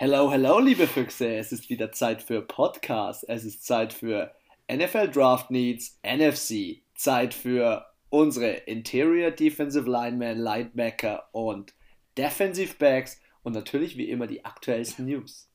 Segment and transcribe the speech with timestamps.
[0.00, 1.38] Hello, hello, liebe Füchse.
[1.38, 3.28] Es ist wieder Zeit für Podcast.
[3.28, 4.32] Es ist Zeit für
[4.72, 6.82] NFL Draft Needs, NFC.
[6.94, 11.74] Zeit für unsere Interior Defensive Linemen, Linebacker und
[12.16, 15.50] Defensive Backs und natürlich wie immer die aktuellsten News.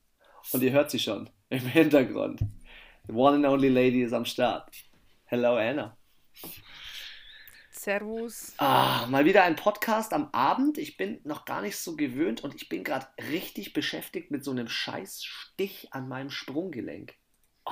[0.52, 2.42] Und ihr hört sie schon im Hintergrund.
[3.08, 4.70] The one and only lady ist am Start.
[5.24, 5.96] Hello, Anna.
[7.84, 8.54] Servus.
[8.60, 10.78] Ah, mal wieder ein Podcast am Abend.
[10.78, 14.52] Ich bin noch gar nicht so gewöhnt und ich bin gerade richtig beschäftigt mit so
[14.52, 17.14] einem scheiß Stich an meinem Sprunggelenk.
[17.66, 17.72] Oh.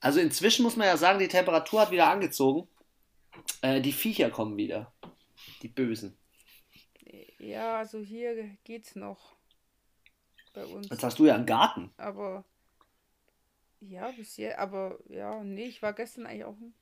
[0.00, 2.68] Also inzwischen muss man ja sagen, die Temperatur hat wieder angezogen.
[3.62, 4.92] Äh, die Viecher kommen wieder.
[5.62, 6.18] Die Bösen.
[7.38, 9.36] Ja, also hier geht's noch.
[10.52, 10.88] Bei uns.
[10.90, 11.92] Jetzt hast du ja einen Garten.
[11.96, 12.44] Aber.
[13.78, 14.58] Ja, bisher.
[14.58, 16.74] Aber ja, nee, ich war gestern eigentlich auch im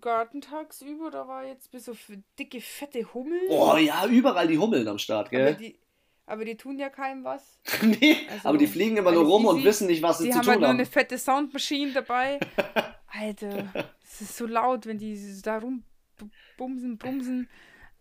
[0.00, 1.10] Garten tagsüber.
[1.10, 1.92] Da war jetzt bis so
[2.38, 3.48] dicke, fette Hummeln.
[3.48, 5.48] Oh ja, überall die Hummeln am Start, gell?
[5.48, 5.78] Aber die,
[6.26, 7.58] aber die tun ja keinem was.
[7.82, 10.36] nee, also, aber die fliegen immer nur rum und wissen nicht, was sie zu tun
[10.38, 10.46] halt haben.
[10.46, 12.38] Die haben nur eine fette Soundmaschine dabei.
[13.08, 17.48] Alter, es ist so laut, wenn die da rumbumsen, bumsen.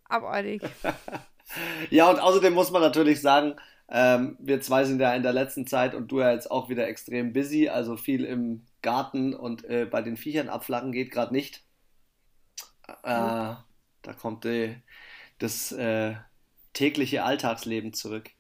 [0.05, 0.61] Abartig.
[1.89, 3.55] ja, und außerdem muss man natürlich sagen,
[3.89, 6.87] ähm, wir zwei sind ja in der letzten Zeit und du ja jetzt auch wieder
[6.87, 11.63] extrem busy, also viel im Garten und äh, bei den Viechern abflacken geht gerade nicht.
[13.03, 13.55] Äh,
[14.01, 14.75] da kommt äh,
[15.39, 15.75] das
[16.73, 18.31] tägliche Alltagsleben zurück.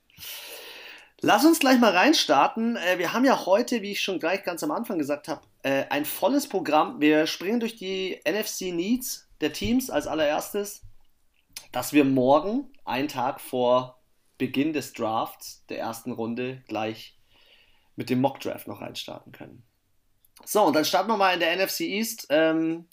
[1.21, 2.77] Lass uns gleich mal reinstarten.
[2.77, 5.85] Äh, wir haben ja heute, wie ich schon gleich ganz am Anfang gesagt habe, äh,
[5.89, 7.01] ein volles Programm.
[7.01, 10.81] Wir springen durch die NFC Needs der Teams als allererstes,
[11.71, 13.99] dass wir morgen, einen Tag vor
[14.37, 17.17] Beginn des Drafts, der ersten Runde, gleich
[17.97, 19.63] mit dem Mock Draft noch reinstarten können.
[20.45, 22.27] So, und dann starten wir mal in der NFC East.
[22.29, 22.87] Ähm,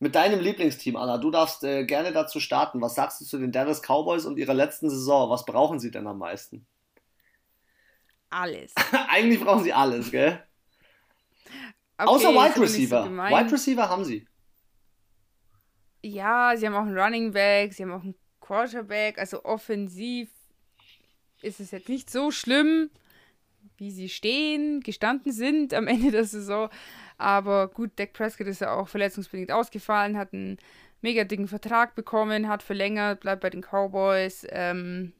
[0.00, 1.18] mit deinem Lieblingsteam, Anna.
[1.18, 2.80] Du darfst äh, gerne dazu starten.
[2.80, 5.30] Was sagst du zu den Dallas Cowboys und ihrer letzten Saison?
[5.30, 6.66] Was brauchen sie denn am meisten?
[8.30, 8.72] Alles.
[9.08, 10.42] Eigentlich brauchen sie alles, gell?
[11.98, 13.04] Okay, Außer Wide Receiver.
[13.04, 14.26] So Wide Receiver haben sie.
[16.02, 19.18] Ja, sie haben auch einen Running Back, sie haben auch einen Quarterback.
[19.18, 20.30] Also offensiv
[21.42, 22.90] ist es jetzt nicht so schlimm,
[23.76, 26.70] wie sie stehen, gestanden sind am Ende der Saison.
[27.20, 30.56] Aber gut, Dak Prescott ist ja auch verletzungsbedingt ausgefallen, hat einen
[31.02, 34.46] mega dicken Vertrag bekommen, hat verlängert, bleibt bei den Cowboys.
[34.48, 35.12] Ähm,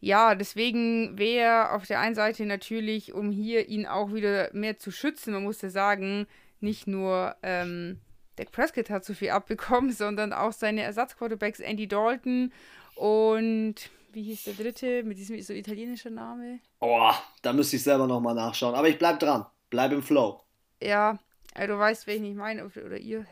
[0.00, 4.90] ja, deswegen wäre auf der einen Seite natürlich, um hier ihn auch wieder mehr zu
[4.90, 6.26] schützen, man muss ja sagen,
[6.60, 8.00] nicht nur ähm,
[8.36, 12.54] Dak Prescott hat zu viel abbekommen, sondern auch seine Ersatzquarterbacks Andy Dalton
[12.94, 13.74] und
[14.14, 16.60] wie hieß der dritte mit diesem so italienischen Name?
[16.80, 17.12] Oh,
[17.42, 18.74] da müsste ich selber nochmal nachschauen.
[18.74, 19.46] Aber ich bleib dran.
[19.70, 20.42] Bleib im Flow
[20.84, 21.18] ja,
[21.54, 23.26] also du weißt, wen ich meine, oder ihr.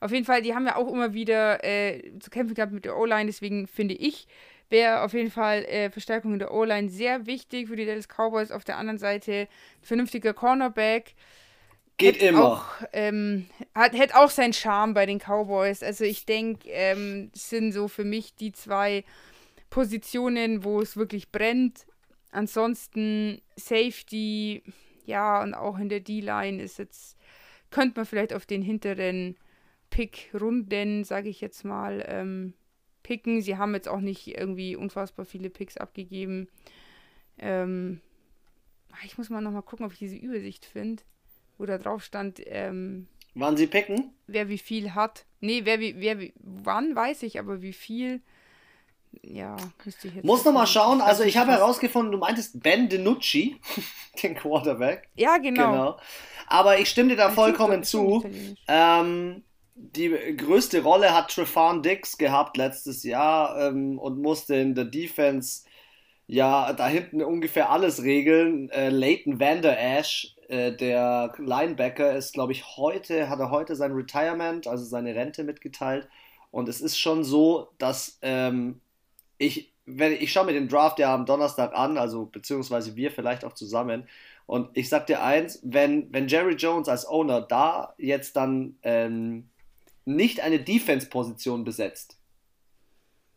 [0.00, 2.96] Auf jeden Fall, die haben ja auch immer wieder äh, zu kämpfen gehabt mit der
[2.96, 4.26] O-Line, deswegen finde ich,
[4.70, 8.50] wäre auf jeden Fall äh, Verstärkung in der O-Line sehr wichtig für die Dallas Cowboys.
[8.52, 9.48] Auf der anderen Seite
[9.82, 11.14] vernünftiger Cornerback.
[11.96, 12.44] Geht immer.
[12.44, 15.82] Auch, ähm, hat, hätte auch seinen Charme bei den Cowboys.
[15.82, 19.04] Also ich denke, ähm, sind so für mich die zwei
[19.68, 21.84] Positionen, wo es wirklich brennt.
[22.32, 24.62] Ansonsten Safety,
[25.06, 27.16] ja, und auch in der D-Line ist jetzt,
[27.70, 29.36] könnte man vielleicht auf den hinteren
[29.90, 32.54] Pick-Runden, sage ich jetzt mal, ähm,
[33.02, 33.42] picken.
[33.42, 36.48] Sie haben jetzt auch nicht irgendwie unfassbar viele Picks abgegeben.
[37.38, 38.00] Ähm,
[38.92, 41.02] ah, ich muss mal nochmal gucken, ob ich diese Übersicht finde,
[41.58, 42.40] wo da drauf stand.
[42.46, 44.12] Ähm, Wann sie picken?
[44.26, 45.24] Wer wie viel hat.
[45.40, 48.20] Nee, wer wie, wer wie, wann weiß ich, aber wie viel
[49.22, 50.24] ja, müsste ich jetzt.
[50.24, 51.00] Muss nochmal schauen.
[51.00, 53.60] Also, ich habe herausgefunden, du meintest Ben DiNucci,
[54.22, 55.08] den Quarterback.
[55.14, 55.70] Ja, genau.
[55.70, 55.96] genau.
[56.46, 58.24] Aber ich stimme dir da vollkommen zu.
[58.66, 59.44] Ähm,
[59.74, 65.62] die größte Rolle hat Trefan Dix gehabt letztes Jahr ähm, und musste in der Defense
[66.26, 68.68] ja da hinten ungefähr alles regeln.
[68.70, 73.92] Äh, Leighton Vander Ash, äh, der Linebacker, ist, glaube ich, heute, hat er heute sein
[73.92, 76.08] Retirement, also seine Rente mitgeteilt.
[76.50, 78.80] Und es ist schon so, dass ähm,
[79.40, 83.44] ich, wenn, ich schaue mir den Draft ja am Donnerstag an, also beziehungsweise wir vielleicht
[83.44, 84.06] auch zusammen.
[84.46, 89.48] Und ich sag dir eins, wenn, wenn Jerry Jones als Owner da jetzt dann ähm,
[90.04, 92.18] nicht eine Defense-Position besetzt,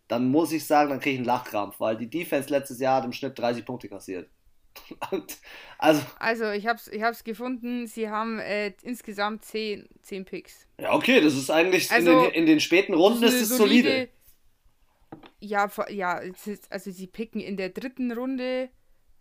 [0.09, 3.05] dann muss ich sagen, dann kriege ich einen Lachkrampf, weil die Defense letztes Jahr hat
[3.05, 4.29] im Schnitt 30 Punkte kassiert.
[5.77, 10.67] also, also ich habe es ich hab's gefunden, sie haben äh, insgesamt 10, 10 Picks.
[10.81, 13.89] Ja, okay, das ist eigentlich also, in, den, in den späten Runden ist es solide,
[13.89, 14.09] solide
[15.39, 16.21] ja, ja,
[16.69, 18.69] also sie picken in der dritten Runde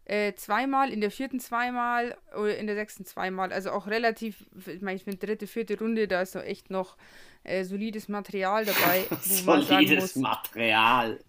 [0.04, 3.52] äh, zweimal, in der vierten zweimal oder in der sechsten zweimal.
[3.52, 6.96] Also auch relativ, ich meine, ich finde dritte, vierte Runde, da ist so echt noch
[7.44, 9.04] äh, solides Material dabei.
[9.22, 11.20] solides Material.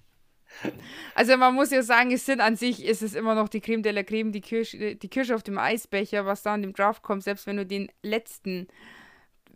[1.15, 3.81] Also man muss ja sagen, es sind an sich, ist es immer noch die Creme
[3.83, 7.01] de la Creme, die Kirsche, die Kirsche auf dem Eisbecher, was da in dem Draft
[7.03, 8.67] kommt, selbst wenn du den letzten,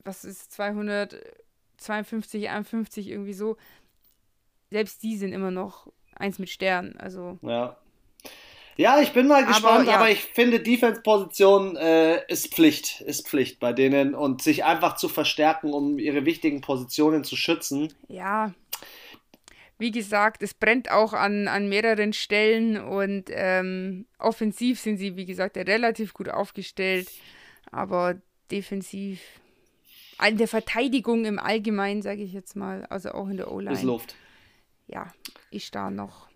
[0.04, 3.58] was ist 252, 51 irgendwie so,
[4.70, 6.98] selbst die sind immer noch eins mit Sternen.
[6.98, 7.40] Also.
[7.42, 7.78] Ja.
[8.78, 9.98] Ja, ich bin mal gespannt, aber, ja.
[9.98, 15.10] aber ich finde, Defense-Position äh, ist Pflicht, ist Pflicht bei denen und sich einfach zu
[15.10, 17.92] verstärken, um ihre wichtigen Positionen zu schützen.
[18.08, 18.54] Ja,
[19.80, 25.26] wie gesagt, es brennt auch an, an mehreren Stellen und ähm, offensiv sind sie, wie
[25.26, 27.10] gesagt, relativ gut aufgestellt,
[27.72, 28.16] aber
[28.52, 29.22] defensiv,
[30.18, 33.74] an der Verteidigung im Allgemeinen, sage ich jetzt mal, also auch in der O-Line.
[33.74, 34.16] Ist Luft.
[34.88, 35.12] Ja,
[35.52, 36.28] ist da noch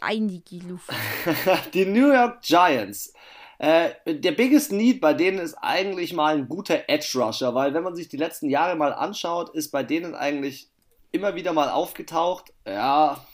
[0.00, 0.90] einige Luft.
[1.74, 3.12] Die New York Giants.
[3.58, 7.82] Äh, der biggest need bei denen ist eigentlich mal ein guter Edge Rusher, weil wenn
[7.82, 10.68] man sich die letzten Jahre mal anschaut, ist bei denen eigentlich
[11.10, 13.26] immer wieder mal aufgetaucht, ja,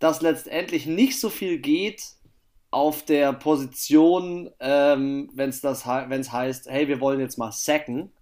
[0.00, 2.02] dass letztendlich nicht so viel geht
[2.72, 8.12] auf der Position, ähm, wenn es heißt, hey, wir wollen jetzt mal sacken.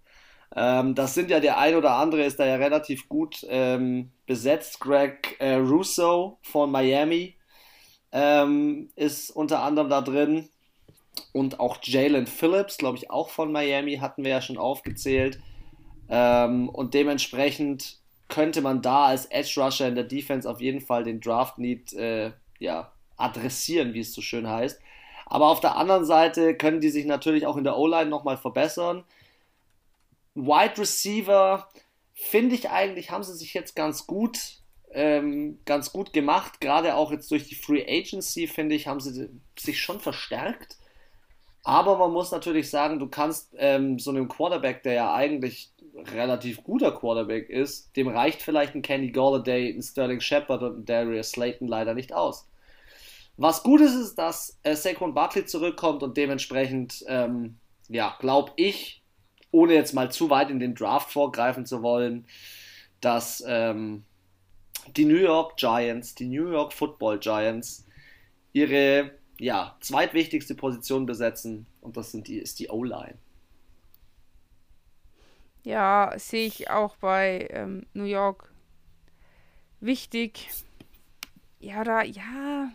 [0.55, 4.79] Ähm, das sind ja der ein oder andere ist da ja relativ gut ähm, besetzt.
[4.79, 7.35] Greg äh, Russo von Miami
[8.11, 10.49] ähm, ist unter anderem da drin.
[11.33, 15.39] Und auch Jalen Phillips, glaube ich, auch von Miami, hatten wir ja schon aufgezählt.
[16.09, 21.03] Ähm, und dementsprechend könnte man da als Edge Rusher in der Defense auf jeden Fall
[21.03, 24.79] den Draft Need äh, ja, adressieren, wie es so schön heißt.
[25.25, 29.03] Aber auf der anderen Seite können die sich natürlich auch in der O-Line nochmal verbessern.
[30.35, 31.69] Wide Receiver
[32.13, 34.37] finde ich eigentlich, haben sie sich jetzt ganz gut,
[34.91, 36.61] ähm, ganz gut gemacht.
[36.61, 40.77] Gerade auch jetzt durch die Free Agency, finde ich, haben sie sich schon verstärkt.
[41.63, 46.63] Aber man muss natürlich sagen, du kannst ähm, so einem Quarterback, der ja eigentlich relativ
[46.63, 51.31] guter Quarterback ist, dem reicht vielleicht ein Kenny Galladay, ein Sterling Shepard und ein Darius
[51.31, 52.47] Slayton leider nicht aus.
[53.37, 57.57] Was gut ist, ist, dass äh, Saquon Barkley zurückkommt und dementsprechend, ähm,
[57.89, 59.00] ja, glaube ich,
[59.51, 62.25] ohne jetzt mal zu weit in den Draft vorgreifen zu wollen,
[63.01, 64.03] dass ähm,
[64.95, 67.85] die New York Giants, die New York Football Giants,
[68.53, 73.17] ihre ja, zweitwichtigste Position besetzen und das sind die, ist die O-Line.
[75.63, 78.51] Ja, sehe ich auch bei ähm, New York
[79.79, 80.49] wichtig.
[81.59, 82.71] Ja, da, ja.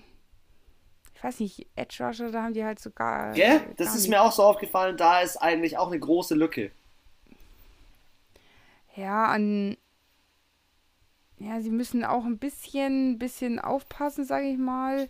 [1.26, 3.36] Ich weiß nicht, Edge Rusher, da haben die halt sogar.
[3.36, 6.70] Ja, yeah, das ist mir auch so aufgefallen, da ist eigentlich auch eine große Lücke.
[8.94, 9.76] Ja, an.
[11.40, 15.08] Ja, sie müssen auch ein bisschen, bisschen aufpassen, sage ich mal.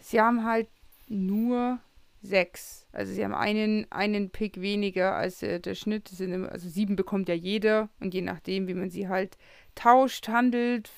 [0.00, 0.68] Sie haben halt
[1.08, 1.80] nur
[2.22, 2.86] sechs.
[2.90, 6.08] Also sie haben einen, einen Pick weniger als äh, der Schnitt.
[6.08, 7.90] Sind immer, also sieben bekommt ja jeder.
[8.00, 9.36] Und je nachdem, wie man sie halt
[9.74, 10.90] tauscht, handelt,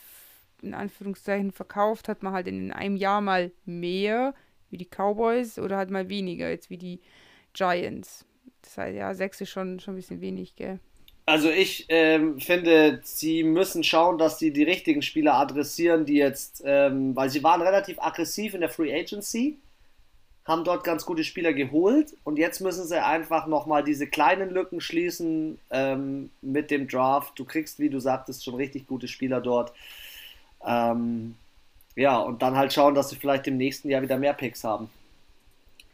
[0.62, 4.34] in Anführungszeichen verkauft, hat man halt in einem Jahr mal mehr,
[4.70, 7.00] wie die Cowboys, oder halt mal weniger, jetzt wie die
[7.52, 8.24] Giants.
[8.62, 10.78] Das heißt, ja, sechs ist schon, schon ein bisschen wenig, gell?
[11.24, 16.62] Also ich ähm, finde, sie müssen schauen, dass sie die richtigen Spieler adressieren, die jetzt,
[16.64, 19.58] ähm, weil sie waren relativ aggressiv in der Free Agency
[20.44, 24.80] haben dort ganz gute Spieler geholt und jetzt müssen sie einfach nochmal diese kleinen Lücken
[24.80, 27.38] schließen ähm, mit dem Draft.
[27.38, 29.72] Du kriegst, wie du sagtest, schon richtig gute Spieler dort.
[30.64, 31.34] Ähm,
[31.96, 34.88] ja, und dann halt schauen, dass sie vielleicht im nächsten Jahr wieder mehr Picks haben.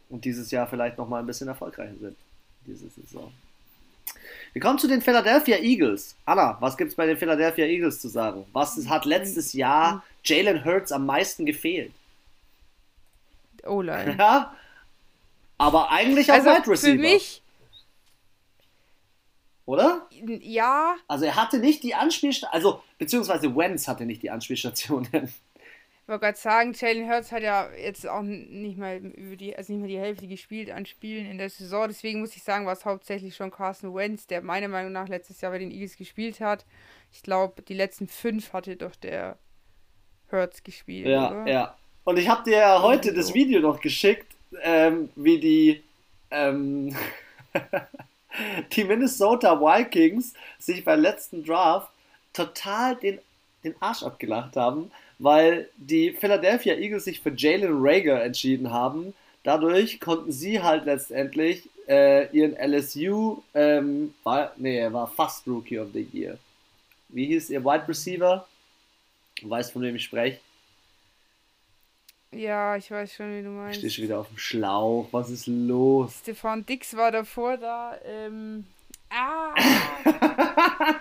[0.09, 2.15] Und dieses Jahr vielleicht nochmal ein bisschen erfolgreicher sind.
[2.65, 3.31] Diese Saison.
[4.53, 6.15] Wir kommen zu den Philadelphia Eagles.
[6.25, 8.45] Anna, was gibt es bei den Philadelphia Eagles zu sagen?
[8.53, 11.91] Was hat letztes Jahr Jalen Hurts am meisten gefehlt?
[13.65, 14.15] O-Line.
[14.19, 14.55] Ja.
[15.57, 16.93] Aber eigentlich auch also Wide Receiver.
[16.93, 17.41] Für mich.
[19.69, 20.07] Oder?
[20.41, 20.95] Ja.
[21.07, 25.09] Also er hatte nicht die Anspielstation, also beziehungsweise Wentz hatte nicht die Anspielstationen.
[26.01, 29.71] Ich wollte gerade sagen, Jalen Hurts hat ja jetzt auch nicht mal über die, also
[29.71, 31.87] nicht mal die Hälfte gespielt an Spielen in der Saison.
[31.87, 35.39] Deswegen muss ich sagen, war es hauptsächlich schon Carson Wentz, der meiner Meinung nach letztes
[35.39, 36.65] Jahr bei den Eagles gespielt hat.
[37.11, 39.37] Ich glaube, die letzten fünf hatte doch der
[40.31, 41.05] Hurts gespielt.
[41.05, 41.47] Ja, oder?
[41.47, 41.77] ja.
[42.05, 45.83] Und ich habe dir ja heute das Video noch geschickt, ähm, wie die,
[46.31, 46.95] ähm,
[48.71, 51.89] die Minnesota Vikings sich beim letzten Draft
[52.33, 53.19] total den,
[53.63, 59.13] den Arsch abgelacht haben, weil die Philadelphia Eagles sich für Jalen Rager entschieden haben.
[59.43, 65.79] Dadurch konnten sie halt letztendlich äh, ihren LSU, ähm, war, nee, er war fast Rookie
[65.79, 66.37] of the Year.
[67.09, 68.47] Wie hieß ihr Wide Receiver?
[69.41, 70.39] Du weißt, von wem ich spreche.
[72.31, 73.79] Ja, ich weiß schon, wie du meinst.
[73.79, 75.07] Stehst wieder auf dem Schlauch.
[75.11, 76.19] Was ist los?
[76.21, 77.97] Stefan Dix war davor da.
[78.05, 78.65] Ähm,
[79.09, 79.55] ah!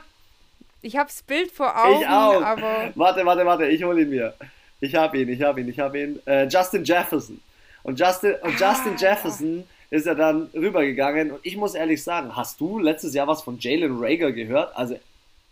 [0.82, 2.42] ich hab's Bild vor Augen, ich auch.
[2.42, 2.92] aber.
[2.94, 4.34] Warte, warte, warte, ich hole ihn mir.
[4.80, 6.20] Ich habe ihn, ich habe ihn, ich habe ihn.
[6.24, 7.40] Äh, Justin Jefferson.
[7.82, 11.32] Und Justin, und ah, Justin Jefferson ist ja dann rübergegangen.
[11.32, 14.74] Und ich muss ehrlich sagen, hast du letztes Jahr was von Jalen Rager gehört?
[14.76, 14.98] Also,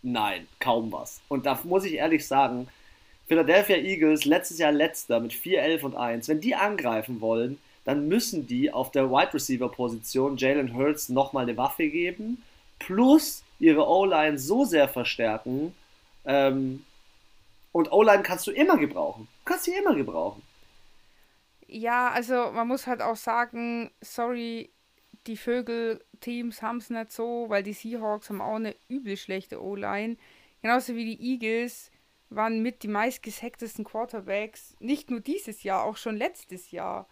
[0.03, 1.21] nein, kaum was.
[1.29, 2.69] Und da muss ich ehrlich sagen,
[3.27, 6.29] Philadelphia Eagles letztes Jahr letzter mit 4, 11 und 1.
[6.29, 11.45] Wenn die angreifen wollen, dann müssen die auf der Wide Receiver Position Jalen Hurts nochmal
[11.45, 12.43] eine Waffe geben,
[12.79, 15.75] plus ihre O-Line so sehr verstärken.
[16.25, 16.85] Ähm,
[17.73, 19.29] und O-Line kannst du immer gebrauchen.
[19.45, 20.43] Du kannst sie immer gebrauchen.
[21.69, 24.71] Ja, also man muss halt auch sagen, sorry,
[25.27, 30.17] die Vögel-Teams haben es nicht so, weil die Seahawks haben auch eine übel schlechte O-Line.
[30.63, 31.91] Genauso wie die Eagles
[32.37, 37.09] waren mit die meistgesacktesten Quarterbacks, nicht nur dieses Jahr, auch schon letztes Jahr.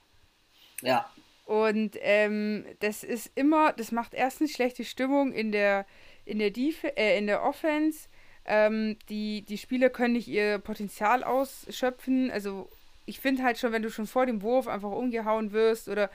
[0.82, 1.10] Ja.
[1.46, 5.86] Und ähm, das ist immer, das macht erstens schlechte Stimmung in der,
[6.24, 8.08] in der, Def äh, in der Offense.
[8.46, 12.30] Ähm, die, die Spieler können nicht ihr Potenzial ausschöpfen.
[12.30, 12.70] Also
[13.06, 16.10] ich finde halt schon, wenn du schon vor dem Wurf einfach umgehauen wirst oder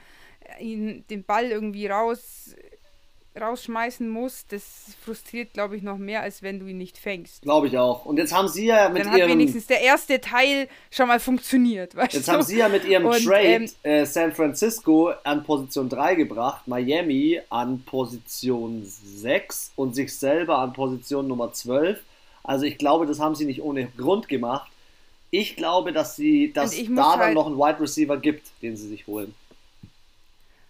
[0.58, 2.56] ihn den Ball irgendwie raus
[3.38, 7.42] rausschmeißen muss, das frustriert, glaube ich, noch mehr, als wenn du ihn nicht fängst.
[7.42, 8.04] Glaube ich auch.
[8.04, 11.94] Und jetzt haben sie ja mit Dann hat wenigstens der erste Teil schon mal funktioniert.
[11.94, 12.32] jetzt du?
[12.32, 16.66] haben sie ja mit ihrem Und, Trade ähm, äh, San Francisco an Position 3 gebracht,
[16.66, 22.02] Miami an Position 6 und sich selber an Position Nummer 12.
[22.42, 24.70] Also ich glaube, das haben sie nicht ohne Grund gemacht.
[25.30, 28.88] Ich glaube, dass sie, dass da dann halt noch einen Wide Receiver gibt, den sie
[28.88, 29.34] sich holen.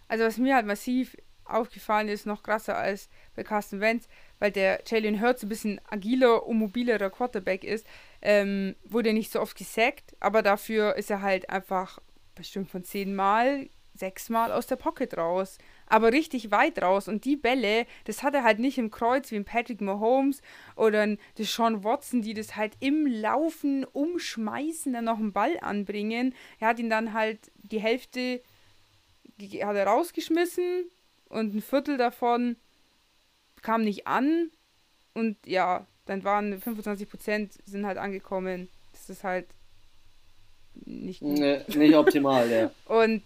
[0.07, 1.15] Also was mir halt massiv
[1.53, 4.07] aufgefallen ist, noch krasser als bei Carsten Wentz,
[4.39, 7.85] weil der Jalen Hurts ein bisschen agiler und mobilerer Quarterback ist,
[8.21, 11.99] ähm, wurde nicht so oft gesackt, aber dafür ist er halt einfach
[12.35, 15.57] bestimmt von zehnmal, sechsmal aus der Pocket raus.
[15.85, 17.07] Aber richtig weit raus.
[17.07, 20.41] Und die Bälle, das hat er halt nicht im Kreuz wie ein Patrick Mahomes
[20.75, 26.33] oder ein Sean Watson, die das halt im Laufen umschmeißen, dann noch einen Ball anbringen.
[26.59, 28.41] Er hat ihn dann halt die Hälfte
[29.63, 30.85] hat er rausgeschmissen,
[31.31, 32.55] und ein Viertel davon
[33.61, 34.51] kam nicht an
[35.13, 38.69] und ja, dann waren 25 Prozent sind halt angekommen.
[38.93, 39.45] Das ist halt
[40.73, 41.39] nicht gut.
[41.39, 42.71] Nee, nicht optimal, ja.
[42.85, 43.23] Und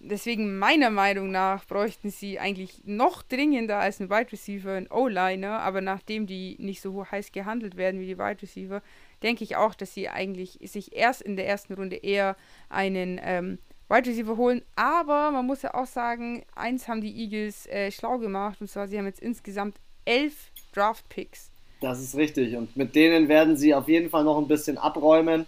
[0.00, 5.60] deswegen meiner Meinung nach bräuchten sie eigentlich noch dringender als ein Wide Receiver ein O-Liner,
[5.60, 8.82] aber nachdem die nicht so heiß gehandelt werden wie die Wide Receiver,
[9.22, 12.36] denke ich auch, dass sie eigentlich sich erst in der ersten Runde eher
[12.68, 13.58] einen ähm,
[13.90, 14.62] Wide Receiver holen.
[14.76, 18.60] Aber man muss ja auch sagen, eins haben die Eagles äh, schlau gemacht.
[18.60, 21.50] Und zwar, sie haben jetzt insgesamt elf Draft Picks.
[21.80, 22.56] Das ist richtig.
[22.56, 25.44] Und mit denen werden sie auf jeden Fall noch ein bisschen abräumen.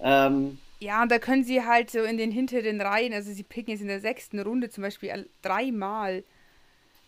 [0.00, 3.72] Ähm, ja, und da können sie halt so in den hinteren Reihen, also sie picken
[3.72, 6.22] jetzt in der sechsten Runde zum Beispiel dreimal.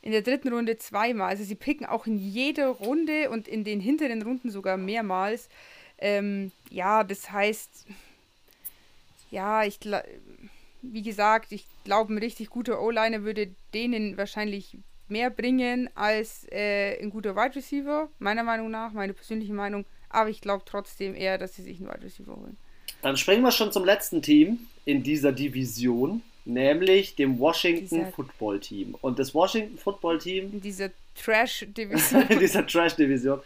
[0.03, 1.29] In der dritten Runde zweimal.
[1.29, 5.51] Also sie picken auch in jeder Runde und in den hinteren Runden sogar mehrmals.
[5.99, 7.87] Ähm, ja, das heißt,
[9.31, 10.05] ja, ich glaube
[10.83, 17.01] wie gesagt, ich glaube, ein richtig guter O-Liner würde denen wahrscheinlich mehr bringen als äh,
[17.01, 19.85] ein guter Wide Receiver, meiner Meinung nach, meine persönliche Meinung.
[20.09, 22.57] Aber ich glaube trotzdem eher, dass sie sich einen Wide Receiver holen.
[23.03, 28.61] Dann springen wir schon zum letzten Team in dieser Division, nämlich dem Washington dieser, Football
[28.61, 28.95] Team.
[29.01, 30.53] Und das Washington Football Team.
[30.53, 32.23] In dieser Trash-Division.
[32.29, 33.41] in dieser Trash-Division.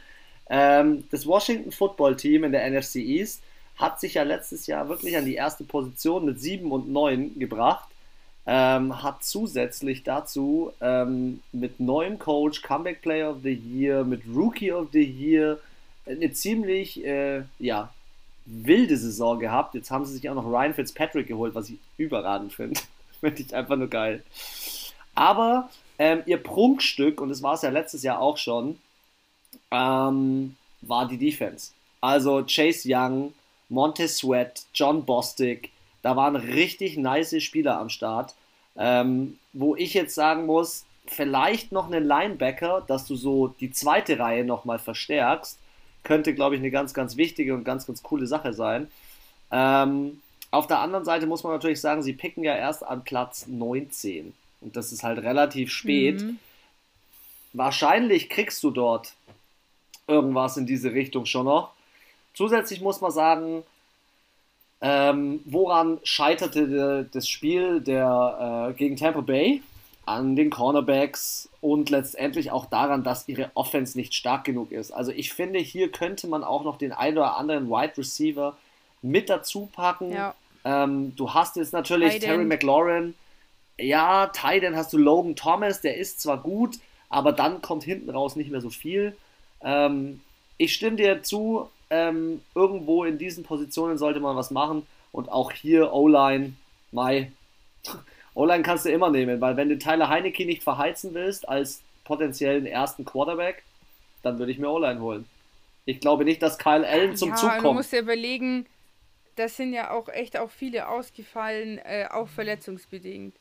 [0.48, 3.42] Ähm, das Washington Football Team in der NFC East
[3.76, 7.88] hat sich ja letztes Jahr wirklich an die erste Position mit 7 und 9 gebracht.
[8.46, 14.70] Ähm, hat zusätzlich dazu ähm, mit neuem Coach, Comeback Player of the Year, mit Rookie
[14.70, 15.58] of the Year
[16.06, 17.92] eine ziemlich äh, ja,
[18.44, 19.74] wilde Saison gehabt.
[19.74, 22.80] Jetzt haben sie sich auch noch Ryan Fitzpatrick geholt, was ich überragend finde.
[23.20, 24.22] finde ich einfach nur geil.
[25.14, 28.78] Aber ähm, ihr Prunkstück, und das war es ja letztes Jahr auch schon,
[29.70, 31.72] ähm, war die Defense.
[32.00, 33.32] Also Chase Young,
[33.68, 35.70] Montez Sweat, John Bostic,
[36.02, 38.34] da waren richtig nice Spieler am Start.
[38.76, 44.18] Ähm, wo ich jetzt sagen muss, vielleicht noch einen Linebacker, dass du so die zweite
[44.18, 45.58] Reihe nochmal verstärkst,
[46.02, 48.90] könnte, glaube ich, eine ganz, ganz wichtige und ganz, ganz coole Sache sein.
[49.50, 53.46] Ähm, auf der anderen Seite muss man natürlich sagen, sie picken ja erst an Platz
[53.46, 54.34] 19.
[54.60, 56.22] Und das ist halt relativ spät.
[56.22, 56.38] Mhm.
[57.52, 59.14] Wahrscheinlich kriegst du dort
[60.06, 61.73] irgendwas in diese Richtung schon noch.
[62.34, 63.62] Zusätzlich muss man sagen,
[64.80, 69.62] ähm, woran scheiterte de, das Spiel der, äh, gegen Tampa Bay?
[70.06, 74.90] An den Cornerbacks und letztendlich auch daran, dass ihre Offense nicht stark genug ist.
[74.90, 78.54] Also ich finde, hier könnte man auch noch den ein oder anderen Wide Receiver
[79.00, 80.12] mit dazu packen.
[80.12, 80.34] Ja.
[80.64, 82.28] Ähm, du hast jetzt natürlich Titan.
[82.28, 83.14] Terry McLaurin.
[83.78, 88.36] Ja, Titan hast du Logan Thomas, der ist zwar gut, aber dann kommt hinten raus
[88.36, 89.16] nicht mehr so viel.
[89.62, 90.20] Ähm,
[90.58, 94.84] ich stimme dir zu, ähm, irgendwo in diesen Positionen sollte man was machen.
[95.12, 96.54] Und auch hier O-Line,
[96.90, 97.30] Mai.
[98.34, 102.66] O-Line kannst du immer nehmen, weil wenn du Tyler Heineke nicht verheizen willst als potenziellen
[102.66, 103.62] ersten Quarterback,
[104.22, 105.28] dann würde ich mir O-Line holen.
[105.84, 107.64] Ich glaube nicht, dass Kyle Allen zum ja, Zug kommt.
[107.64, 108.66] Du musst dir überlegen,
[109.36, 113.36] das sind ja auch echt auch viele ausgefallen, äh, auch verletzungsbedingt.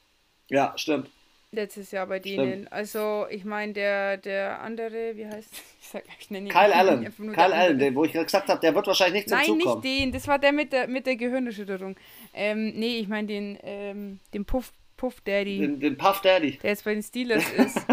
[0.50, 1.10] Ja, stimmt.
[1.54, 2.68] Letztes Jahr bei denen.
[2.70, 7.16] Also, ich meine, der, der andere, wie heißt ich sag, ich nenne ihn Kyle Allen.
[7.16, 9.82] Kyle Allen, den, wo ich gesagt habe, der wird wahrscheinlich nicht zum Nein, Zug kommen.
[9.84, 10.12] Nein, nicht den.
[10.12, 11.96] Das war der mit der, mit der Gehirnerschütterung.
[12.34, 15.60] Ähm, nee, ich meine den, ähm, den Puff, Puff Daddy.
[15.60, 16.58] Den, den Puff Daddy.
[16.58, 17.86] Der jetzt bei den Steelers ist.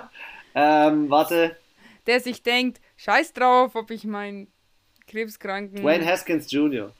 [0.54, 1.56] ähm, warte.
[2.06, 4.46] Der sich denkt, scheiß drauf, ob ich meinen
[5.08, 5.82] Krebskranken.
[5.82, 6.92] Dwayne Haskins Jr.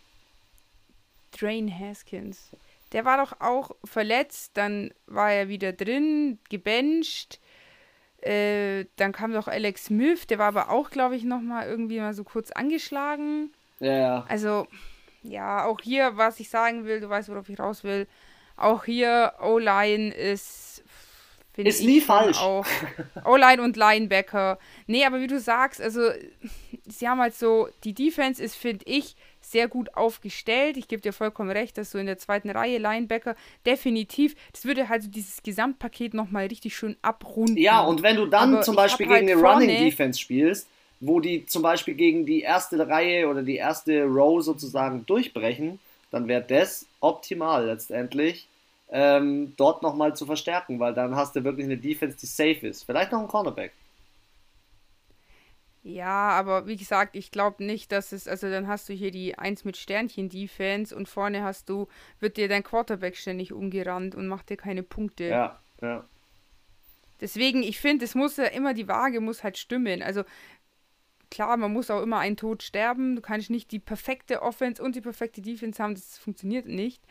[1.38, 2.50] Dwayne Haskins.
[2.92, 7.40] Der war doch auch verletzt, dann war er wieder drin, gebencht.
[8.20, 12.14] Äh, dann kam doch Alex Smith, der war aber auch, glaube ich, nochmal irgendwie mal
[12.14, 13.52] so kurz angeschlagen.
[13.78, 14.26] Ja, ja.
[14.28, 14.66] Also,
[15.22, 18.08] ja, auch hier, was ich sagen will, du weißt, worauf ich raus will.
[18.56, 20.82] Auch hier, O-Line ist.
[21.56, 22.40] Ist nie falsch.
[23.24, 24.58] O-Line und Linebacker.
[24.86, 26.10] Nee, aber wie du sagst, also,
[26.86, 29.16] sie haben halt so, die Defense ist, finde ich,
[29.50, 30.76] sehr gut aufgestellt.
[30.76, 33.34] Ich gebe dir vollkommen recht, dass so in der zweiten Reihe Linebacker
[33.66, 37.56] definitiv, das würde halt so dieses Gesamtpaket nochmal richtig schön abrunden.
[37.56, 40.68] Ja, und wenn du dann Aber zum Beispiel gegen halt eine Running Defense spielst,
[41.00, 45.78] wo die zum Beispiel gegen die erste Reihe oder die erste Row sozusagen durchbrechen,
[46.10, 48.48] dann wäre das optimal letztendlich,
[48.90, 52.84] ähm, dort nochmal zu verstärken, weil dann hast du wirklich eine Defense, die safe ist.
[52.84, 53.72] Vielleicht noch ein Cornerback.
[55.82, 59.38] Ja, aber wie gesagt, ich glaube nicht, dass es, also dann hast du hier die
[59.38, 61.86] 1 mit Sternchen Defense und vorne hast du,
[62.20, 65.24] wird dir dein Quarterback ständig umgerannt und macht dir keine Punkte.
[65.24, 66.04] Ja, ja.
[67.20, 70.02] Deswegen, ich finde, es muss ja immer, die Waage muss halt stimmen.
[70.02, 70.24] Also
[71.30, 73.16] klar, man muss auch immer einen Tod sterben.
[73.16, 77.02] Du kannst nicht die perfekte Offense und die perfekte Defense haben, das funktioniert nicht.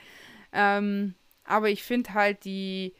[0.54, 2.94] Ähm, aber ich finde halt die,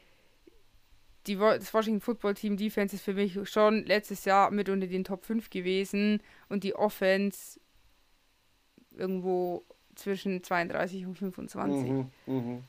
[1.28, 5.04] die, das Washington Football Team Defense ist für mich schon letztes Jahr mit unter den
[5.04, 7.60] Top 5 gewesen und die Offense
[8.96, 9.64] irgendwo
[9.94, 11.90] zwischen 32 und 25.
[11.90, 12.62] Mhm, mh.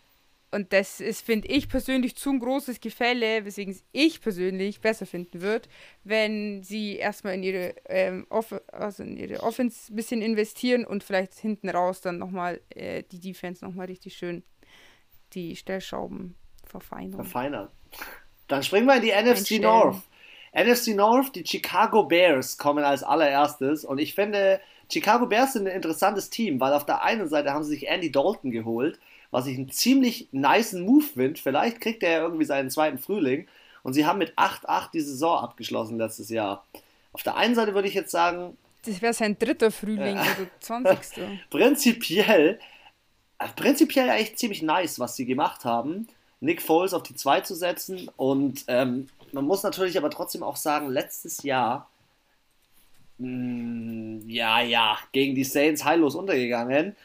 [0.51, 5.05] Und das ist, finde ich persönlich, zu ein großes Gefälle, weswegen es ich persönlich besser
[5.05, 5.69] finden würde,
[6.03, 11.03] wenn sie erstmal in ihre, ähm, Off also in ihre Offense ein bisschen investieren und
[11.03, 14.43] vielleicht hinten raus dann nochmal äh, die Defense nochmal richtig schön
[15.33, 17.13] die Stellschrauben verfeinern.
[17.13, 17.69] Verfeinern.
[18.49, 20.01] Dann springen wir in die NFC North.
[20.53, 24.59] NFC North, die Chicago Bears kommen als allererstes und ich finde,
[24.91, 28.11] Chicago Bears sind ein interessantes Team, weil auf der einen Seite haben sie sich Andy
[28.11, 31.39] Dalton geholt, was ich einen ziemlich niceen Move finde.
[31.39, 33.47] Vielleicht kriegt er ja irgendwie seinen zweiten Frühling
[33.83, 36.65] und sie haben mit 8-8 die Saison abgeschlossen letztes Jahr.
[37.13, 40.47] Auf der einen Seite würde ich jetzt sagen, das wäre sein dritter Frühling, äh, also
[40.61, 41.39] 20.
[41.49, 42.59] prinzipiell,
[43.55, 46.07] prinzipiell echt ziemlich nice, was sie gemacht haben.
[46.41, 48.09] Nick Foles auf die 2 zu setzen.
[48.17, 51.89] Und ähm, man muss natürlich aber trotzdem auch sagen, letztes Jahr,
[53.17, 56.95] mh, mm, ja, ja, gegen die Saints heillos untergegangen.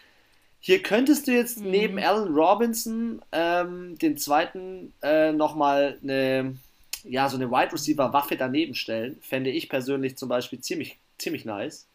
[0.61, 1.70] Hier könntest du jetzt mhm.
[1.70, 6.57] neben Allen Robinson ähm, den zweiten äh, nochmal eine,
[7.03, 9.18] ja, so eine Wide Receiver Waffe daneben stellen.
[9.20, 11.87] Fände ich persönlich zum Beispiel ziemlich, ziemlich nice.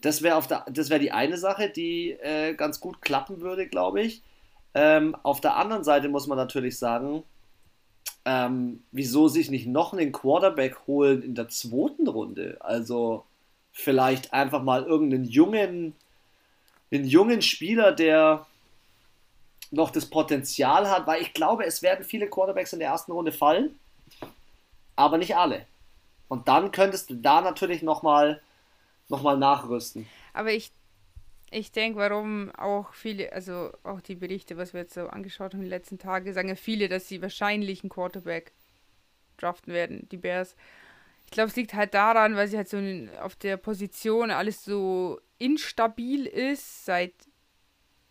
[0.00, 4.22] Das wäre wär die eine Sache, die äh, ganz gut klappen würde, glaube ich.
[4.74, 7.24] Ähm, auf der anderen Seite muss man natürlich sagen,
[8.24, 12.58] ähm, wieso sich nicht noch einen Quarterback holen in der zweiten Runde?
[12.60, 13.24] Also
[13.72, 15.94] vielleicht einfach mal irgendeinen jungen,
[16.92, 18.46] einen jungen Spieler, der
[19.70, 23.32] noch das Potenzial hat, weil ich glaube, es werden viele Quarterbacks in der ersten Runde
[23.32, 23.78] fallen,
[24.96, 25.66] aber nicht alle.
[26.28, 28.40] Und dann könntest du da natürlich nochmal
[29.08, 30.06] noch mal nachrüsten.
[30.32, 30.70] Aber ich
[31.50, 35.60] ich denke, warum auch viele, also auch die Berichte, was wir jetzt so angeschaut haben
[35.60, 38.52] in den letzten Tagen, sagen ja viele, dass sie wahrscheinlich einen Quarterback
[39.36, 40.54] draften werden, die Bears.
[41.24, 42.78] Ich glaube, es liegt halt daran, weil sie halt so
[43.20, 47.14] auf der Position alles so instabil ist seit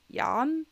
[0.09, 0.65] Jahren.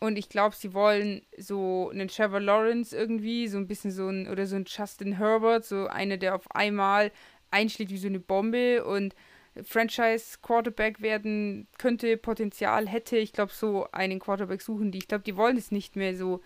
[0.00, 4.26] Und ich glaube, sie wollen so einen Trevor Lawrence irgendwie, so ein bisschen so ein,
[4.26, 7.12] oder so ein Justin Herbert, so einer, der auf einmal
[7.50, 9.14] einschlägt wie so eine Bombe und
[9.62, 13.18] Franchise-Quarterback werden könnte, Potenzial hätte.
[13.18, 14.98] Ich glaube, so einen Quarterback suchen die.
[14.98, 16.40] Ich glaube, die wollen es nicht mehr so.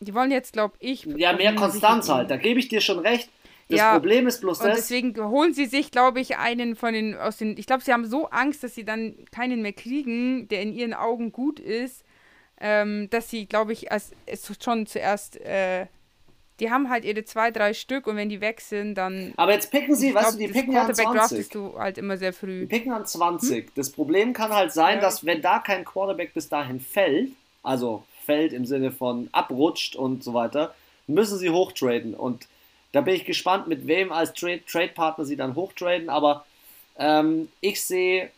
[0.00, 1.04] Die wollen jetzt, glaube ich.
[1.04, 2.30] Ja, mehr Konstanz halt.
[2.30, 3.30] Da gebe ich dir schon recht.
[3.68, 4.78] Das ja, Problem ist bloß und das.
[4.78, 7.56] Deswegen holen sie sich, glaube ich, einen von den aus den.
[7.56, 10.92] Ich glaube, sie haben so Angst, dass sie dann keinen mehr kriegen, der in ihren
[10.92, 12.04] Augen gut ist,
[12.60, 15.86] ähm, dass sie, glaube ich, als es schon zuerst äh,
[16.60, 19.32] die haben halt ihre zwei, drei Stück und wenn die weg sind, dann.
[19.36, 21.18] Aber jetzt picken sie, weißt du, die picken ja an 20.
[21.18, 22.60] draftest du halt immer sehr früh.
[22.60, 23.64] Die picken an 20.
[23.64, 23.72] Hm?
[23.74, 25.00] Das Problem kann halt sein, ja.
[25.00, 27.30] dass wenn da kein Quarterback bis dahin fällt,
[27.62, 30.74] also fällt im Sinne von abrutscht und so weiter,
[31.06, 32.14] müssen sie hochtraden.
[32.14, 32.46] Und
[32.92, 36.10] da bin ich gespannt, mit wem als Trade-Partner sie dann hochtraden.
[36.10, 36.44] Aber
[36.98, 38.30] ähm, ich sehe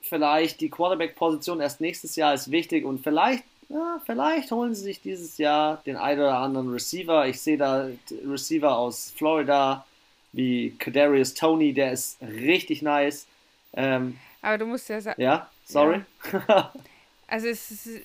[0.00, 5.02] vielleicht die Quarterback-Position erst nächstes Jahr ist wichtig und vielleicht ja, vielleicht holen sie sich
[5.02, 7.26] dieses Jahr den einen oder anderen Receiver.
[7.26, 7.88] Ich sehe da
[8.26, 9.84] Receiver aus Florida
[10.32, 13.26] wie Kadarius Tony, der ist richtig nice.
[13.74, 15.20] Ähm, aber du musst ja sagen.
[15.20, 16.02] Ja, sorry.
[16.32, 16.72] Ja.
[17.26, 18.02] also es ist,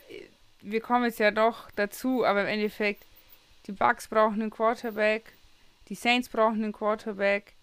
[0.62, 3.06] wir kommen jetzt ja doch dazu, aber im Endeffekt,
[3.68, 5.34] die Bucks brauchen einen Quarterback,
[5.90, 7.54] die Saints brauchen einen Quarterback,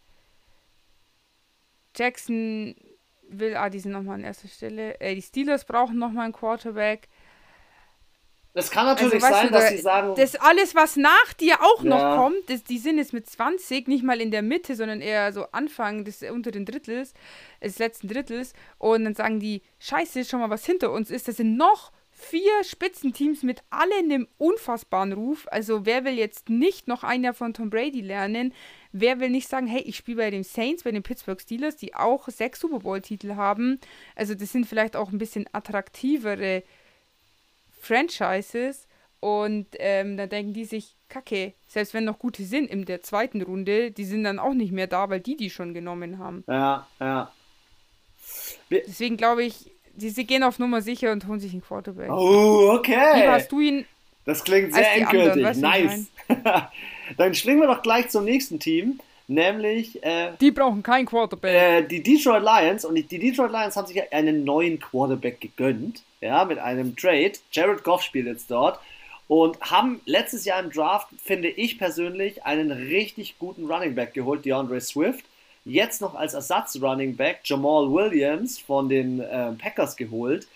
[1.96, 2.74] Jackson
[3.28, 7.08] will, ah, die sind nochmal an erster Stelle, äh, die Steelers brauchen nochmal einen Quarterback.
[8.52, 10.14] Es kann natürlich also, sein, du, dass sie sagen.
[10.16, 11.90] Das alles, was nach dir auch ja.
[11.90, 15.32] noch kommt, das, die sind jetzt mit 20 nicht mal in der Mitte, sondern eher
[15.32, 17.14] so Anfang des unteren Drittels,
[17.62, 18.52] des letzten Drittels.
[18.78, 21.28] Und dann sagen die, scheiße, schon mal was hinter uns ist.
[21.28, 25.46] Das sind noch vier Spitzenteams mit allen einem unfassbaren Ruf.
[25.50, 28.52] Also wer will jetzt nicht noch ein Jahr von Tom Brady lernen?
[28.92, 31.94] Wer will nicht sagen, hey, ich spiele bei den Saints, bei den Pittsburgh Steelers, die
[31.94, 33.80] auch sechs Super Bowl-Titel haben.
[34.16, 36.62] Also das sind vielleicht auch ein bisschen attraktivere
[37.80, 38.86] Franchises
[39.20, 43.42] und ähm, da denken die sich, kacke, selbst wenn noch gute sind in der zweiten
[43.42, 46.44] Runde, die sind dann auch nicht mehr da, weil die die schon genommen haben.
[46.46, 47.32] Ja, ja.
[48.70, 52.10] Deswegen glaube ich, die, sie gehen auf Nummer sicher und holen sich einen Quarterback.
[52.10, 53.22] Oh, okay.
[53.22, 53.84] Wie hast du ihn?
[54.24, 55.44] Das klingt sehr endgültig.
[55.44, 56.06] Anderen, nice.
[57.16, 59.00] dann springen wir doch gleich zum nächsten Team.
[59.26, 60.02] Nämlich.
[60.02, 61.54] Äh, die brauchen keinen Quarterback.
[61.54, 62.84] Äh, die Detroit Lions.
[62.84, 66.02] Und die Detroit Lions haben sich einen neuen Quarterback gegönnt.
[66.20, 67.32] Ja, mit einem Trade.
[67.52, 68.78] Jared Goff spielt jetzt dort.
[69.28, 74.44] Und haben letztes Jahr im Draft, finde ich persönlich, einen richtig guten Running Back geholt,
[74.44, 75.24] DeAndre Swift.
[75.64, 80.48] Jetzt noch als Ersatz-Running Back Jamal Williams von den äh, Packers geholt.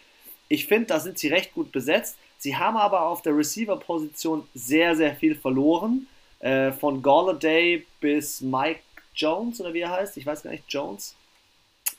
[0.48, 2.16] Ich finde, da sind sie recht gut besetzt.
[2.38, 6.08] Sie haben aber auf der Receiver-Position sehr, sehr viel verloren.
[6.40, 8.80] Äh, von Galladay bis Mike
[9.14, 11.14] Jones oder wie er heißt, ich weiß gar nicht, Jones.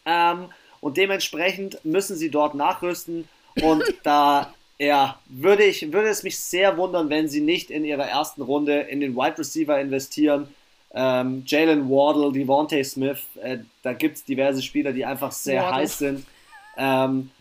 [0.06, 0.50] Ähm,
[0.82, 3.28] und dementsprechend müssen sie dort nachrüsten
[3.62, 8.08] und da ja, würde, ich, würde es mich sehr wundern, wenn sie nicht in ihrer
[8.08, 10.54] ersten Runde in den Wide Receiver investieren.
[10.94, 15.78] Ähm, Jalen Wardle, Devontae Smith, äh, da gibt es diverse Spieler, die einfach sehr Wardle.
[15.78, 16.26] heiß sind.
[16.78, 17.32] Ähm,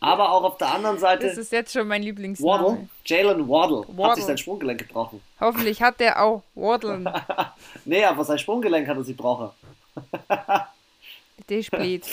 [0.00, 1.26] aber auch auf der anderen Seite.
[1.26, 2.64] Das ist jetzt schon mein Lieblingsname.
[2.64, 5.20] Waddle, Jalen Waddle, Waddle, hat sich sein Sprunggelenk gebrochen.
[5.38, 7.12] Hoffentlich hat der auch Waddle.
[7.84, 9.50] nee, aber sein Sprunggelenk hat er sich gebrochen.
[11.48, 12.06] der spielt.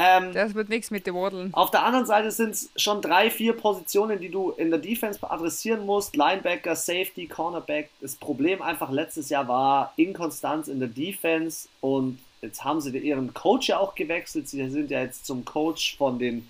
[0.00, 1.48] Ähm, das wird nichts mit dem Waddle.
[1.50, 5.18] Auf der anderen Seite sind es schon drei, vier Positionen, die du in der Defense
[5.28, 6.14] adressieren musst.
[6.14, 7.90] Linebacker, Safety, Cornerback.
[8.00, 13.34] Das Problem einfach letztes Jahr war Inkonstanz in der Defense und jetzt haben sie ihren
[13.34, 14.48] Coach ja auch gewechselt.
[14.48, 16.48] Sie sind ja jetzt zum Coach von den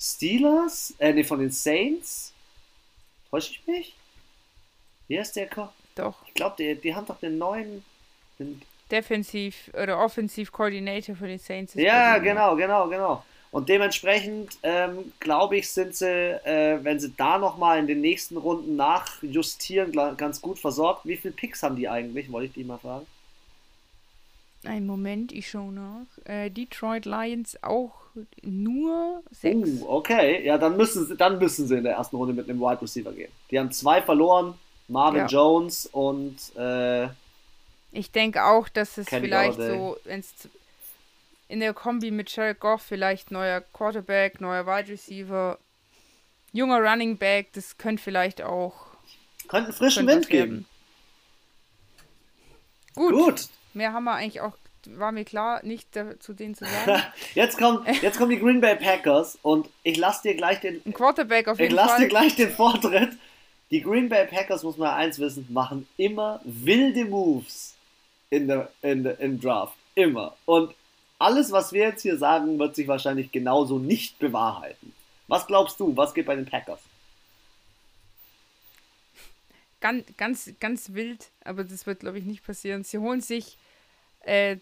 [0.00, 2.32] Steelers, äh, nee, von den Saints.
[3.28, 3.96] Täusche ich mich?
[5.08, 6.14] Wie ist der Ko Doch.
[6.28, 7.84] Ich glaube, die, die haben doch den neuen.
[8.38, 11.74] Den Defensiv oder Offensiv Coordinator für die Saints.
[11.74, 13.24] Ja, genau, genau, genau.
[13.50, 18.36] Und dementsprechend ähm, glaube ich, sind sie, äh, wenn sie da nochmal in den nächsten
[18.36, 21.06] Runden nachjustieren, ganz gut versorgt.
[21.06, 22.32] Wie viele Picks haben die eigentlich?
[22.32, 23.06] Wollte ich die mal fragen.
[24.64, 26.06] Ein Moment, ich schaue nach.
[26.24, 27.92] Äh, Detroit Lions auch
[28.42, 29.82] nur sechs.
[29.82, 32.60] Uh, okay, ja, dann müssen, sie, dann müssen sie in der ersten Runde mit einem
[32.60, 33.30] Wide Receiver gehen.
[33.50, 34.54] Die haben zwei verloren,
[34.88, 35.26] Marvin ja.
[35.26, 36.36] Jones und.
[36.56, 37.08] Äh,
[37.94, 39.96] ich denke auch, dass es Kenny vielleicht so
[41.48, 45.58] in der Kombi mit Jared Goff vielleicht neuer Quarterback, neuer Wide Receiver,
[46.52, 48.74] junger Running Back, das könnte vielleicht auch.
[49.48, 50.66] Könnte einen frischen Wind geben.
[52.94, 53.12] Gut.
[53.12, 53.48] Gut.
[53.74, 57.02] Mehr haben wir eigentlich auch war mir klar, nicht zu denen zu sagen.
[57.34, 60.82] jetzt, kommt, jetzt kommen die Green Bay Packers und ich lasse dir gleich den.
[60.84, 63.12] Ein Quarterback auf jeden ich lasse dir gleich den Vortritt.
[63.70, 67.73] Die Green Bay Packers, muss man eins wissen, machen immer wilde Moves
[68.30, 69.76] in der, in der, im Draft.
[69.94, 70.34] Immer.
[70.44, 70.74] Und
[71.18, 74.92] alles, was wir jetzt hier sagen, wird sich wahrscheinlich genauso nicht bewahrheiten.
[75.28, 76.80] Was glaubst du, was geht bei den Packers?
[79.80, 82.84] Ganz, ganz, ganz wild, aber das wird, glaube ich, nicht passieren.
[82.84, 83.58] Sie holen sich
[84.20, 84.56] äh,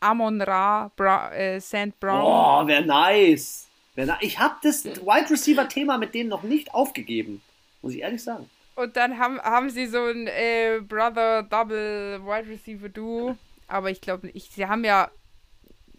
[0.00, 2.24] Amon Ra, Bra äh, Sand Brown.
[2.24, 3.68] Oh, wäre nice.
[3.94, 7.42] Wär na ich habe das Wide Receiver Thema mit denen noch nicht aufgegeben,
[7.82, 8.48] muss ich ehrlich sagen.
[8.80, 14.00] Und dann haben, haben sie so ein äh, Brother Double Wide Receiver Duo, aber ich
[14.00, 15.10] glaube, ich, sie haben ja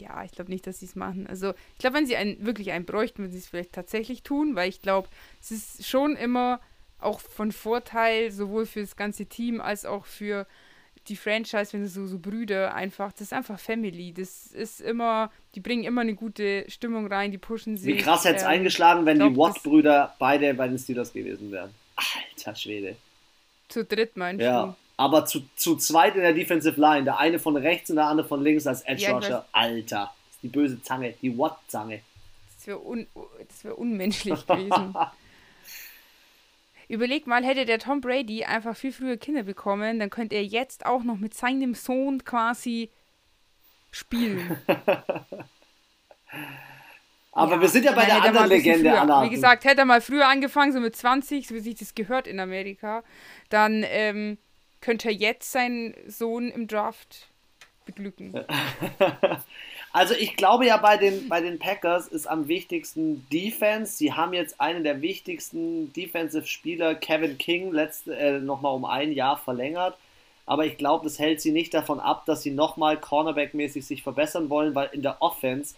[0.02, 1.28] ja, ich glaube nicht, dass sie es machen.
[1.28, 4.56] Also, ich glaube, wenn sie einen, wirklich einen bräuchten, würden sie es vielleicht tatsächlich tun,
[4.56, 5.08] weil ich glaube,
[5.39, 6.60] es ist schon immer
[6.98, 10.48] auch von Vorteil, sowohl für das ganze Team als auch für
[11.08, 14.13] die Franchise, wenn so, so Brüder einfach, das ist einfach Family.
[14.13, 17.98] Das ist immer, die bringen immer eine gute Stimmung rein, die pushen sich.
[17.98, 21.52] Wie krass hätte es ähm, eingeschlagen, wenn glaub, die Watt-Brüder beide bei den Steelers gewesen
[21.52, 21.72] wären.
[22.36, 22.96] Alter Schwede.
[23.68, 24.68] Zu dritt meinst ja.
[24.68, 24.76] du?
[24.98, 27.06] Aber zu, zu zweit in der Defensive Line.
[27.06, 29.46] Der eine von rechts und der andere von links als Edge ja, Rusher.
[29.52, 30.14] Alter.
[30.28, 32.02] Das ist die böse Zange, die Watt-Zange.
[32.56, 33.08] Das wäre un,
[33.64, 34.96] wär unmenschlich gewesen.
[36.88, 40.86] Überleg mal, hätte der Tom Brady einfach viel früher Kinder bekommen, dann könnte er jetzt
[40.86, 42.90] auch noch mit seinem Sohn quasi
[43.92, 44.58] spielen.
[47.32, 49.24] Aber ja, wir sind ja bei der anderen Legende, Anna.
[49.24, 52.28] Wie gesagt, hätte er mal früher angefangen, so mit 20, so wie sich das gehört
[52.28, 53.04] in Amerika,
[53.50, 54.38] dann ähm,
[54.82, 57.30] könnte er jetzt seinen Sohn im Draft
[57.86, 58.34] beglücken.
[59.94, 63.98] Also ich glaube ja bei den, bei den Packers ist am wichtigsten Defense.
[63.98, 69.38] Sie haben jetzt einen der wichtigsten Defensive-Spieler, Kevin King, letzte, äh, nochmal um ein Jahr
[69.38, 69.98] verlängert.
[70.46, 74.50] Aber ich glaube, das hält sie nicht davon ab, dass sie nochmal Cornerback-mäßig sich verbessern
[74.50, 75.76] wollen, weil in der Offense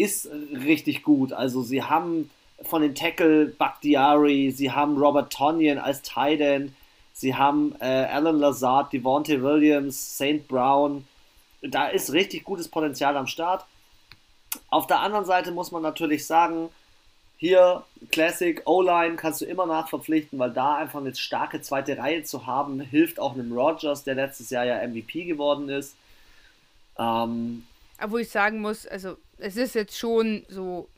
[0.00, 0.28] ist
[0.64, 1.32] richtig gut.
[1.32, 2.30] Also sie haben
[2.62, 6.72] von den Tackle Bakhtiari, sie haben Robert Tonyan als Tight End,
[7.12, 10.46] sie haben äh, Alan Lazard, Devontae Williams, St.
[10.48, 11.06] Brown,
[11.62, 13.64] da ist richtig gutes Potenzial am Start.
[14.68, 16.70] Auf der anderen Seite muss man natürlich sagen,
[17.36, 22.46] hier Classic O-Line kannst du immer nachverpflichten, weil da einfach eine starke zweite Reihe zu
[22.46, 25.96] haben, hilft auch einem Rogers, der letztes Jahr ja MVP geworden ist.
[26.98, 27.64] Ähm,
[28.06, 30.88] wo ich sagen muss, also es ist jetzt schon so,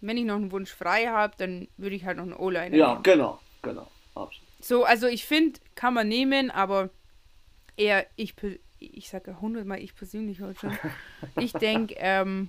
[0.00, 2.90] wenn ich noch einen Wunsch frei habe, dann würde ich halt noch einen O-Line Ja,
[2.92, 3.02] nehmen.
[3.02, 3.90] genau, genau.
[4.14, 4.48] Absolut.
[4.60, 6.90] So, also ich finde, kann man nehmen, aber
[7.76, 8.34] eher ich
[8.78, 10.78] ich sage hundertmal ich persönlich heute schon.
[11.38, 12.48] Ich denke, ähm,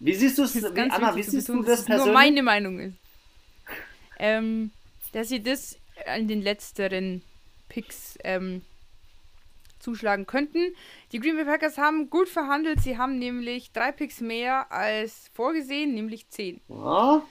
[0.00, 2.06] wie siehst du es, Anna, wie siehst du das persönlich?
[2.06, 2.96] Nur meine Meinung ist,
[4.18, 4.70] ähm,
[5.12, 7.22] dass sie das an den letzteren
[7.68, 8.62] Picks ähm,
[9.88, 10.74] zuschlagen könnten.
[11.12, 12.80] Die Green Bay Packers haben gut verhandelt.
[12.80, 16.60] Sie haben nämlich drei Picks mehr als vorgesehen, nämlich zehn.
[16.68, 17.22] Ja,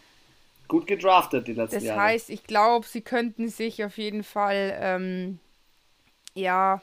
[0.68, 2.00] gut gedraftet die letzten das Jahre.
[2.00, 5.40] Das heißt, ich glaube, sie könnten sich auf jeden Fall ähm,
[6.34, 6.82] ja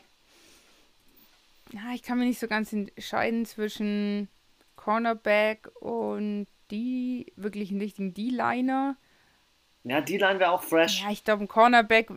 [1.95, 4.29] ich kann mir nicht so ganz entscheiden zwischen
[4.77, 8.97] Cornerback und die wirklichen richtigen D-Liner.
[9.85, 11.03] Ja, D-Line wäre auch fresh.
[11.03, 12.11] Ja, ich glaube, ein Cornerback.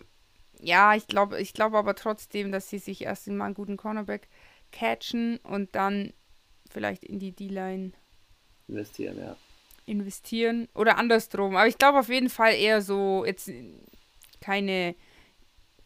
[0.60, 4.28] Ja, ich glaube ich glaub aber trotzdem, dass sie sich erst mal einen guten Cornerback
[4.72, 6.13] catchen und dann
[6.70, 7.91] vielleicht in die D-Line
[8.67, 9.36] investieren, ja.
[9.86, 11.56] Investieren oder andersrum.
[11.56, 13.50] Aber ich glaube auf jeden Fall eher so, jetzt
[14.41, 14.96] keine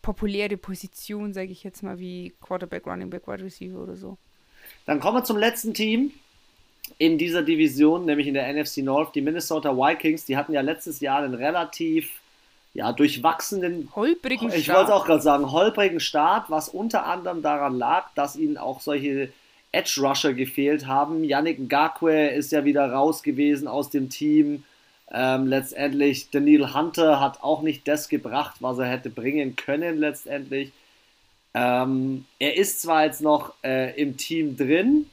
[0.02, 4.18] populäre Position, sage ich jetzt mal, wie Quarterback, Running Back, Wide Receiver oder so.
[4.86, 6.12] Dann kommen wir zum letzten Team
[6.98, 10.26] in dieser Division, nämlich in der NFC North, die Minnesota Vikings.
[10.26, 12.21] Die hatten ja letztes Jahr einen relativ
[12.74, 14.78] ja, durchwachsenen, holprigen ich Start.
[14.78, 19.32] wollte auch gerade sagen, holprigen Start, was unter anderem daran lag, dass ihnen auch solche
[19.72, 21.24] Edge Rusher gefehlt haben.
[21.24, 24.64] Yannick Ngakwe ist ja wieder raus gewesen aus dem Team.
[25.14, 30.72] Ähm, letztendlich, Daniel Hunter hat auch nicht das gebracht, was er hätte bringen können letztendlich.
[31.54, 35.10] Ähm, er ist zwar jetzt noch äh, im Team drin,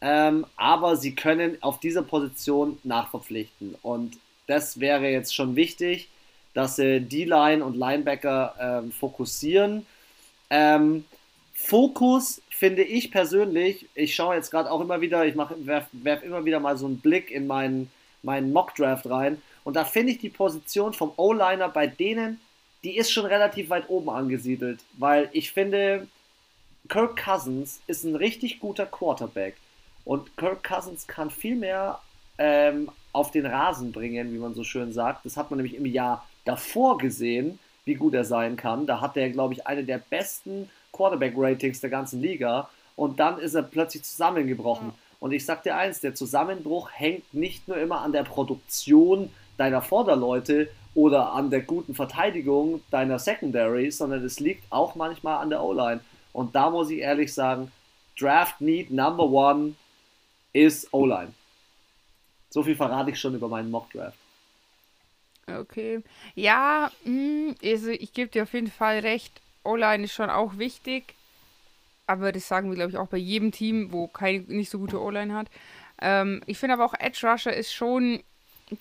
[0.00, 3.74] ähm, aber sie können auf dieser Position nachverpflichten.
[3.82, 6.08] Und das wäre jetzt schon wichtig,
[6.54, 9.86] dass sie D-Line und Linebacker ähm, fokussieren.
[10.50, 11.04] Ähm,
[11.54, 16.44] Fokus finde ich persönlich, ich schaue jetzt gerade auch immer wieder, ich werfe werf immer
[16.44, 17.90] wieder mal so einen Blick in meinen
[18.22, 19.40] meinen Mock-Draft rein.
[19.64, 22.40] Und da finde ich die Position vom O-Liner bei denen,
[22.82, 24.80] die ist schon relativ weit oben angesiedelt.
[24.98, 26.06] Weil ich finde,
[26.88, 29.56] Kirk Cousins ist ein richtig guter Quarterback.
[30.04, 32.00] Und Kirk Cousins kann viel mehr
[32.38, 35.26] ähm, auf den Rasen bringen, wie man so schön sagt.
[35.26, 38.86] Das hat man nämlich im Jahr davor gesehen, wie gut er sein kann.
[38.86, 42.68] Da hat er, glaube ich, eine der besten Quarterback-Ratings der ganzen Liga.
[42.96, 44.88] Und dann ist er plötzlich zusammengebrochen.
[44.88, 44.94] Ja.
[45.20, 49.82] Und ich sag dir eins, der Zusammenbruch hängt nicht nur immer an der Produktion deiner
[49.82, 55.62] Vorderleute oder an der guten Verteidigung deiner Secondary, sondern es liegt auch manchmal an der
[55.62, 56.00] O-Line.
[56.32, 57.70] Und da muss ich ehrlich sagen,
[58.18, 59.74] Draft Need Number One
[60.52, 61.32] ist O-Line.
[62.50, 64.18] So viel verrate ich schon über meinen Mock Draft.
[65.58, 66.02] Okay.
[66.34, 69.40] Ja, mh, hm, also ich gebe dir auf jeden Fall recht.
[69.64, 71.14] O-Line ist schon auch wichtig
[72.10, 75.00] aber das sagen wir, glaube ich, auch bei jedem Team, wo keine nicht so gute
[75.00, 75.46] O-Line hat.
[76.02, 78.20] Ähm, ich finde aber auch Edge Rusher ist schon,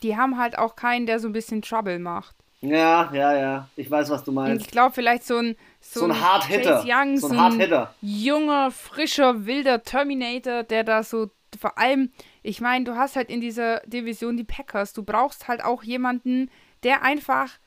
[0.01, 2.35] die haben halt auch keinen, der so ein bisschen Trouble macht.
[2.61, 3.69] Ja, ja, ja.
[3.75, 4.51] Ich weiß, was du meinst.
[4.51, 6.83] Und ich glaube, vielleicht so ein so, so ein Hard Hitter.
[6.85, 11.29] Young, so ein, so ein Hard junger, frischer, wilder Terminator, der da so
[11.59, 12.11] vor allem,
[12.43, 14.93] ich meine, du hast halt in dieser Division die Packers.
[14.93, 16.49] Du brauchst halt auch jemanden,
[16.83, 17.57] der einfach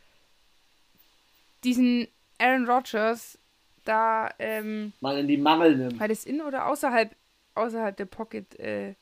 [1.64, 2.08] diesen
[2.38, 3.38] Aaron Rodgers
[3.84, 6.00] da ähm, mal in die Mangel nimmt.
[6.00, 7.14] War das in oder außerhalb,
[7.54, 8.58] außerhalb der Pocket?
[8.58, 8.94] Äh,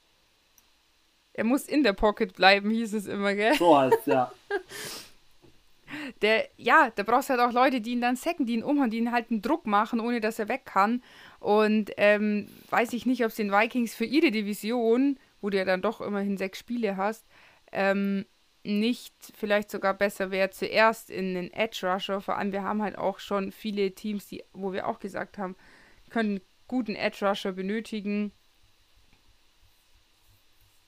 [1.33, 3.54] er muss in der Pocket bleiben, hieß es immer, gell?
[3.54, 4.33] So heißt ja.
[6.22, 8.90] Der, ja, da brauchst du halt auch Leute, die ihn dann sacken, die ihn umhauen,
[8.90, 11.02] die ihn halt einen Druck machen, ohne dass er weg kann.
[11.40, 15.64] Und ähm, weiß ich nicht, ob es den Vikings für ihre Division, wo du ja
[15.64, 17.26] dann doch immerhin sechs Spiele hast,
[17.72, 18.26] ähm,
[18.62, 22.20] nicht vielleicht sogar besser wäre, zuerst in den Edge Rusher.
[22.20, 25.57] Vor allem, wir haben halt auch schon viele Teams, die, wo wir auch gesagt haben,
[26.11, 28.33] können guten Edge Rusher benötigen.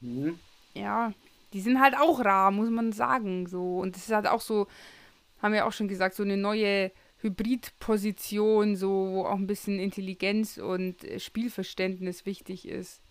[0.01, 0.39] Mhm.
[0.75, 1.13] Ja,
[1.53, 3.47] die sind halt auch rar, muss man sagen.
[3.47, 3.79] So.
[3.79, 4.67] Und das ist halt auch so,
[5.41, 10.59] haben wir auch schon gesagt, so eine neue Hybridposition, so, wo auch ein bisschen Intelligenz
[10.59, 13.02] und Spielverständnis wichtig ist.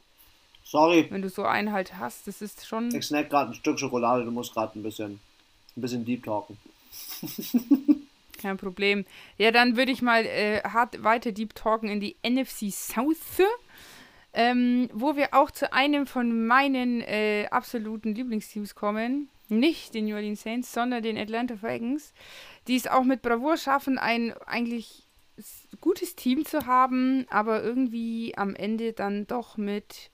[0.63, 1.07] Sorry.
[1.09, 2.93] Wenn du so einen halt hast, das ist schon.
[2.95, 5.19] Ich snack gerade ein Stück Schokolade, du musst gerade ein bisschen,
[5.75, 6.57] ein bisschen deep talken.
[8.41, 9.05] Kein Problem.
[9.37, 13.41] Ja, dann würde ich mal äh, hart weiter deep talken in die NFC South,
[14.33, 19.29] ähm, wo wir auch zu einem von meinen äh, absoluten Lieblingsteams kommen.
[19.49, 22.13] Nicht den New Orleans Saints, sondern den Atlanta Falcons,
[22.67, 25.03] die es auch mit Bravour schaffen, ein eigentlich
[25.81, 30.10] gutes Team zu haben, aber irgendwie am Ende dann doch mit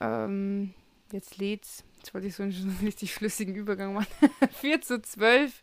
[0.00, 0.74] ähm,
[1.12, 1.84] jetzt lädt's.
[1.98, 4.08] Jetzt wollte ich so einen richtig flüssigen Übergang machen.
[4.60, 5.62] 4 zu 12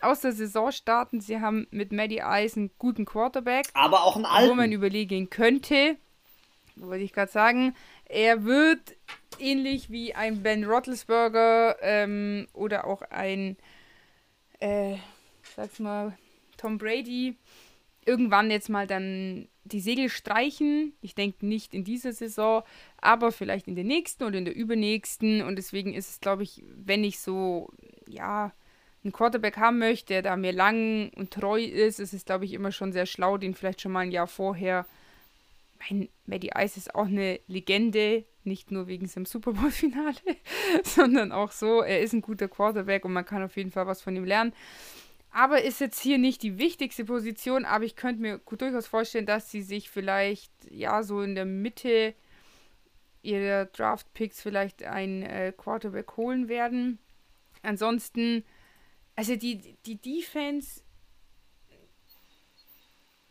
[0.00, 1.20] aus der Saison starten.
[1.20, 3.66] Sie haben mit Maddie Ice einen guten Quarterback.
[3.74, 4.50] Aber auch einen alten.
[4.50, 5.96] Wo man überlegen könnte,
[6.76, 7.74] wollte ich gerade sagen,
[8.06, 8.96] er wird
[9.38, 13.56] ähnlich wie ein Ben Roethlisberger ähm, oder auch ein,
[14.60, 14.96] äh,
[15.56, 16.16] sag's mal,
[16.56, 17.36] Tom Brady
[18.04, 20.92] irgendwann jetzt mal dann die Segel streichen.
[21.00, 22.62] Ich denke nicht in dieser Saison,
[22.98, 25.42] aber vielleicht in der nächsten oder in der übernächsten.
[25.42, 27.70] Und deswegen ist es, glaube ich, wenn ich so,
[28.06, 28.52] ja,
[29.02, 32.54] einen Quarterback haben möchte, der da mir lang und treu ist, ist es, glaube ich,
[32.54, 34.86] immer schon sehr schlau, den vielleicht schon mal ein Jahr vorher.
[35.78, 40.16] Mein Maddie Ice ist auch eine Legende, nicht nur wegen seinem Super Bowl-Finale,
[40.82, 41.82] sondern auch so.
[41.82, 44.54] Er ist ein guter Quarterback und man kann auf jeden Fall was von ihm lernen.
[45.34, 49.50] Aber ist jetzt hier nicht die wichtigste Position, aber ich könnte mir durchaus vorstellen, dass
[49.50, 52.14] sie sich vielleicht, ja, so in der Mitte
[53.20, 57.00] ihrer Draft-Picks vielleicht ein äh, Quarterback holen werden.
[57.62, 58.44] Ansonsten,
[59.16, 60.84] also die, die Defense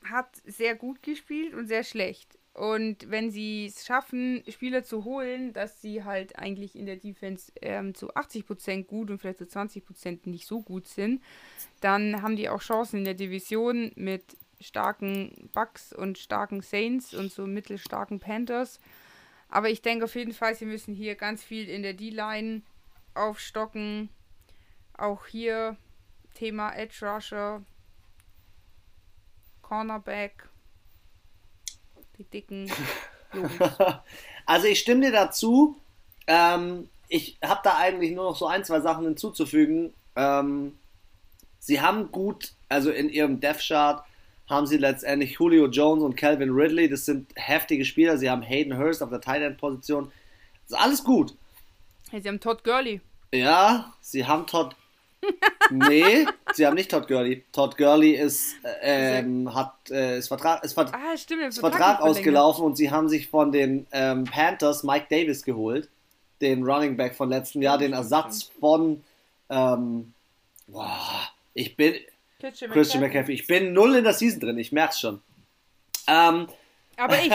[0.03, 2.37] hat sehr gut gespielt und sehr schlecht.
[2.53, 7.51] Und wenn sie es schaffen, Spieler zu holen, dass sie halt eigentlich in der Defense
[7.61, 11.23] ähm, zu 80% gut und vielleicht zu 20% nicht so gut sind,
[11.81, 17.31] dann haben die auch Chancen in der Division mit starken Bucks und starken Saints und
[17.31, 18.79] so mittelstarken Panthers.
[19.49, 22.61] Aber ich denke auf jeden Fall, sie müssen hier ganz viel in der D-Line
[23.15, 24.09] aufstocken.
[24.95, 25.75] Auch hier
[26.35, 27.63] Thema Edge Rusher,
[29.63, 30.49] Cornerback
[32.17, 32.71] die dicken
[33.33, 33.51] Jungs.
[34.45, 35.77] also ich stimme dir dazu.
[36.27, 39.93] Ähm, ich habe da eigentlich nur noch so ein, zwei Sachen hinzuzufügen.
[40.15, 40.77] Ähm,
[41.59, 44.03] sie haben gut, also in ihrem Death Chart
[44.49, 46.89] haben sie letztendlich Julio Jones und Calvin Ridley.
[46.89, 48.17] Das sind heftige Spieler.
[48.17, 50.11] Sie haben Hayden Hurst auf der Tight End Position.
[50.67, 51.35] Das ist alles gut.
[52.11, 53.01] Hey, sie haben Todd Gurley.
[53.33, 54.75] Ja, sie haben Todd
[55.71, 57.43] nee, sie haben nicht Todd Gurley.
[57.51, 62.65] Todd Gurley ist, ähm, hat, äh, ist Vertrag, ist, Vert ah, stimmt, ist Vertrag, ausgelaufen
[62.65, 65.89] und sie haben sich von den ähm, Panthers Mike Davis geholt,
[66.41, 69.03] den Running Back von letztem Jahr, den Ersatz von,
[69.49, 70.13] ähm,
[70.67, 71.95] boah, ich bin,
[72.39, 73.35] Christian, Christian McCaffrey.
[73.35, 75.21] Ich bin null in der Season drin, ich merk's schon.
[76.07, 76.47] Ähm,
[76.97, 77.31] Aber ich.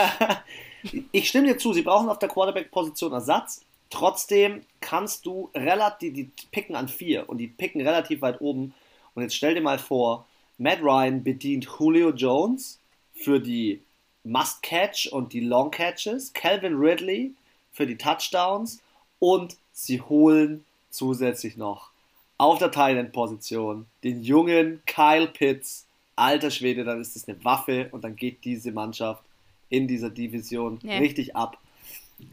[1.11, 3.65] ich stimme dir zu, sie brauchen auf der Quarterback-Position Ersatz.
[3.89, 8.73] Trotzdem kannst du relativ, die picken an vier und die picken relativ weit oben.
[9.15, 12.79] Und jetzt stell dir mal vor, Matt Ryan bedient Julio Jones
[13.13, 13.81] für die
[14.23, 17.33] Must-Catch und die Long-Catches, Calvin Ridley
[17.71, 18.81] für die Touchdowns
[19.19, 21.91] und sie holen zusätzlich noch
[22.37, 25.85] auf der Thailand-Position den jungen Kyle Pitts.
[26.15, 29.23] Alter Schwede, dann ist das eine Waffe und dann geht diese Mannschaft
[29.69, 30.97] in dieser Division yeah.
[30.97, 31.57] richtig ab.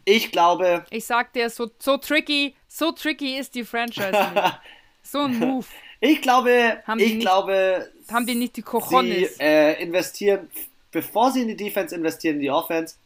[0.04, 0.84] Ich glaube.
[0.90, 4.60] Ich sag dir, so, so tricky, so tricky ist die Franchise nicht.
[5.02, 5.66] so ein Move.
[6.00, 9.36] Ich glaube, haben ich nicht, glaube, haben die nicht die Cojones.
[9.36, 10.50] Sie äh, investieren,
[10.90, 12.96] bevor sie in die Defense investieren, in die Offense.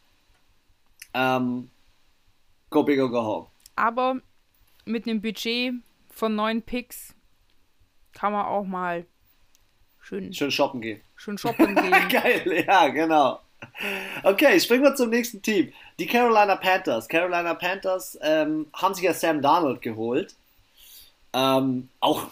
[1.13, 1.69] Ähm,
[2.69, 3.47] go big or go home.
[3.75, 4.19] Aber
[4.85, 5.73] mit einem Budget
[6.09, 7.15] von neun Picks
[8.13, 9.05] kann man auch mal
[9.99, 11.01] schön, schön shoppen gehen.
[11.15, 11.91] Schön shoppen gehen.
[12.09, 13.39] Geil, ja, genau.
[14.23, 15.73] Okay, springen wir zum nächsten Team.
[15.99, 17.07] Die Carolina Panthers.
[17.07, 20.35] Carolina Panthers ähm, haben sich ja Sam Darnold geholt.
[21.33, 22.27] Ähm, auch.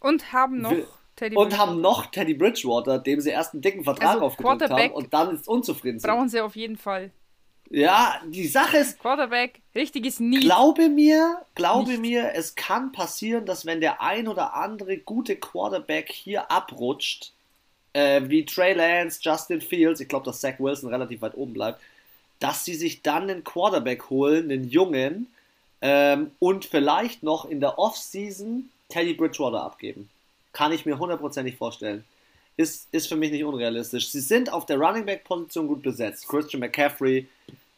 [0.00, 0.72] Und haben noch
[1.16, 4.92] Teddy und haben noch Teddy Bridgewater, dem sie erst einen dicken Vertrag also, aufgedrückt haben
[4.92, 6.10] und dann ist unzufrieden sind.
[6.10, 7.10] Brauchen sie auf jeden Fall.
[7.70, 8.98] Ja, die Sache ist.
[8.98, 10.40] Quarterback, richtiges Nie.
[10.40, 12.00] Glaube mir, glaube Nicht.
[12.00, 17.32] mir, es kann passieren, dass wenn der ein oder andere gute Quarterback hier abrutscht,
[17.94, 21.80] äh, wie Trey Lance, Justin Fields, ich glaube, dass Zach Wilson relativ weit oben bleibt,
[22.38, 25.28] dass sie sich dann einen Quarterback holen, einen Jungen,
[25.80, 30.08] ähm, und vielleicht noch in der Offseason Teddy Bridgewater abgeben.
[30.54, 32.04] Kann ich mir hundertprozentig vorstellen.
[32.56, 34.08] Ist, ist für mich nicht unrealistisch.
[34.08, 36.26] Sie sind auf der Running Back Position gut besetzt.
[36.26, 37.26] Christian McCaffrey,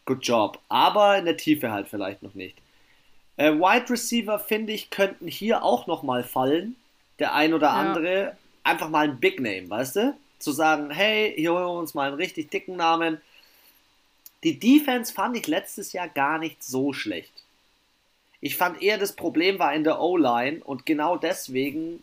[0.04, 0.60] good job.
[0.68, 2.56] Aber in der Tiefe halt vielleicht noch nicht.
[3.38, 6.76] Äh, Wide Receiver, finde ich, könnten hier auch nochmal fallen.
[7.18, 8.36] Der ein oder andere.
[8.66, 10.16] Einfach mal ein Big Name, weißt du?
[10.40, 13.20] Zu sagen, hey, hier holen wir uns mal einen richtig dicken Namen.
[14.42, 17.32] Die Defense fand ich letztes Jahr gar nicht so schlecht.
[18.40, 22.02] Ich fand eher das Problem war in der O-Line und genau deswegen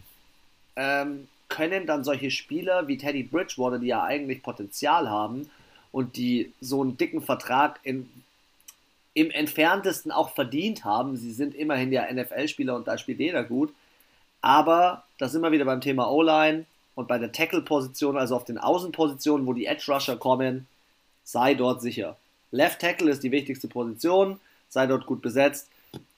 [0.77, 5.49] ähm, können dann solche Spieler wie Teddy Bridgewater, die ja eigentlich Potenzial haben
[5.91, 8.09] und die so einen dicken Vertrag in,
[9.13, 13.73] im entferntesten auch verdient haben, sie sind immerhin ja NFL-Spieler und da spielt jeder gut,
[14.39, 16.65] aber da sind wir wieder beim Thema O-Line
[16.95, 20.67] und bei der Tackle-Position, also auf den Außenpositionen, wo die Edge-Rusher kommen,
[21.23, 22.17] sei dort sicher.
[22.51, 25.69] Left Tackle ist die wichtigste Position, sei dort gut besetzt.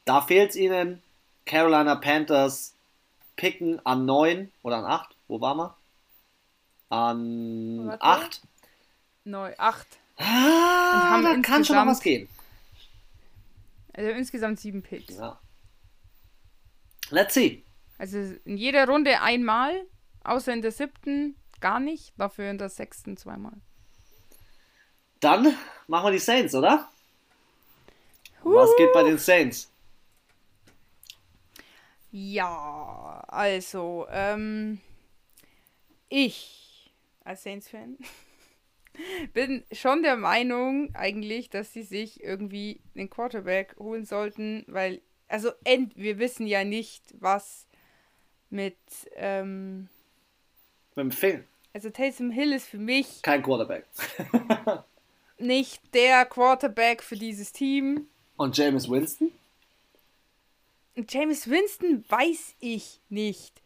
[0.05, 1.03] Da fehlt es ihnen.
[1.45, 2.73] Carolina Panthers
[3.35, 5.15] picken an 9 oder an 8.
[5.27, 5.75] Wo waren wir?
[6.89, 8.41] An 8.
[9.25, 9.87] 9, 8.
[10.17, 12.27] Ah, da kann schon noch was gehen.
[13.93, 15.17] Also insgesamt 7 Picks.
[15.17, 15.37] Ja.
[17.11, 17.64] Let's see.
[17.97, 19.85] Also in jeder Runde einmal,
[20.23, 23.53] außer in der siebten gar nicht, dafür in der sechsten zweimal.
[25.19, 25.55] Dann
[25.87, 26.89] machen wir die Saints, oder?
[28.43, 28.53] Uh.
[28.53, 29.71] Was geht bei den Saints?
[32.11, 34.79] Ja, also, ähm,
[36.07, 36.93] ich
[37.23, 37.97] als Saints-Fan
[39.33, 45.51] bin schon der Meinung eigentlich, dass sie sich irgendwie einen Quarterback holen sollten, weil, also,
[45.95, 47.67] wir wissen ja nicht, was
[48.49, 48.77] mit,
[49.15, 49.89] ähm,
[50.95, 51.43] mit dem Film.
[51.73, 53.85] Also Taysom Hill ist für mich kein Quarterback.
[55.37, 58.07] nicht der Quarterback für dieses Team.
[58.37, 59.31] Und James Winston?
[61.09, 63.61] James Winston weiß ich nicht.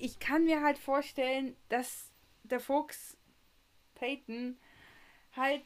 [0.00, 2.10] Ich kann mir halt vorstellen, dass
[2.42, 3.16] der Fuchs
[3.94, 4.56] Peyton
[5.36, 5.62] halt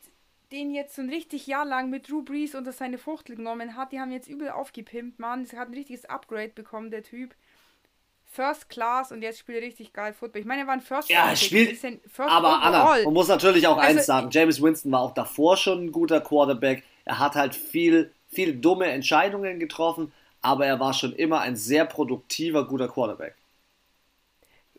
[0.52, 3.90] den jetzt so ein richtig Jahr lang mit Drew Brees unter seine Fuchtel genommen hat.
[3.90, 5.46] Die haben jetzt übel aufgepimpt, Mann.
[5.46, 7.34] Sie hat ein richtiges Upgrade bekommen, der Typ.
[8.32, 10.40] First Class und jetzt spielt er richtig geil Football.
[10.40, 11.24] Ich meine, er war ein First Class.
[11.24, 11.78] Ja, er spielt.
[11.78, 15.58] First aber Anna, man muss natürlich auch also, eins sagen: James Winston war auch davor
[15.58, 16.82] schon ein guter Quarterback.
[17.04, 21.84] Er hat halt viel, viel dumme Entscheidungen getroffen, aber er war schon immer ein sehr
[21.84, 23.36] produktiver, guter Quarterback.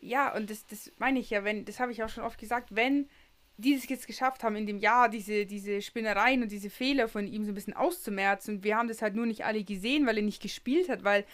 [0.00, 2.74] Ja, und das, das meine ich ja, wenn, das habe ich auch schon oft gesagt,
[2.74, 3.08] wenn
[3.56, 7.26] die es jetzt geschafft haben, in dem Jahr diese, diese Spinnereien und diese Fehler von
[7.26, 8.56] ihm so ein bisschen auszumerzen.
[8.56, 11.24] Und wir haben das halt nur nicht alle gesehen, weil er nicht gespielt hat, weil,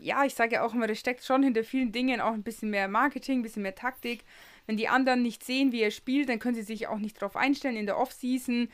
[0.00, 2.70] ja, ich sage ja auch immer, da steckt schon hinter vielen Dingen auch ein bisschen
[2.70, 4.24] mehr Marketing, ein bisschen mehr Taktik.
[4.66, 7.34] Wenn die anderen nicht sehen, wie er spielt, dann können sie sich auch nicht darauf
[7.34, 8.68] einstellen in der Offseason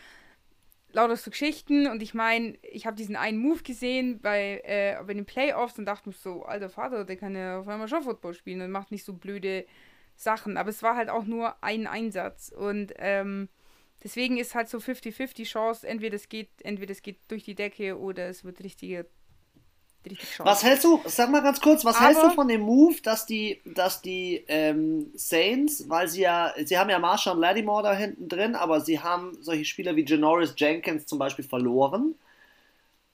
[0.92, 5.12] lauter so Geschichten und ich meine, ich habe diesen einen Move gesehen bei, äh, bei
[5.12, 8.34] den Playoffs und dachte mir so, alter Vater, der kann ja auf einmal schon Football
[8.34, 9.66] spielen und macht nicht so blöde
[10.16, 10.56] Sachen.
[10.56, 13.48] Aber es war halt auch nur ein Einsatz und ähm,
[14.02, 17.98] deswegen ist halt so 50-50 Chance, entweder es geht, entweder es geht durch die Decke
[17.98, 19.06] oder es wird richtige
[20.10, 20.50] richtig Chance.
[20.50, 23.26] Was hältst du, sag mal ganz kurz, was Aber, hältst du von dem Move, dass
[23.26, 28.28] die, dass die ähm, Saints, weil sie ja, sie haben ja Marshall Lattimore da hinten
[28.28, 32.14] drin, aber sie haben solche Spieler wie Janoris Jenkins zum Beispiel verloren,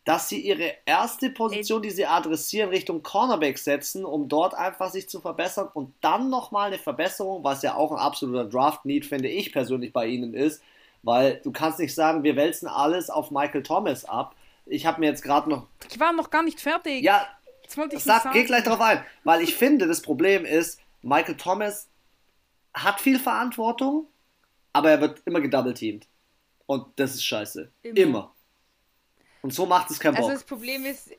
[0.04, 5.08] dass sie ihre erste Position, die sie adressieren, Richtung Cornerback setzen, um dort einfach sich
[5.08, 9.52] zu verbessern und dann nochmal eine Verbesserung, was ja auch ein absoluter Draft-Need, finde ich
[9.52, 10.62] persönlich bei ihnen ist,
[11.02, 14.34] weil du kannst nicht sagen, wir wälzen alles auf Michael Thomas ab,
[14.66, 15.66] ich habe mir jetzt gerade noch.
[15.90, 17.02] Ich war noch gar nicht fertig.
[17.02, 17.26] Ja,
[17.64, 19.04] das wollte ich sag, geh gleich drauf ein.
[19.24, 21.88] Weil ich finde, das Problem ist, Michael Thomas
[22.74, 24.06] hat viel Verantwortung,
[24.72, 26.06] aber er wird immer gedouble-teamed.
[26.66, 27.70] Und das ist scheiße.
[27.82, 27.98] Immer.
[27.98, 28.34] immer.
[29.42, 30.30] Und so macht es keinen also Bock.
[30.30, 31.10] Also das Problem ist,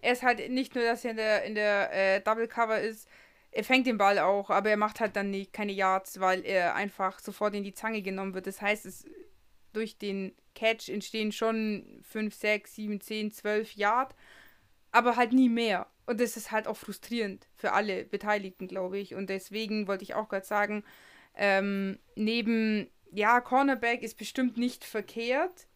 [0.00, 3.08] er ist halt nicht nur, dass er in der, in der äh, Double Cover ist,
[3.50, 6.74] er fängt den Ball auch, aber er macht halt dann nicht, keine Yards, weil er
[6.74, 8.46] einfach sofort in die Zange genommen wird.
[8.46, 9.04] Das heißt, es
[9.74, 14.14] durch den Catch entstehen schon 5, 6, 7, 10, 12 Yard,
[14.90, 15.86] aber halt nie mehr.
[16.06, 19.14] Und das ist halt auch frustrierend für alle Beteiligten, glaube ich.
[19.14, 20.84] Und deswegen wollte ich auch gerade sagen,
[21.34, 25.66] ähm, neben, ja, Cornerback ist bestimmt nicht verkehrt.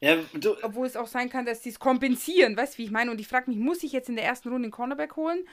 [0.00, 2.90] Ja, du, Obwohl es auch sein kann, dass sie es kompensieren, weißt du, wie ich
[2.90, 3.10] meine?
[3.10, 5.46] Und ich frage mich, muss ich jetzt in der ersten Runde einen Cornerback holen?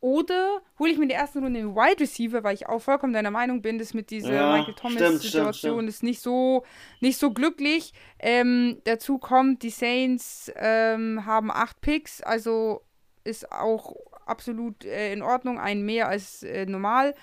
[0.00, 3.14] Oder hole ich mir in der ersten Runde einen Wide Receiver, weil ich auch vollkommen
[3.14, 6.64] deiner Meinung bin, dass mit dieser ja, Michael Thomas-Situation ist nicht so,
[7.00, 7.94] nicht so glücklich.
[8.18, 12.82] Ähm, dazu kommt, die Saints ähm, haben acht Picks, also
[13.24, 17.14] ist auch absolut äh, in Ordnung, ein mehr als äh, normal.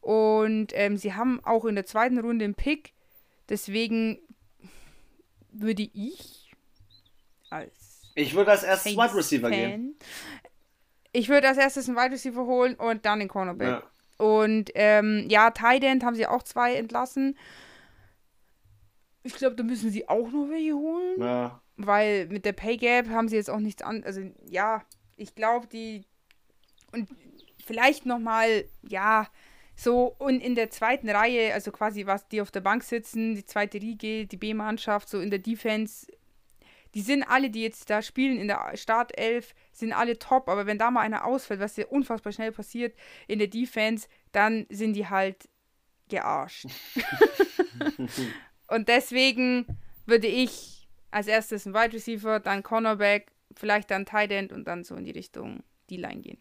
[0.00, 2.94] Und ähm, sie haben auch in der zweiten Runde einen Pick.
[3.50, 4.18] Deswegen
[5.52, 6.52] würde ich
[7.50, 8.02] als.
[8.14, 9.98] Ich würde als erstes Wide Receiver Fan, gehen.
[11.12, 13.68] Ich würde als erstes einen Wide Receiver holen und dann den Cornerback.
[13.68, 13.82] Ja.
[14.24, 17.38] Und ähm, ja, Tight End haben sie auch zwei entlassen.
[19.22, 21.20] Ich glaube, da müssen sie auch noch welche holen.
[21.20, 21.62] Ja.
[21.76, 24.04] Weil mit der Pay Gap haben sie jetzt auch nichts an.
[24.04, 24.82] Also ja,
[25.16, 26.04] ich glaube, die.
[26.92, 27.08] Und
[27.64, 29.26] vielleicht nochmal, ja,
[29.76, 33.44] so und in der zweiten Reihe, also quasi was die auf der Bank sitzen, die
[33.44, 36.06] zweite Riege, die B-Mannschaft, so in der Defense,
[36.94, 40.78] die sind alle, die jetzt da spielen in der Startelf, sind alle top, aber wenn
[40.78, 42.96] da mal einer ausfällt, was ja unfassbar schnell passiert
[43.28, 45.48] in der Defense, dann sind die halt
[46.08, 46.66] gearscht.
[48.68, 49.66] und deswegen
[50.06, 54.84] würde ich als erstes ein Wide Receiver, dann Cornerback, vielleicht dann Tight End und dann
[54.84, 56.38] so in die Richtung D-Line gehen.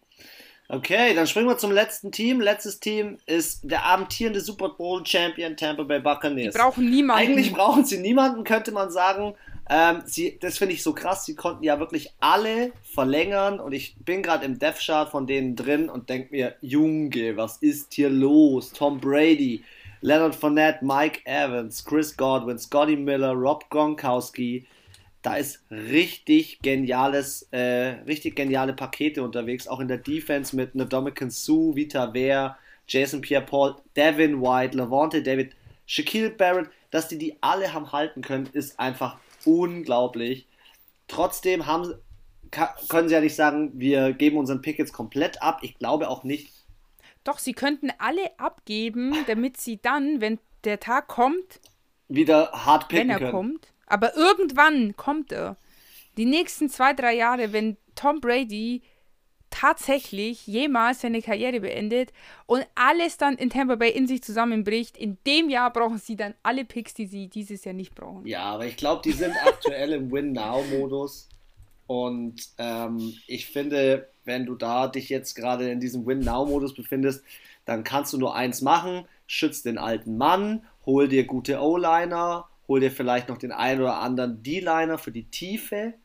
[0.72, 2.42] Okay, dann springen wir zum letzten Team.
[2.42, 6.54] Letztes Team ist der amtierende Super Bowl Champion Tampa Bay Buccaneers.
[6.54, 7.24] Die brauchen niemanden.
[7.24, 9.34] Eigentlich brauchen sie niemanden, könnte man sagen.
[9.68, 11.26] Ähm, sie, das finde ich so krass.
[11.26, 15.56] Sie konnten ja wirklich alle verlängern und ich bin gerade im Death Chart von denen
[15.56, 18.72] drin und denke mir, Junge, was ist hier los?
[18.72, 19.64] Tom Brady,
[20.02, 24.68] Leonard Fournette, Mike Evans, Chris Godwin, Scotty Miller, Rob Gronkowski,
[25.22, 31.30] da ist richtig geniales, äh, richtig geniale Pakete unterwegs, auch in der Defense mit Dominican
[31.30, 32.56] Sue, Vita Ware,
[32.88, 35.56] Jason Pierre-Paul, Devin White, Levante David,
[35.86, 40.48] Shaquille Barrett, dass die die alle haben halten können, ist einfach unglaublich.
[41.08, 41.94] Trotzdem haben,
[42.88, 45.60] können sie ja nicht sagen, wir geben unseren Pick jetzt komplett ab.
[45.64, 46.54] Ich glaube auch nicht.
[47.24, 51.60] Doch, sie könnten alle abgeben, damit sie dann, wenn der Tag kommt,
[52.08, 53.32] wieder hart picken wenn er können.
[53.32, 55.58] kommt, aber irgendwann kommt er.
[56.18, 58.82] Die nächsten zwei, drei Jahre, wenn Tom Brady
[59.50, 62.14] tatsächlich jemals seine Karriere beendet
[62.46, 66.34] und alles dann in Tampa Bay in sich zusammenbricht, in dem Jahr brauchen sie dann
[66.44, 68.26] alle Picks, die sie dieses Jahr nicht brauchen.
[68.26, 71.30] Ja, aber ich glaube, die sind aktuell im Win-Now-Modus.
[71.88, 77.24] Und ähm, ich finde, wenn du da dich jetzt gerade in diesem Win-Now-Modus befindest,
[77.66, 82.80] dann kannst du nur eins machen: schütz den alten Mann, hol dir gute O-Liner, hol
[82.80, 85.96] dir vielleicht noch den einen oder anderen D-Liner für die Tiefe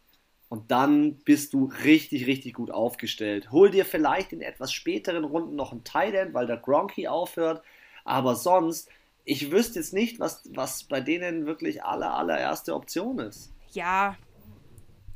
[0.48, 3.52] und dann bist du richtig, richtig gut aufgestellt.
[3.52, 7.62] Hol dir vielleicht in etwas späteren Runden noch einen Tight End, weil der Gronky aufhört,
[8.04, 8.88] aber sonst,
[9.24, 13.52] ich wüsste jetzt nicht, was, was bei denen wirklich aller, allererste Option ist.
[13.72, 14.16] Ja,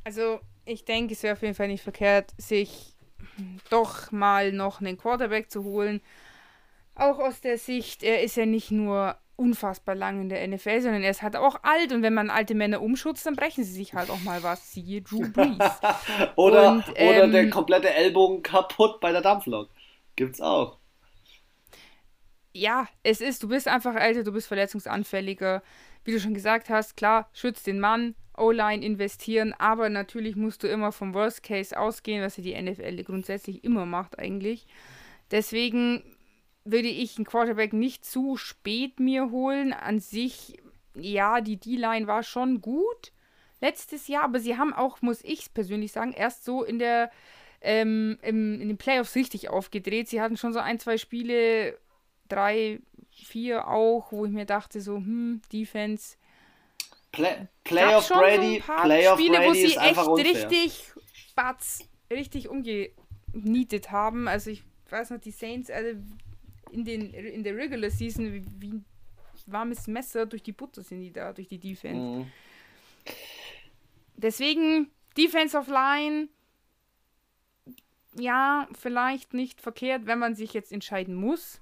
[0.03, 2.95] also ich denke, es wäre auf jeden Fall nicht verkehrt, sich
[3.71, 6.01] doch mal noch einen Quarterback zu holen.
[6.93, 11.01] Auch aus der Sicht, er ist ja nicht nur unfassbar lang in der NFL, sondern
[11.01, 13.93] er ist halt auch alt und wenn man alte Männer umschutzt, dann brechen sie sich
[13.93, 14.71] halt auch mal was.
[14.71, 15.57] Siehe Drew Brees.
[16.35, 19.69] oder, und, ähm, oder der komplette Ellbogen kaputt bei der Dampflok.
[20.15, 20.77] Gibt's auch.
[22.53, 25.63] Ja, es ist, du bist einfach älter, du bist verletzungsanfälliger.
[26.03, 30.67] Wie du schon gesagt hast, klar, schützt den Mann, O-Line investieren, aber natürlich musst du
[30.67, 34.65] immer vom Worst Case ausgehen, was ja die NFL grundsätzlich immer macht eigentlich.
[35.31, 36.03] Deswegen
[36.71, 39.73] würde ich einen Quarterback nicht zu spät mir holen.
[39.73, 40.57] An sich,
[40.95, 43.11] ja, die D-Line war schon gut
[43.61, 47.11] letztes Jahr, aber sie haben auch, muss ich persönlich sagen, erst so in der
[47.61, 50.07] ähm, im, in den Playoffs richtig aufgedreht.
[50.07, 51.77] Sie hatten schon so ein, zwei Spiele,
[52.27, 52.79] drei,
[53.11, 56.15] vier auch, wo ich mir dachte, so, hm, Defense.
[57.11, 60.83] Play, Playoff Brady, so Playoff Spiele, Brady wo sie echt richtig
[61.35, 64.27] Batz, richtig umgenietet haben.
[64.27, 65.99] Also ich weiß noch, die Saints, also
[66.71, 68.85] in, den, in der Regular Season wie, wie ein
[69.45, 71.99] warmes Messer durch die Butter sind die da, durch die Defense.
[71.99, 72.31] Mhm.
[74.15, 76.27] Deswegen, Defense of Line,
[78.17, 81.61] ja, vielleicht nicht verkehrt, wenn man sich jetzt entscheiden muss,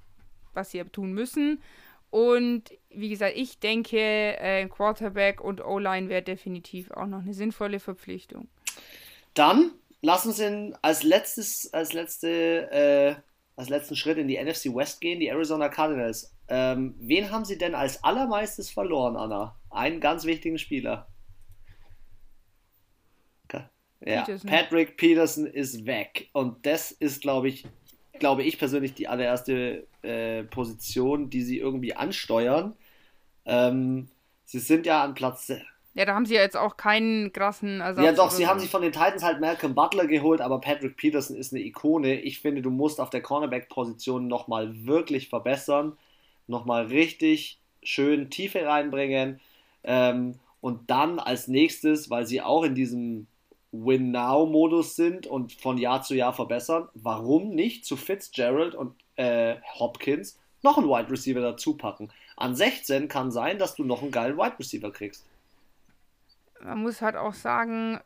[0.54, 1.62] was sie tun müssen.
[2.10, 7.80] Und wie gesagt, ich denke, äh, Quarterback und O-Line wäre definitiv auch noch eine sinnvolle
[7.80, 8.48] Verpflichtung.
[9.34, 13.16] Dann lass uns in, als letztes, als letzte äh,
[13.58, 16.34] als letzten Schritt in die NFC West gehen, die Arizona Cardinals.
[16.48, 19.58] Ähm, wen haben sie denn als allermeistes verloren, Anna?
[19.70, 21.08] Einen ganz wichtigen Spieler.
[24.06, 24.50] Ja, Peterson.
[24.50, 26.30] Patrick Peterson ist weg.
[26.34, 27.66] Und das ist, glaube ich,
[28.20, 32.76] glaube ich persönlich die allererste äh, Position, die sie irgendwie ansteuern.
[33.46, 34.10] Ähm,
[34.44, 35.52] sie sind ja an Platz
[35.98, 38.06] Ja, da haben sie ja jetzt auch keinen krassen Ersatz.
[38.06, 41.36] Ja, doch, sie haben sich von den Titans halt Malcolm Butler geholt, aber Patrick Peterson
[41.36, 42.22] ist eine Ikone.
[42.22, 45.98] Ich finde, du musst auf der Cornerback-Position nochmal wirklich verbessern,
[46.46, 49.40] nochmal richtig schön Tiefe reinbringen
[49.84, 53.26] ähm, und dann als nächstes, weil sie auch in diesem
[53.72, 60.38] Win-Now-Modus sind und von Jahr zu Jahr verbessern, warum nicht zu Fitzgerald und äh, Hopkins
[60.62, 62.10] noch einen Wide Receiver dazu packen?
[62.36, 65.26] An 16 kann sein, dass du noch einen geilen Wide Receiver kriegst
[66.62, 68.00] man muss halt auch sagen,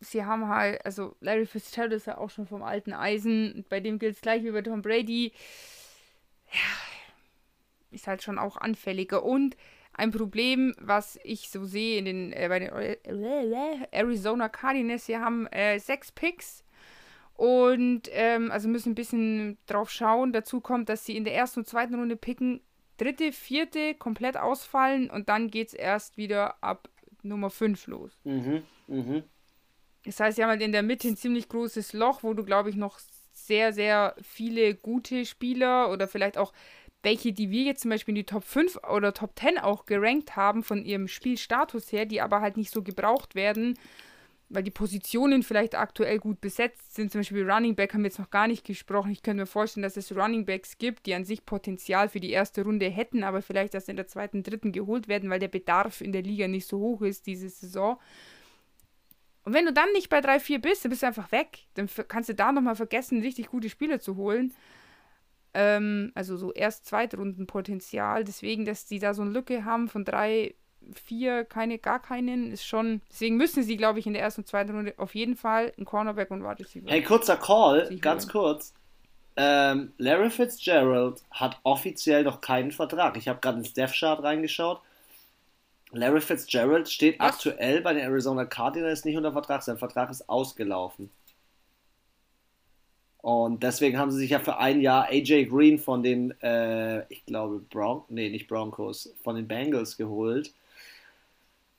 [0.00, 3.98] sie haben halt, also Larry Fitzgerald ist ja auch schon vom alten Eisen, bei dem
[3.98, 5.32] gilt es gleich wie bei Tom Brady.
[6.52, 9.22] Ja, ist halt schon auch anfälliger.
[9.22, 9.56] Und
[9.92, 12.70] ein Problem, was ich so sehe in den, äh, bei den
[13.90, 16.64] Arizona Cardinals, sie haben äh, sechs Picks
[17.34, 20.32] und ähm, also müssen ein bisschen drauf schauen.
[20.32, 22.60] Dazu kommt, dass sie in der ersten und zweiten Runde picken,
[22.98, 26.88] dritte, vierte komplett ausfallen und dann geht es erst wieder ab
[27.26, 28.18] Nummer 5 los.
[28.24, 29.24] Mhm, mhm.
[30.04, 32.70] Das heißt, sie haben halt in der Mitte ein ziemlich großes Loch, wo du, glaube
[32.70, 32.98] ich, noch
[33.32, 36.52] sehr, sehr viele gute Spieler oder vielleicht auch
[37.02, 40.34] welche, die wir jetzt zum Beispiel in die Top 5 oder Top 10 auch gerankt
[40.34, 43.78] haben von ihrem Spielstatus her, die aber halt nicht so gebraucht werden,
[44.48, 47.10] weil die Positionen vielleicht aktuell gut besetzt sind.
[47.10, 49.10] Zum Beispiel Running Back haben wir jetzt noch gar nicht gesprochen.
[49.10, 52.30] Ich könnte mir vorstellen, dass es Running Backs gibt, die an sich Potenzial für die
[52.30, 56.00] erste Runde hätten, aber vielleicht erst in der zweiten, dritten geholt werden, weil der Bedarf
[56.00, 57.98] in der Liga nicht so hoch ist diese Saison.
[59.42, 61.66] Und wenn du dann nicht bei 3-4 bist, dann bist du einfach weg.
[61.74, 64.52] Dann kannst du da nochmal vergessen, richtig gute Spieler zu holen.
[65.54, 68.24] Ähm, also so erst Zweitrunden-Potenzial.
[68.24, 70.54] Deswegen, dass die da so eine Lücke haben von drei
[70.94, 73.00] vier, keine, gar keinen, ist schon.
[73.10, 75.86] Deswegen müssen sie, glaube ich, in der ersten und zweiten Runde auf jeden Fall einen
[75.86, 76.90] Cornerback und Wide Receiver.
[76.90, 78.72] Hey, kurzer Call, ganz kurz.
[79.36, 83.16] Ähm, Larry Fitzgerald hat offiziell noch keinen Vertrag.
[83.16, 84.80] Ich habe gerade ins Death Chart reingeschaut.
[85.92, 87.34] Larry Fitzgerald steht Was?
[87.34, 89.62] aktuell bei den Arizona Cardinals nicht unter Vertrag.
[89.62, 91.10] Sein Vertrag ist ausgelaufen.
[93.26, 97.26] Und deswegen haben sie sich ja für ein Jahr AJ Green von den, äh, ich
[97.26, 100.54] glaube, Bron nee, nicht Broncos, von den Bengals geholt.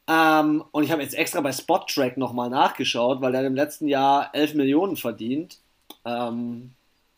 [0.08, 4.30] Ähm, und ich habe jetzt extra bei Spot-Track nochmal nachgeschaut, weil er im letzten Jahr
[4.34, 5.60] 11 Millionen verdient.
[6.06, 6.72] Ähm,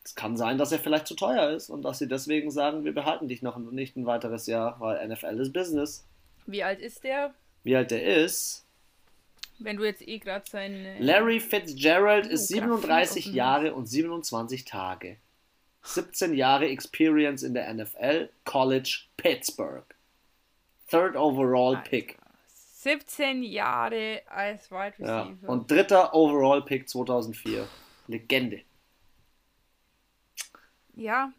[0.04, 2.94] es kann sein, dass er vielleicht zu teuer ist und dass sie deswegen sagen, wir
[2.94, 6.04] behalten dich noch nicht ein weiteres Jahr, weil NFL ist Business.
[6.46, 7.32] Wie alt ist der?
[7.62, 8.66] Wie alt der ist?
[9.58, 10.98] Wenn du jetzt eh gerade seine.
[10.98, 15.18] Larry Fitzgerald oh, ist 37 Jahre und 27 Tage.
[15.82, 19.84] 17 Jahre Experience in der NFL, College, Pittsburgh.
[20.88, 22.19] Third overall Pick.
[22.82, 25.36] 17 Jahre als Wide Receiver.
[25.42, 25.48] Ja.
[25.48, 27.66] Und dritter Overall Pick 2004.
[28.06, 28.62] Legende.
[30.94, 31.32] Ja,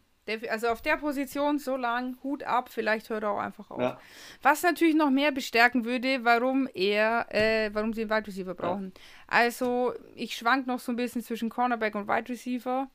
[0.48, 3.80] also auf der Position so lang, Hut ab, vielleicht hört er auch einfach auf.
[3.80, 4.00] Ja.
[4.40, 8.92] Was natürlich noch mehr bestärken würde, warum er, äh, warum sie einen Wide Receiver brauchen.
[8.94, 9.02] Ja.
[9.26, 12.88] Also, ich schwank noch so ein bisschen zwischen Cornerback und Wide Receiver.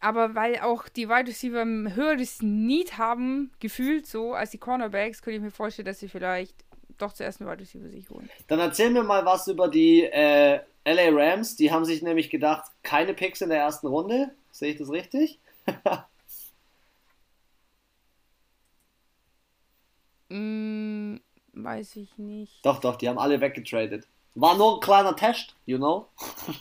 [0.00, 5.22] Aber weil auch die Wide Receiver ein höheres Need haben, gefühlt so, als die Cornerbacks,
[5.22, 6.64] könnte ich mir vorstellen, dass sie vielleicht
[6.98, 8.28] doch zuerst einen Wide Receiver sich holen.
[8.48, 11.56] Dann erzähl mir mal was über die äh, LA Rams.
[11.56, 14.34] Die haben sich nämlich gedacht, keine Picks in der ersten Runde.
[14.50, 15.38] Sehe ich das richtig?
[20.28, 21.16] mm,
[21.52, 22.64] weiß ich nicht.
[22.64, 24.06] Doch, doch, die haben alle weggetradet.
[24.34, 26.08] War nur ein kleiner Test, you know?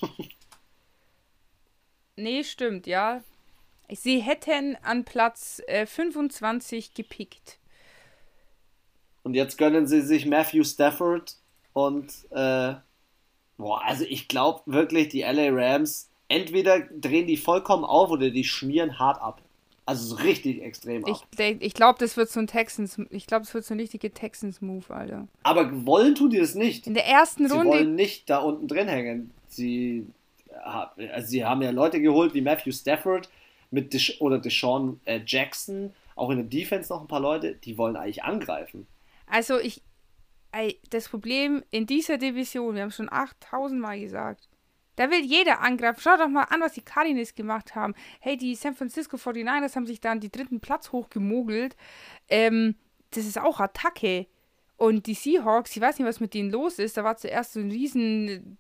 [2.15, 3.23] nee, stimmt, ja.
[3.89, 7.59] Sie hätten an Platz äh, 25 gepickt.
[9.24, 11.36] Und jetzt gönnen sie sich Matthew Stafford
[11.71, 12.76] und äh,
[13.57, 18.43] boah, also ich glaube wirklich, die LA Rams, entweder drehen die vollkommen auf oder die
[18.43, 19.41] schmieren hart ab.
[19.86, 21.26] Also so richtig extrem ab.
[21.38, 24.13] Ich, ich glaube, das wird so ein Texans, ich glaube, das wird so ein richtiger
[24.13, 25.28] Texans-Move, Alter.
[25.43, 26.88] Aber wollen tun die das nicht.
[26.88, 27.71] In der ersten sie Runde.
[27.71, 29.32] Sie wollen nicht da unten drin hängen.
[29.47, 30.07] Sie,
[30.63, 33.30] also sie haben ja Leute geholt wie Matthew Stafford
[33.71, 37.78] mit Desha oder Deshaun äh, Jackson, auch in der Defense noch ein paar Leute, die
[37.78, 38.88] wollen eigentlich angreifen.
[39.34, 39.81] Also ich,
[40.91, 44.47] das Problem in dieser Division, wir haben schon 8000 Mal gesagt,
[44.95, 45.99] da will jeder angreifen.
[45.99, 47.95] Schau doch mal an, was die Cardinals gemacht haben.
[48.19, 51.75] Hey, die San Francisco 49ers haben sich dann die dritten Platz hochgemogelt.
[52.29, 52.75] Ähm,
[53.09, 54.27] das ist auch Attacke.
[54.77, 56.97] Und die Seahawks, ich weiß nicht, was mit denen los ist.
[56.97, 58.59] Da war zuerst so ein riesen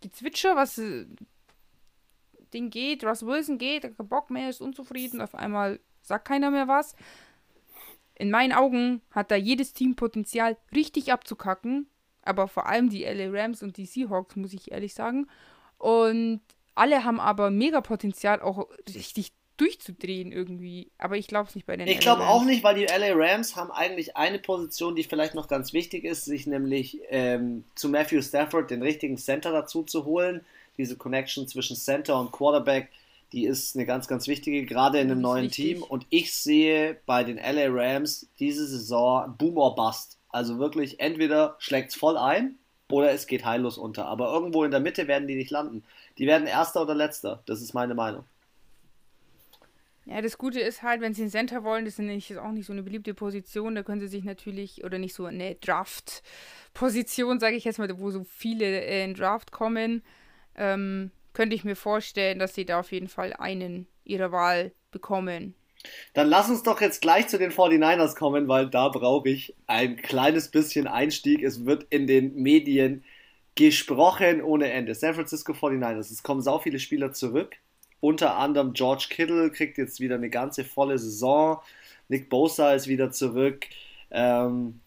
[0.00, 1.06] Gezwitscher, was äh,
[2.52, 3.04] Ding geht.
[3.04, 5.20] Russ Wilson geht, hat Bock mehr, ist unzufrieden.
[5.20, 6.96] Auf einmal sagt keiner mehr was
[8.16, 11.88] in meinen Augen hat da jedes Team Potenzial, richtig abzukacken.
[12.22, 15.28] Aber vor allem die LA Rams und die Seahawks, muss ich ehrlich sagen.
[15.78, 16.40] Und
[16.74, 20.90] alle haben aber mega Potenzial, auch richtig durchzudrehen irgendwie.
[20.98, 23.56] Aber ich glaube es nicht bei den Ich glaube auch nicht, weil die LA Rams
[23.56, 28.22] haben eigentlich eine Position, die vielleicht noch ganz wichtig ist, sich nämlich ähm, zu Matthew
[28.22, 30.44] Stafford den richtigen Center dazu zu holen.
[30.76, 32.88] Diese Connection zwischen Center und Quarterback,
[33.32, 35.74] die ist eine ganz, ganz wichtige, gerade in einem neuen wichtig.
[35.74, 35.82] Team.
[35.82, 40.18] Und ich sehe bei den LA Rams diese Saison Boom or Bust.
[40.28, 42.56] Also wirklich, entweder schlägt es voll ein
[42.90, 44.06] oder es geht heillos unter.
[44.06, 45.84] Aber irgendwo in der Mitte werden die nicht landen.
[46.18, 47.42] Die werden Erster oder Letzter.
[47.46, 48.24] Das ist meine Meinung.
[50.06, 52.72] Ja, das Gute ist halt, wenn sie einen Center wollen, das ist, auch nicht so
[52.72, 57.64] eine beliebte Position, da können sie sich natürlich, oder nicht so eine Draft-Position, sage ich
[57.64, 60.02] jetzt mal, wo so viele äh, in Draft kommen,
[60.56, 65.54] ähm, könnte ich mir vorstellen, dass sie da auf jeden Fall einen ihrer Wahl bekommen.
[66.14, 69.96] Dann lass uns doch jetzt gleich zu den 49ers kommen, weil da brauche ich ein
[69.96, 71.42] kleines bisschen Einstieg.
[71.42, 73.04] Es wird in den Medien
[73.54, 74.94] gesprochen ohne Ende.
[74.94, 77.56] San Francisco 49ers, es kommen sau viele Spieler zurück.
[78.00, 81.60] Unter anderem George Kittle kriegt jetzt wieder eine ganze volle Saison.
[82.08, 83.66] Nick Bosa ist wieder zurück.
[84.10, 84.80] Ähm,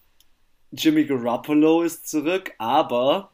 [0.72, 2.54] Jimmy Garoppolo ist zurück.
[2.58, 3.32] Aber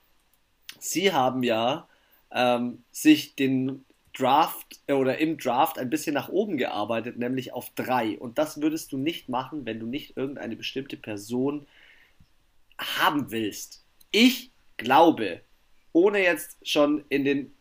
[0.80, 1.88] sie haben ja
[2.34, 7.70] ähm, sich den Draft äh, oder im Draft ein bisschen nach oben gearbeitet, nämlich auf
[7.76, 8.18] drei.
[8.18, 11.66] Und das würdest du nicht machen, wenn du nicht irgendeine bestimmte Person
[12.78, 13.84] haben willst.
[14.12, 15.42] Ich glaube,
[15.92, 17.54] ohne jetzt schon in den,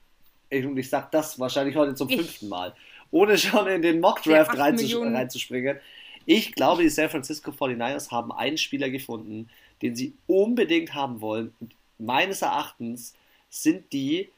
[0.51, 2.17] ich, ich sag das wahrscheinlich heute zum ich.
[2.17, 2.75] fünften Mal,
[3.11, 5.79] ohne schon in den Mock-Draft reinzus reinzuspringen,
[6.25, 9.49] ich glaube, die San Francisco 49ers haben einen Spieler gefunden,
[9.83, 11.53] den sie unbedingt haben wollen.
[11.59, 13.15] Und meines Erachtens
[13.51, 14.31] sind die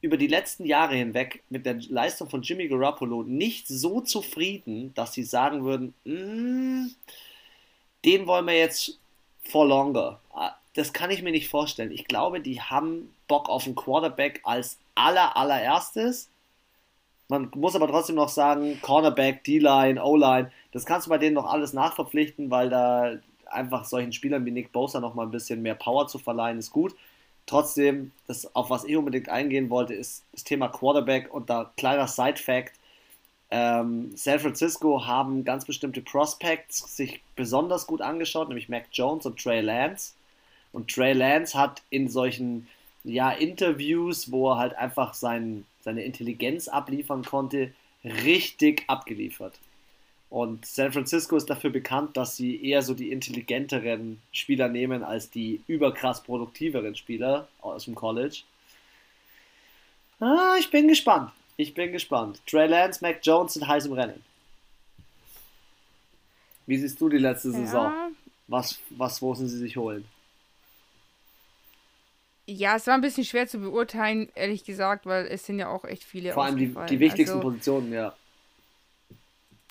[0.00, 5.12] über die letzten Jahre hinweg mit der Leistung von Jimmy Garoppolo nicht so zufrieden, dass
[5.12, 6.90] sie sagen würden, mm,
[8.04, 8.98] den wollen wir jetzt
[9.42, 10.20] for longer.
[10.32, 11.92] Ah, das kann ich mir nicht vorstellen.
[11.92, 16.30] Ich glaube, die haben Bock auf einen Quarterback als aller allererstes.
[17.28, 21.46] Man muss aber trotzdem noch sagen, Cornerback, D-Line, O-Line, das kannst du bei denen noch
[21.46, 25.74] alles nachverpflichten, weil da einfach solchen Spielern wie Nick Bosa noch mal ein bisschen mehr
[25.74, 26.94] Power zu verleihen ist gut.
[27.50, 32.06] Trotzdem, das, auf was ich unbedingt eingehen wollte, ist das Thema Quarterback und da kleiner
[32.06, 32.72] Side-Fact.
[33.50, 39.42] Ähm, San Francisco haben ganz bestimmte Prospects sich besonders gut angeschaut, nämlich Mac Jones und
[39.42, 40.12] Trey Lance.
[40.72, 42.68] Und Trey Lance hat in solchen
[43.02, 47.72] ja, Interviews, wo er halt einfach sein, seine Intelligenz abliefern konnte,
[48.04, 49.58] richtig abgeliefert.
[50.30, 55.28] Und San Francisco ist dafür bekannt, dass sie eher so die intelligenteren Spieler nehmen als
[55.28, 58.42] die überkrass produktiveren Spieler aus dem College.
[60.20, 61.32] Ah, ich bin gespannt.
[61.56, 62.40] Ich bin gespannt.
[62.46, 64.22] Trey Lance, Mac Jones sind heiß im Rennen.
[66.66, 67.92] Wie siehst du die letzte Saison?
[67.92, 68.10] Ja.
[68.46, 70.04] Was, was müssen sie sich holen?
[72.46, 75.84] Ja, es war ein bisschen schwer zu beurteilen, ehrlich gesagt, weil es sind ja auch
[75.84, 76.32] echt viele.
[76.32, 78.14] Vor allem die, die wichtigsten also, Positionen, ja.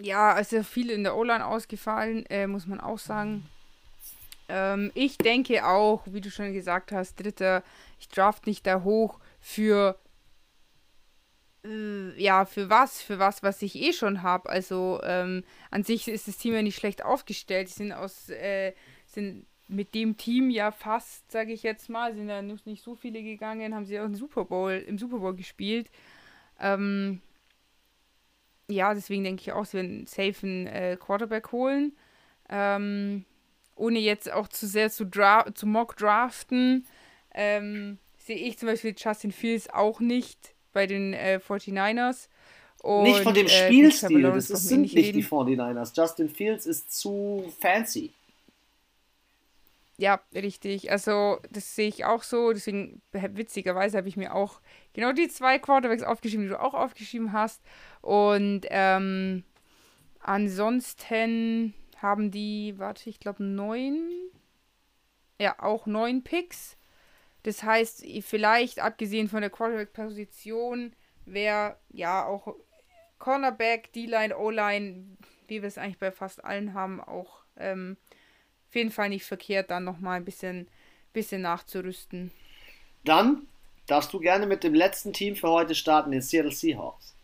[0.01, 3.49] Ja, ja viel in der O-Line ausgefallen, äh, muss man auch sagen.
[4.47, 7.63] Ähm, ich denke auch, wie du schon gesagt hast, dritter,
[7.99, 9.99] ich draft nicht da hoch für
[11.63, 13.01] äh, ja, für was?
[13.01, 14.49] Für was, was ich eh schon habe.
[14.49, 17.69] Also ähm, an sich ist das Team ja nicht schlecht aufgestellt.
[17.69, 18.73] Sie sind aus, äh,
[19.05, 23.21] sind mit dem Team ja fast, sage ich jetzt mal, sind ja nicht so viele
[23.21, 25.91] gegangen, haben sie auch im Super Bowl, im Super Bowl gespielt.
[26.59, 27.21] Ähm,
[28.69, 31.93] ja, deswegen denke ich auch, sie werden safe einen äh, Quarterback holen.
[32.49, 33.25] Ähm,
[33.75, 36.85] ohne jetzt auch zu sehr zu, dra zu mock draften,
[37.33, 42.27] ähm, sehe ich zum Beispiel Justin Fields auch nicht bei den äh, 49ers.
[42.81, 45.17] Und, nicht von dem äh, Spielstil, das sind nicht reden.
[45.17, 45.91] die 49ers.
[45.95, 48.13] Justin Fields ist zu fancy.
[49.97, 50.91] Ja, richtig.
[50.91, 52.53] Also, das sehe ich auch so.
[52.53, 54.61] Deswegen, witzigerweise, habe ich mir auch
[54.99, 57.61] genau die zwei Quarterbacks aufgeschrieben, die du auch aufgeschrieben hast.
[58.01, 59.45] Und ähm,
[60.19, 64.11] ansonsten haben die, warte, ich glaube, neun.
[65.39, 66.75] Ja, auch neun Picks.
[67.43, 70.91] Das heißt, vielleicht, abgesehen von der Quarterback-Position,
[71.25, 72.53] wäre ja auch
[73.19, 77.95] Cornerback, D-Line, O-Line, wie wir es eigentlich bei fast allen haben, auch ähm,
[78.67, 80.67] auf jeden Fall nicht verkehrt, dann nochmal ein bisschen,
[81.13, 82.31] bisschen nachzurüsten.
[83.05, 83.47] Dann
[83.89, 87.15] darfst du gerne mit dem letzten Team für heute starten, den Seattle Seahawks.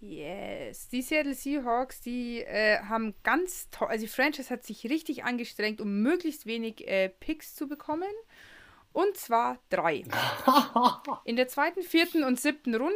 [0.00, 5.24] Yes, die Seattle Seahawks, die äh, haben ganz toll, also die Franchise hat sich richtig
[5.24, 8.12] angestrengt, um möglichst wenig äh, Picks zu bekommen.
[8.92, 10.04] Und zwar drei.
[11.24, 12.94] In der zweiten, vierten und siebten Runde.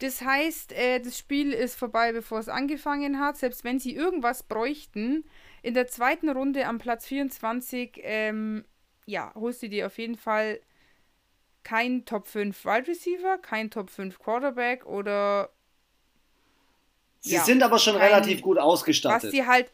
[0.00, 3.38] Das heißt, äh, das Spiel ist vorbei, bevor es angefangen hat.
[3.38, 5.24] Selbst wenn sie irgendwas bräuchten,
[5.62, 8.64] in der zweiten Runde am Platz 24, ähm,
[9.06, 10.60] ja, holst du dir auf jeden Fall
[11.64, 15.50] kein Top 5 Wide Receiver, kein Top 5 Quarterback oder
[17.22, 19.24] Sie ja, sind aber schon kein, relativ gut ausgestattet.
[19.24, 19.70] Was sie halt.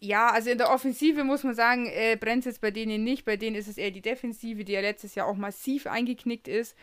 [0.00, 3.24] Ja, also in der Offensive muss man sagen, äh, brennt es bei denen nicht.
[3.24, 6.76] Bei denen ist es eher die Defensive, die ja letztes Jahr auch massiv eingeknickt ist.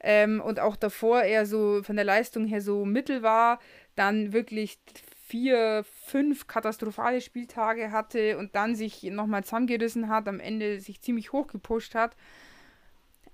[0.00, 3.58] Ähm, und auch davor eher so von der Leistung her so mittel war.
[3.96, 4.78] Dann wirklich
[5.26, 11.32] vier, fünf katastrophale Spieltage hatte und dann sich nochmal zusammengerissen hat, am Ende sich ziemlich
[11.32, 12.16] hoch gepusht hat.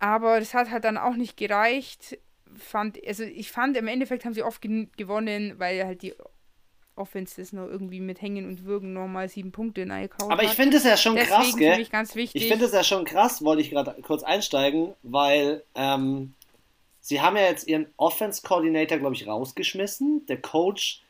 [0.01, 2.18] Aber das hat halt dann auch nicht gereicht.
[2.59, 6.14] Fand, also ich fand, im Endeffekt haben sie oft gewonnen, weil halt die
[6.96, 10.78] Offense das noch irgendwie mit Hängen und Würgen nochmal sieben Punkte reingekaut Aber ich finde
[10.78, 11.84] es ja schon Deswegen krass, gell?
[11.86, 12.42] Ganz wichtig.
[12.42, 16.34] Ich finde es ja schon krass, wollte ich gerade kurz einsteigen, weil ähm,
[17.01, 20.26] sie haben ja jetzt ihren Offense-Coordinator, glaube ich, rausgeschmissen.
[20.26, 21.03] Der Coach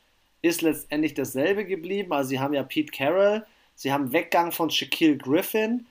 [0.42, 2.12] ist letztendlich dasselbe geblieben.
[2.12, 5.86] Also sie haben ja Pete Carroll, sie haben Weggang von Shaquille Griffin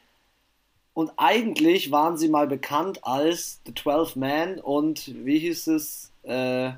[0.93, 6.11] und eigentlich waren sie mal bekannt als The 12 Man und wie hieß es?
[6.23, 6.71] Äh,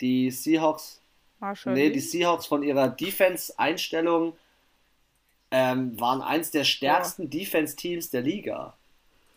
[0.00, 1.00] die Seahawks.
[1.38, 4.36] Marshall nee, die Seahawks von ihrer Defense-Einstellung
[5.50, 7.28] ähm, waren eins der stärksten ja.
[7.28, 8.74] Defense-Teams der Liga.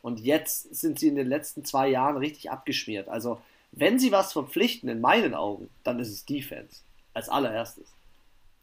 [0.01, 3.07] Und jetzt sind sie in den letzten zwei Jahren richtig abgeschmiert.
[3.07, 6.81] Also, wenn sie was verpflichten, in meinen Augen, dann ist es Defense.
[7.13, 7.87] Als allererstes.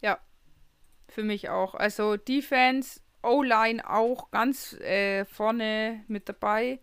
[0.00, 0.18] Ja,
[1.08, 1.74] für mich auch.
[1.74, 6.80] Also Defense O-Line auch ganz äh, vorne mit dabei.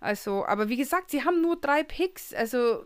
[0.00, 2.32] Also, aber wie gesagt, sie haben nur drei Picks.
[2.32, 2.84] Also.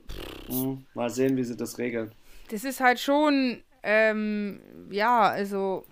[0.49, 2.13] Mhm, mal sehen, wie sie das regeln.
[2.51, 5.85] Das ist halt schon, ähm, ja, also.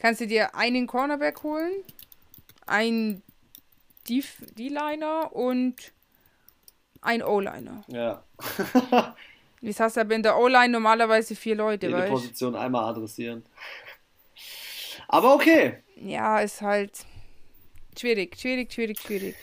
[0.00, 1.72] Kannst du dir einen Cornerback holen,
[2.66, 3.22] einen
[4.08, 5.74] D-Liner und
[7.00, 7.82] ein O-Liner.
[7.88, 8.22] Ja.
[9.62, 13.44] Jetzt hast du aber in der O-Line normalerweise vier Leute, Jede Position einmal adressieren.
[15.08, 15.82] Aber okay.
[15.96, 17.06] Ja, ist halt
[17.98, 19.34] schwierig, schwierig, schwierig, schwierig.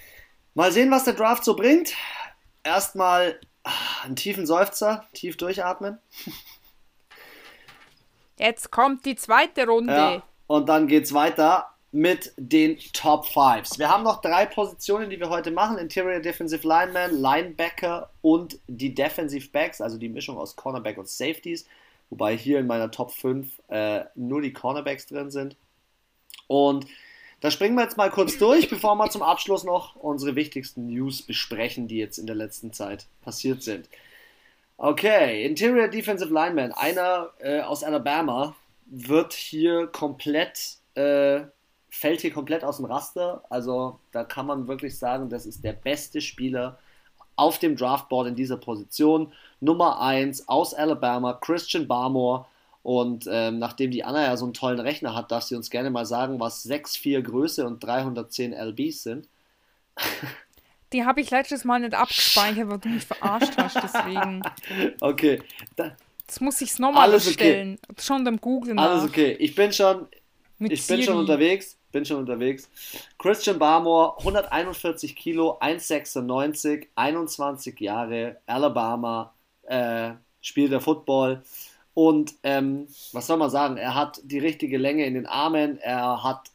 [0.53, 1.93] Mal sehen, was der Draft so bringt.
[2.63, 3.71] Erstmal ah,
[4.03, 5.97] einen tiefen Seufzer, tief durchatmen.
[8.37, 9.93] Jetzt kommt die zweite Runde.
[9.93, 13.77] Ja, und dann geht's weiter mit den Top Fives.
[13.77, 18.93] Wir haben noch drei Positionen, die wir heute machen: Interior Defensive Lineman, Linebacker und die
[18.93, 21.67] Defensive Backs, also die Mischung aus Cornerback und Safeties.
[22.09, 25.55] Wobei hier in meiner Top 5 äh, nur die Cornerbacks drin sind.
[26.53, 26.85] Und
[27.41, 31.23] da springen wir jetzt mal kurz durch, bevor wir zum Abschluss noch unsere wichtigsten News
[31.23, 33.89] besprechen, die jetzt in der letzten Zeit passiert sind.
[34.77, 41.41] Okay, Interior Defensive Lineman, einer äh, aus Alabama, wird hier komplett äh,
[41.89, 43.43] fällt hier komplett aus dem Raster.
[43.49, 46.77] Also da kann man wirklich sagen, das ist der beste Spieler
[47.35, 49.33] auf dem Draftboard in dieser Position.
[49.59, 52.45] Nummer 1 aus Alabama, Christian Barmore.
[52.83, 55.89] Und ähm, nachdem die Anna ja so einen tollen Rechner hat, darf sie uns gerne
[55.89, 59.29] mal sagen, was 6'4 Größe und 310 LBs sind.
[60.91, 64.41] Die habe ich letztes Mal nicht abgespeichert, weil du mich verarscht hast, deswegen.
[65.01, 65.41] Okay.
[65.75, 65.95] Da,
[66.27, 67.79] Jetzt muss ich es nochmal bestellen.
[67.89, 68.01] Okay.
[68.01, 68.77] Schon beim Googlen.
[68.77, 69.35] Alles okay.
[69.39, 70.07] Ich bin schon,
[70.59, 72.69] Mit ich bin schon unterwegs bin schon unterwegs.
[73.17, 80.11] Christian Barmore, 141 Kilo, 1,96, 21 Jahre, Alabama, äh,
[80.41, 81.43] spielt der Football.
[81.93, 83.77] Und ähm, was soll man sagen?
[83.77, 86.49] Er hat die richtige Länge in den Armen, er hat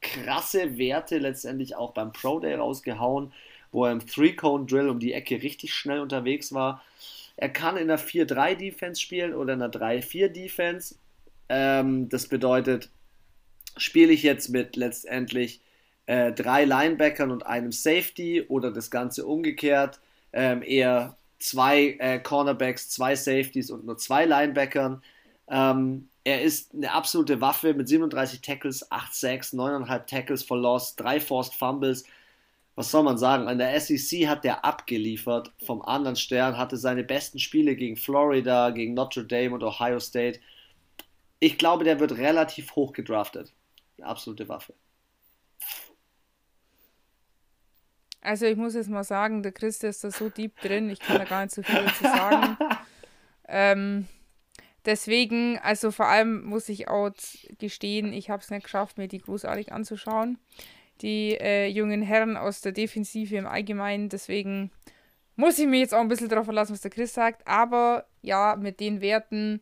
[0.00, 3.32] krasse Werte letztendlich auch beim Pro Day rausgehauen,
[3.72, 6.82] wo er im Three-Cone-Drill um die Ecke richtig schnell unterwegs war.
[7.36, 10.96] Er kann in einer 4-3-Defense spielen oder in einer 3-4-Defense.
[11.48, 12.90] Ähm, das bedeutet,
[13.76, 15.60] spiele ich jetzt mit letztendlich
[16.06, 20.00] äh, drei Linebackern und einem Safety oder das Ganze umgekehrt,
[20.32, 25.02] ähm, eher zwei äh, Cornerbacks, zwei Safeties und nur zwei Linebackern.
[25.48, 30.96] Ähm, er ist eine absolute Waffe mit 37 Tackles, 8 Sacks, 9,5 Tackles for Loss,
[30.96, 32.04] 3 Forced Fumbles.
[32.76, 33.46] Was soll man sagen?
[33.46, 38.70] An der SEC hat er abgeliefert vom anderen Stern, hatte seine besten Spiele gegen Florida,
[38.70, 40.40] gegen Notre Dame und Ohio State.
[41.40, 43.52] Ich glaube, der wird relativ hoch gedraftet.
[43.98, 44.74] Eine absolute Waffe.
[48.24, 51.18] Also ich muss jetzt mal sagen, der Chris ist da so deep drin, ich kann
[51.18, 52.56] da gar nicht so viel dazu sagen.
[53.48, 54.08] ähm,
[54.86, 57.10] deswegen, also vor allem muss ich auch
[57.58, 60.38] gestehen, ich habe es nicht geschafft, mir die großartig anzuschauen.
[61.02, 64.70] Die äh, jungen Herren aus der Defensive im Allgemeinen, deswegen
[65.36, 67.46] muss ich mich jetzt auch ein bisschen darauf verlassen, was der Chris sagt.
[67.46, 69.60] Aber ja, mit den Werten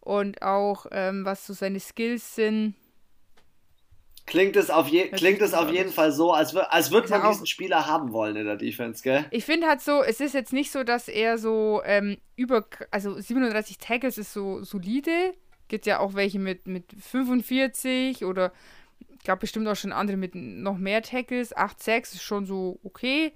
[0.00, 2.74] und auch ähm, was so seine Skills sind,
[4.24, 7.46] Klingt es auf, je, klingt es auf jeden Fall so, als, als würde man diesen
[7.46, 9.26] Spieler haben wollen in der Defense, gell?
[9.30, 13.18] Ich finde halt so, es ist jetzt nicht so, dass er so ähm, über, also
[13.18, 15.34] 37 Tackles ist so solide.
[15.66, 18.52] Gibt ja auch welche mit, mit 45 oder
[19.10, 21.56] ich glaube bestimmt auch schon andere mit noch mehr Tackles.
[21.56, 23.32] 8, 6 ist schon so okay.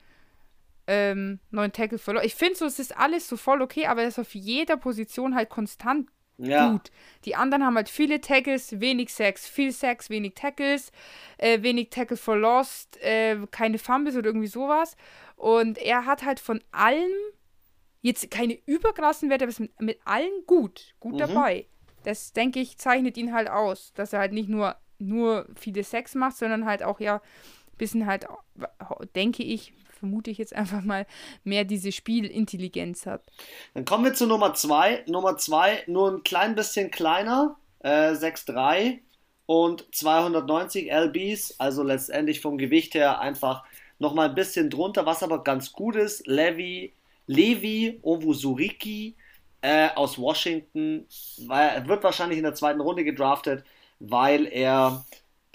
[0.86, 2.26] ähm, neun Tackle verloren.
[2.26, 5.34] Ich finde so, es ist alles so voll okay, aber er ist auf jeder Position
[5.34, 6.08] halt konstant
[6.38, 6.70] ja.
[6.70, 6.90] gut.
[7.24, 10.92] Die anderen haben halt viele Tackles, wenig Sacks, viel Sacks, wenig Tackles,
[11.38, 14.96] äh, wenig Tackle for Lost, äh, keine Fumbles oder irgendwie sowas.
[15.36, 17.12] Und er hat halt von allem
[18.02, 21.18] jetzt keine überkrassen Werte, aber ist mit, mit allen gut, gut mhm.
[21.18, 21.66] dabei.
[22.04, 26.14] Das, denke ich, zeichnet ihn halt aus, dass er halt nicht nur, nur viele Sex
[26.14, 28.26] macht, sondern halt auch ja ein bisschen halt,
[29.14, 31.06] denke ich, vermute ich jetzt einfach mal,
[31.44, 33.22] mehr diese Spielintelligenz hat.
[33.74, 35.04] Dann kommen wir zu Nummer 2.
[35.08, 39.00] Nummer 2 nur ein klein bisschen kleiner, äh, 6'3
[39.46, 43.64] und 290 LBs, also letztendlich vom Gewicht her einfach
[43.98, 46.26] nochmal ein bisschen drunter, was aber ganz gut ist.
[46.26, 46.92] Levi,
[47.26, 49.16] Levi Ovusuriki
[49.62, 51.06] äh, aus Washington,
[51.46, 53.64] weil, wird wahrscheinlich in der zweiten Runde gedraftet,
[53.98, 55.04] weil er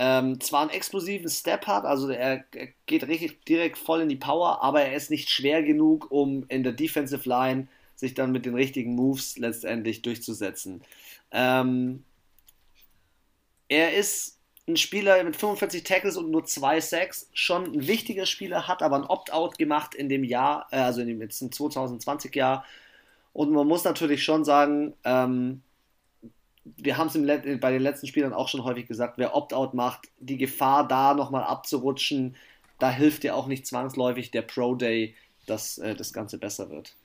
[0.04, 4.16] ähm, zwar einen explosiven Step hat, also er, er, geht richtig direkt voll in die
[4.16, 8.48] Power, aber er ist nicht schwer genug, um in der Defensive Line sich dann mit
[8.48, 10.82] den richtigen Moves letztendlich durchzusetzen.
[11.30, 12.04] Ähm,
[13.68, 18.68] er ist ein Spieler mit 45 Tackles und nur zwei Sacks, schon ein wichtiger Spieler,
[18.68, 22.66] hat aber ein Opt-out gemacht in dem Jahr, äh, also in dem jetzt 2020 Jahr.
[23.34, 25.62] Und man muss natürlich schon sagen, ähm,
[26.64, 30.38] wir haben es bei den letzten Spielern auch schon häufig gesagt, wer Opt-out macht, die
[30.38, 32.36] Gefahr da nochmal abzurutschen,
[32.80, 36.96] da hilft ja auch nicht zwangsläufig der Pro Day, dass äh, das Ganze besser wird.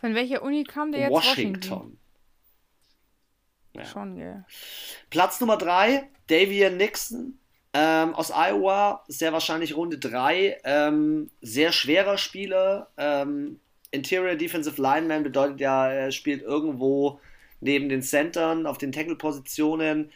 [0.00, 1.12] Von welcher Uni kam der jetzt?
[1.12, 1.70] Washington.
[1.70, 1.98] Washington.
[3.74, 3.84] Ja.
[3.84, 4.44] Schon, ja.
[5.10, 7.38] Platz Nummer 3, Davian Nixon
[7.72, 10.60] ähm, aus Iowa, sehr wahrscheinlich Runde 3.
[10.62, 13.58] Ähm, sehr schwerer Spieler, ähm,
[13.94, 17.20] Interior Defensive Lineman bedeutet ja, er spielt irgendwo
[17.60, 20.10] neben den Centern, auf den Tackle-Positionen.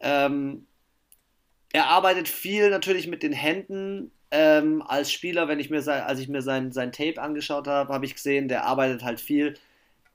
[0.00, 0.66] Ähm,
[1.72, 4.12] er arbeitet viel natürlich mit den Händen.
[4.30, 8.06] Ähm, als Spieler, wenn ich mir als ich mir sein, sein Tape angeschaut habe, habe
[8.06, 9.54] ich gesehen, der arbeitet halt viel.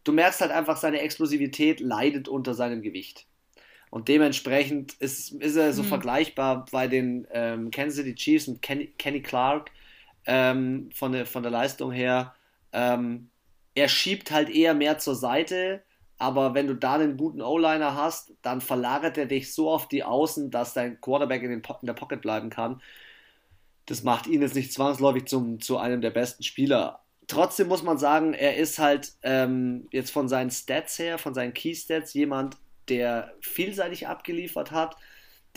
[0.03, 3.28] Du merkst halt einfach, seine Explosivität leidet unter seinem Gewicht.
[3.89, 5.88] Und dementsprechend ist, ist er so mhm.
[5.88, 9.72] vergleichbar bei den ähm, Kansas City Chiefs und Kenny, Kenny Clark
[10.26, 12.34] ähm, von, der, von der Leistung her.
[12.78, 13.32] Ähm,
[13.73, 15.82] er schiebt halt eher mehr zur Seite,
[16.19, 20.03] aber wenn du da einen guten O-Liner hast, dann verlagert er dich so auf die
[20.03, 22.82] Außen, dass dein Quarterback in, po in der Pocket bleiben kann.
[23.88, 26.99] Das macht ihn jetzt nicht zwangsläufig zum, zu einem der besten Spieler.
[27.25, 31.53] Trotzdem muss man sagen, er ist halt ähm, jetzt von seinen Stats her, von seinen
[31.53, 32.57] Key-Stats, jemand,
[32.89, 34.95] der vielseitig abgeliefert hat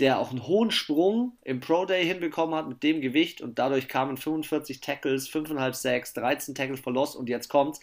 [0.01, 3.89] der auch einen hohen Sprung im Pro Day hinbekommen hat mit dem Gewicht und dadurch
[3.89, 7.79] kamen 45 Tackles, 5,5 Sacks, 13 Tackles for Loss und jetzt kommt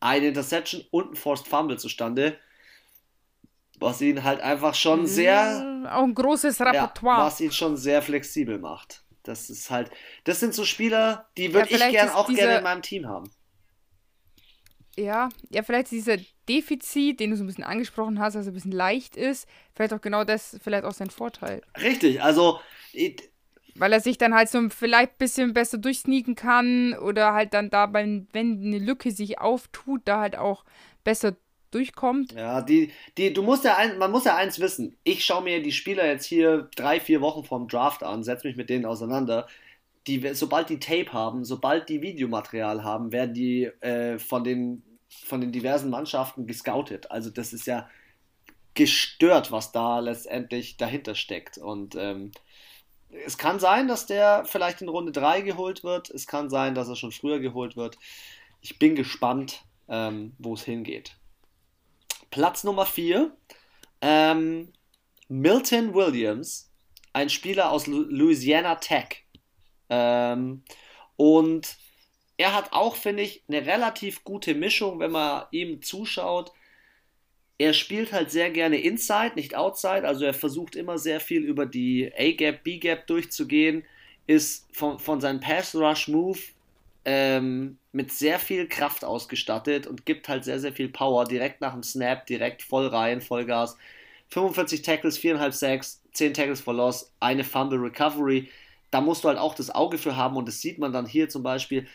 [0.00, 2.36] eine Interception und ein Forced Fumble zustande,
[3.78, 7.76] was ihn halt einfach schon mhm, sehr auch ein großes Repertoire, ja, was ihn schon
[7.76, 9.02] sehr flexibel macht.
[9.22, 9.90] Das ist halt,
[10.24, 12.40] das sind so Spieler, die würde ja, ich gern auch diese...
[12.40, 13.30] gerne in meinem Team haben.
[14.96, 16.18] Ja, ja, vielleicht dieser
[16.48, 20.00] Defizit, den du so ein bisschen angesprochen hast, also ein bisschen leicht ist, vielleicht auch
[20.00, 21.62] genau das, vielleicht auch sein Vorteil.
[21.80, 22.60] Richtig, also.
[23.76, 27.70] Weil er sich dann halt so vielleicht ein bisschen besser durchsneaken kann oder halt dann
[27.70, 30.64] dabei, wenn eine Lücke sich auftut, da halt auch
[31.02, 31.36] besser
[31.72, 32.32] durchkommt.
[32.32, 34.96] Ja, die, die, du musst ja ein, man muss ja eins wissen.
[35.02, 38.56] Ich schaue mir die Spieler jetzt hier drei, vier Wochen vom Draft an, setze mich
[38.56, 39.48] mit denen auseinander.
[40.06, 44.82] Die, sobald die Tape haben, sobald die Videomaterial haben, werden die äh, von den
[45.24, 47.10] von den diversen Mannschaften gescoutet.
[47.10, 47.88] Also das ist ja
[48.74, 51.58] gestört, was da letztendlich dahinter steckt.
[51.58, 52.32] Und ähm,
[53.24, 56.10] es kann sein, dass der vielleicht in Runde 3 geholt wird.
[56.10, 57.98] Es kann sein, dass er schon früher geholt wird.
[58.60, 61.16] Ich bin gespannt, ähm, wo es hingeht.
[62.30, 63.36] Platz Nummer 4.
[64.00, 64.72] Ähm,
[65.28, 66.70] Milton Williams,
[67.12, 69.24] ein Spieler aus Louisiana Tech.
[69.88, 70.64] Ähm,
[71.16, 71.76] und
[72.36, 76.52] er hat auch, finde ich, eine relativ gute Mischung, wenn man ihm zuschaut.
[77.58, 81.66] Er spielt halt sehr gerne Inside, nicht Outside, also er versucht immer sehr viel über
[81.66, 83.84] die A-Gap, B-Gap durchzugehen,
[84.26, 86.38] ist von, von seinem Pass-Rush-Move
[87.04, 91.74] ähm, mit sehr viel Kraft ausgestattet und gibt halt sehr, sehr viel Power direkt nach
[91.74, 93.76] dem Snap, direkt voll rein, Vollgas.
[94.30, 98.48] 45 Tackles, 4,5 Sacks, 10 Tackles for Loss, eine Fumble Recovery.
[98.90, 101.28] Da musst du halt auch das Auge für haben und das sieht man dann hier
[101.28, 101.86] zum Beispiel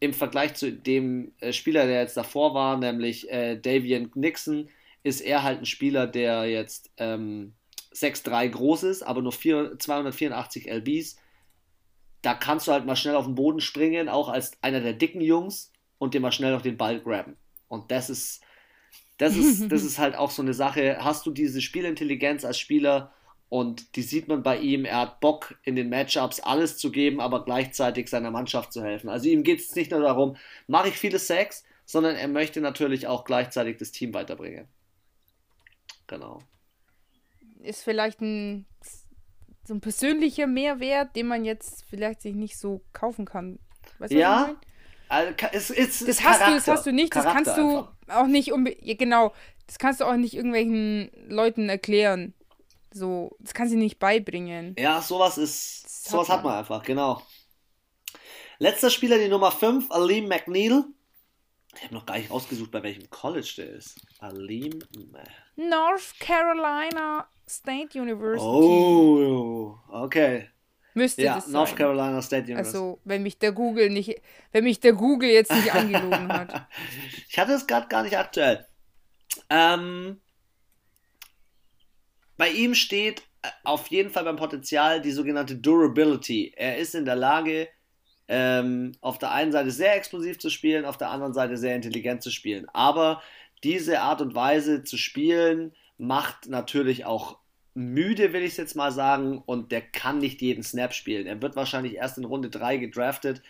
[0.00, 4.70] im Vergleich zu dem äh, Spieler, der jetzt davor war, nämlich äh, Davian Nixon,
[5.02, 7.52] ist er halt ein Spieler, der jetzt ähm,
[7.94, 11.16] 6'3 groß ist, aber nur 4, 284 LBs.
[12.22, 15.20] Da kannst du halt mal schnell auf den Boden springen, auch als einer der dicken
[15.20, 17.36] Jungs und dir mal schnell noch den Ball graben.
[17.68, 18.42] Und das ist,
[19.18, 20.98] das ist, das ist halt auch so eine Sache.
[21.00, 23.12] Hast du diese Spielintelligenz als Spieler
[23.50, 24.84] und die sieht man bei ihm.
[24.84, 29.10] Er hat Bock, in den Matchups alles zu geben, aber gleichzeitig seiner Mannschaft zu helfen.
[29.10, 30.36] Also ihm geht es nicht nur darum,
[30.68, 34.68] mache ich viele Sex, sondern er möchte natürlich auch gleichzeitig das Team weiterbringen.
[36.06, 36.38] Genau.
[37.60, 38.66] Ist vielleicht ein,
[39.64, 43.58] so ein persönlicher Mehrwert, den man jetzt vielleicht sich nicht so kaufen kann.
[43.98, 44.54] Weißt du, ja,
[45.08, 48.16] also, es, es, das, hast du, das hast du nicht, Charakter das kannst du einfach.
[48.16, 48.52] auch nicht,
[48.96, 49.34] genau,
[49.66, 52.32] das kannst du auch nicht irgendwelchen Leuten erklären.
[52.92, 54.74] So, das kann sie nicht beibringen.
[54.78, 56.54] Ja, sowas ist, das sowas hat man.
[56.54, 57.22] hat man einfach, genau.
[58.58, 60.84] Letzter Spieler, die Nummer 5, Aleem McNeil.
[61.76, 64.00] Ich habe noch gar nicht ausgesucht, bei welchem College der ist.
[64.18, 64.80] Aleem.
[65.56, 68.44] North Carolina State University.
[68.44, 70.48] Oh, okay.
[70.94, 71.52] Müsste ja, das sein.
[71.52, 72.76] North Carolina State University.
[72.76, 74.20] Also, wenn mich der Google nicht,
[74.52, 76.66] wenn mich der Google jetzt nicht angelogen hat.
[77.28, 78.66] ich hatte es gerade gar nicht aktuell.
[79.48, 80.20] Ähm,
[82.40, 86.54] bei ihm steht äh, auf jeden Fall beim Potenzial die sogenannte Durability.
[86.56, 87.68] Er ist in der Lage,
[88.28, 92.22] ähm, auf der einen Seite sehr explosiv zu spielen, auf der anderen Seite sehr intelligent
[92.22, 92.66] zu spielen.
[92.70, 93.20] Aber
[93.62, 97.36] diese Art und Weise zu spielen macht natürlich auch
[97.74, 101.26] müde, will ich es jetzt mal sagen, und der kann nicht jeden Snap spielen.
[101.26, 103.42] Er wird wahrscheinlich erst in Runde 3 gedraftet,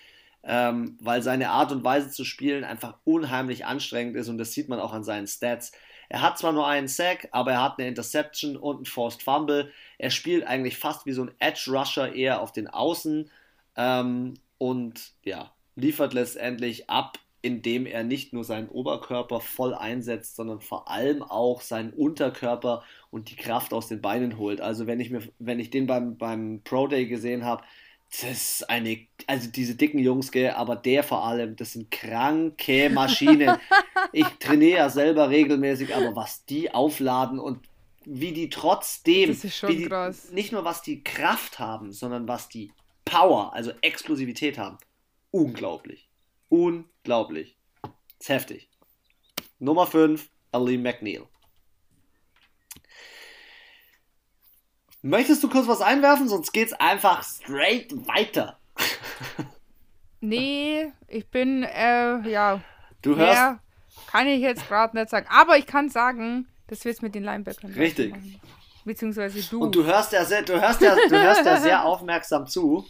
[0.42, 4.68] ähm, weil seine Art und Weise zu spielen einfach unheimlich anstrengend ist und das sieht
[4.68, 5.70] man auch an seinen Stats.
[6.10, 9.70] Er hat zwar nur einen Sack, aber er hat eine Interception und einen Forced Fumble.
[9.96, 13.30] Er spielt eigentlich fast wie so ein Edge Rusher eher auf den Außen
[13.76, 20.60] ähm, und ja, liefert letztendlich ab, indem er nicht nur seinen Oberkörper voll einsetzt, sondern
[20.60, 22.82] vor allem auch seinen Unterkörper
[23.12, 24.60] und die Kraft aus den Beinen holt.
[24.60, 27.62] Also wenn ich mir, wenn ich den beim, beim Pro Day gesehen habe,
[28.10, 32.90] das ist eine, also diese dicken Jungs, gell, aber der vor allem, das sind kranke
[32.90, 33.56] Maschinen.
[34.12, 37.60] ich trainiere ja selber regelmäßig, aber was die aufladen und
[38.04, 39.88] wie die trotzdem, schon die,
[40.32, 42.72] nicht nur was die Kraft haben, sondern was die
[43.04, 44.78] Power, also Explosivität haben.
[45.30, 46.08] Unglaublich.
[46.48, 47.56] Unglaublich.
[47.82, 48.68] Das ist heftig.
[49.60, 51.26] Nummer 5, Ali McNeil.
[55.02, 56.28] Möchtest du kurz was einwerfen?
[56.28, 58.58] Sonst geht's einfach straight weiter.
[60.20, 62.60] nee, ich bin, äh, ja.
[63.02, 63.40] Du hörst.
[63.40, 63.60] Mehr
[64.06, 65.26] kann ich jetzt gerade nicht sagen.
[65.30, 67.72] Aber ich kann sagen, das wird's mit den Linebackern.
[67.72, 68.14] Richtig.
[68.84, 69.62] Beziehungsweise du.
[69.62, 72.86] Und du hörst ja sehr, du hörst ja, du hörst ja sehr aufmerksam zu.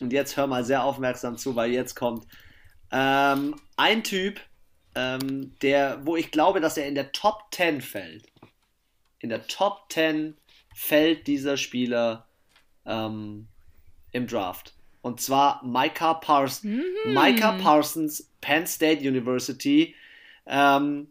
[0.00, 2.26] Und jetzt hör mal sehr aufmerksam zu, weil jetzt kommt
[2.92, 4.40] ähm, ein Typ,
[4.94, 8.26] ähm, der, wo ich glaube, dass er in der Top 10 fällt.
[9.18, 10.36] In der Top 10
[10.78, 12.28] fällt dieser Spieler
[12.86, 13.48] ähm,
[14.12, 14.74] im Draft.
[15.02, 16.62] Und zwar Micah Parsons.
[16.62, 16.84] Mhm.
[17.06, 19.96] Micah Parsons, Penn State University.
[20.46, 21.08] Ähm,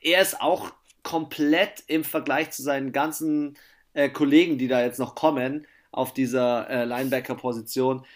[0.00, 0.72] er ist auch
[1.02, 3.58] komplett im Vergleich zu seinen ganzen
[3.94, 8.06] äh, Kollegen, die da jetzt noch kommen, auf dieser äh, Linebacker-Position,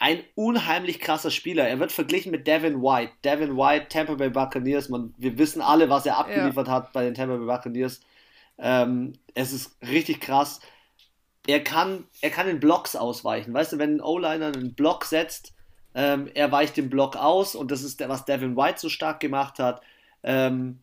[0.00, 1.68] ein unheimlich krasser Spieler.
[1.68, 3.12] Er wird verglichen mit Devin White.
[3.24, 4.88] Devin White, Tampa Bay Buccaneers.
[4.88, 6.72] Man, wir wissen alle, was er abgeliefert ja.
[6.72, 8.00] hat bei den Tampa Bay Buccaneers.
[8.58, 10.60] Ähm, es ist richtig krass.
[11.46, 13.54] Er kann, er kann in Blocks ausweichen.
[13.54, 15.54] Weißt du, wenn ein O-Liner einen Block setzt,
[15.94, 19.20] ähm, er weicht den Block aus und das ist der, was Devin White so stark
[19.20, 19.82] gemacht hat.
[20.22, 20.80] Ähm,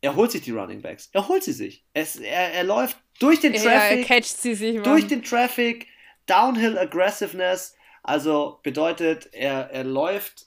[0.00, 1.08] er holt sich die Running Backs.
[1.12, 1.84] Er holt sie sich.
[1.94, 4.08] Es, er, er läuft durch den Traffic.
[4.08, 4.74] Ja, sie sich.
[4.74, 4.84] Mann.
[4.84, 5.86] Durch den Traffic.
[6.26, 7.74] Downhill Aggressiveness.
[8.02, 10.46] Also bedeutet, er, er läuft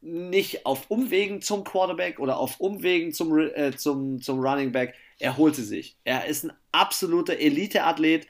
[0.00, 5.36] nicht auf Umwegen zum Quarterback oder auf Umwegen zum, äh, zum, zum Running Back er
[5.36, 5.96] holt sie sich.
[6.04, 8.26] Er ist ein absoluter Elite-Athlet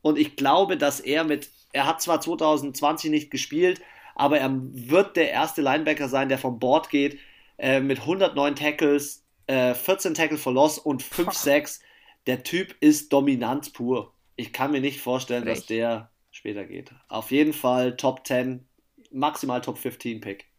[0.00, 3.80] und ich glaube, dass er mit, er hat zwar 2020 nicht gespielt,
[4.14, 7.18] aber er wird der erste Linebacker sein, der vom Board geht
[7.58, 11.80] äh, mit 109 Tackles, äh, 14 Tackle for Loss und 5 Sacks.
[12.26, 14.12] Der Typ ist Dominanz pur.
[14.36, 15.62] Ich kann mir nicht vorstellen, Recht.
[15.62, 16.92] dass der später geht.
[17.08, 18.66] Auf jeden Fall Top 10,
[19.10, 20.51] maximal Top 15 Pick.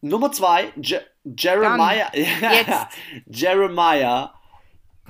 [0.00, 0.72] Nummer 2,
[1.24, 2.10] Jeremiah,
[3.26, 4.32] Jeremiah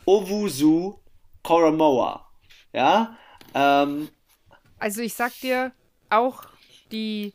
[0.06, 0.98] Owusu
[1.42, 2.26] Koromoa.
[2.72, 3.16] Ja.
[3.54, 4.08] Ähm,
[4.78, 5.72] also ich sag dir,
[6.10, 6.44] auch
[6.90, 7.34] die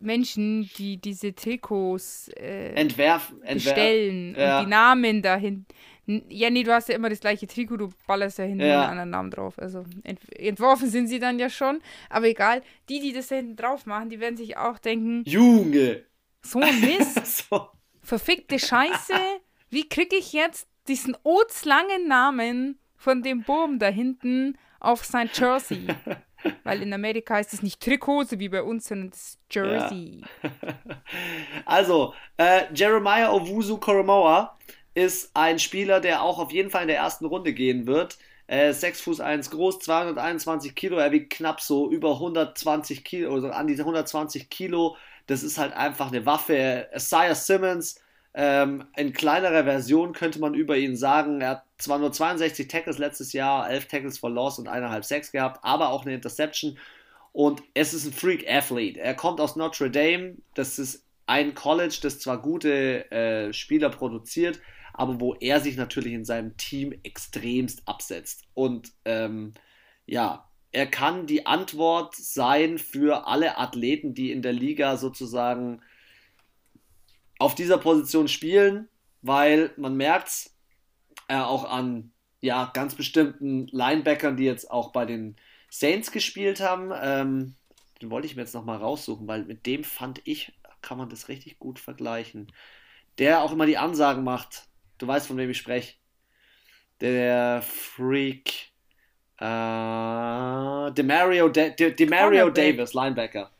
[0.00, 4.58] Menschen, die diese Trikots äh, entwerfen, bestellen ja.
[4.58, 5.66] und die Namen dahin.
[6.06, 8.82] Ja, nee, du hast ja immer das gleiche Trikot, du ballerst ja hinten ja.
[8.82, 9.58] einen anderen Namen drauf.
[9.58, 11.80] Also ent entworfen sind sie dann ja schon.
[12.08, 16.04] Aber egal, die, die das da hinten drauf machen, die werden sich auch denken: Junge!
[16.42, 17.26] So ein Mist!
[17.50, 17.68] so
[18.08, 19.14] verfickte Scheiße,
[19.70, 25.86] wie kriege ich jetzt diesen ortslangen Namen von dem Boom da hinten auf sein Jersey?
[26.64, 30.22] Weil in Amerika heißt es nicht Trikot, wie bei uns, sondern das Jersey.
[30.42, 30.50] Ja.
[31.66, 34.56] Also, äh, Jeremiah Owusu Koromoa
[34.94, 38.18] ist ein Spieler, der auch auf jeden Fall in der ersten Runde gehen wird.
[38.46, 43.50] Äh, 6 Fuß 1 groß, 221 Kilo, er wiegt knapp so über 120 Kilo, also
[43.50, 44.96] an diese 120 Kilo.
[45.28, 46.88] Das ist halt einfach eine Waffe.
[46.94, 48.00] Isaiah Simmons,
[48.34, 52.98] ähm, in kleinerer Version könnte man über ihn sagen, er hat zwar nur 62 Tackles
[52.98, 56.78] letztes Jahr, 11 Tackles for Loss und 1,5 Sacks gehabt, aber auch eine Interception.
[57.32, 59.00] Und es ist ein Freak-Athlete.
[59.00, 60.36] Er kommt aus Notre Dame.
[60.54, 64.60] Das ist ein College, das zwar gute äh, Spieler produziert,
[64.94, 68.44] aber wo er sich natürlich in seinem Team extremst absetzt.
[68.54, 69.54] Und ähm,
[70.06, 70.47] ja,
[70.78, 75.82] er kann die Antwort sein für alle Athleten, die in der Liga sozusagen
[77.40, 78.88] auf dieser Position spielen,
[79.20, 80.56] weil man merkt es
[81.26, 85.34] äh, auch an ja, ganz bestimmten Linebackern, die jetzt auch bei den
[85.68, 86.92] Saints gespielt haben.
[86.94, 87.56] Ähm,
[88.00, 91.26] den wollte ich mir jetzt nochmal raussuchen, weil mit dem fand ich, kann man das
[91.26, 92.52] richtig gut vergleichen.
[93.18, 94.68] Der auch immer die Ansagen macht.
[94.98, 95.96] Du weißt, von wem ich spreche.
[97.00, 98.67] Der Freak.
[99.40, 103.50] Äh, Demario, De De Demario Davis, Linebacker.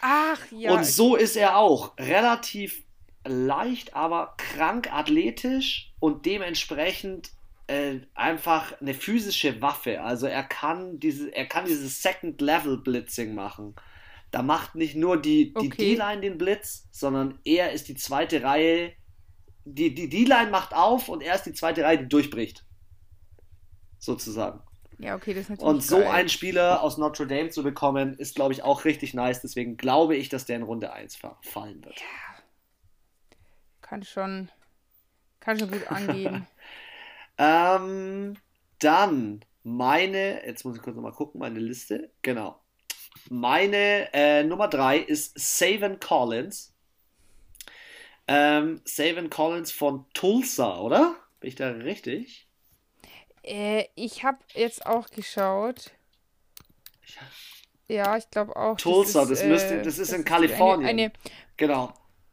[0.00, 0.72] Ach ja.
[0.72, 1.96] Und so ist er auch.
[1.98, 2.82] Relativ
[3.26, 7.30] leicht, aber krank athletisch und dementsprechend
[7.66, 10.02] äh, einfach eine physische Waffe.
[10.02, 13.74] Also er kann diese, er kann dieses Second Level Blitzing machen.
[14.30, 15.94] Da macht nicht nur die, die Okay.
[15.96, 18.92] D-Line den Blitz, sondern er ist die zweite Reihe.
[19.64, 22.64] Die, die D-Line macht auf und er ist die zweite Reihe, die durchbricht.
[23.98, 24.60] Sozusagen.
[24.98, 26.08] Ja, okay, das ist natürlich Und so geil.
[26.08, 29.40] einen Spieler aus Notre Dame zu bekommen, ist, glaube ich, auch richtig nice.
[29.42, 32.08] Deswegen glaube ich, dass der in Runde 1 fa- fallen wird.
[33.82, 34.50] kann schon,
[35.40, 36.46] kann schon gut angehen.
[37.38, 38.36] Ähm,
[38.80, 42.10] dann meine, jetzt muss ich kurz nochmal gucken, meine Liste.
[42.22, 42.60] Genau.
[43.30, 46.74] Meine äh, Nummer 3 ist Savin Collins.
[48.28, 51.16] Ähm, Savin Collins von Tulsa, oder?
[51.40, 52.47] Bin ich da richtig?
[53.48, 55.92] Äh, ich habe jetzt auch geschaut.
[57.88, 58.76] Ja, ich glaube auch.
[58.76, 60.88] Tulsa, ist, das müsste- das ist in Kalifornien.
[60.88, 61.12] Eine, eine,
[61.56, 61.92] Genau.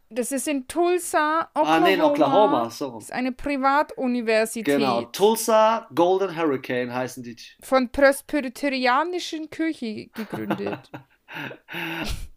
[0.09, 1.79] das ist in Tulsa, Ah, Oklahoma.
[1.87, 2.91] nee, in Oklahoma, so.
[2.95, 5.03] Das ist eine Privatuniversität Genau.
[5.05, 7.37] Tulsa Golden Hurricane heißen die.
[7.61, 10.91] von presbyterianischen Kirche gegründet.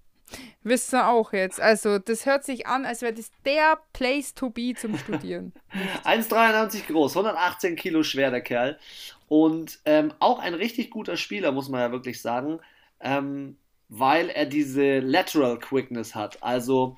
[0.63, 1.61] Wisst ihr auch jetzt.
[1.61, 5.53] Also, das hört sich an, als wäre das der Place to be zum Studieren.
[6.05, 8.79] 1,93 groß, 118 Kilo schwer, der Kerl.
[9.29, 12.61] Und ähm, auch ein richtig guter Spieler, muss man ja wirklich sagen,
[13.01, 13.57] ähm,
[13.89, 16.43] weil er diese Lateral Quickness hat.
[16.43, 16.97] Also,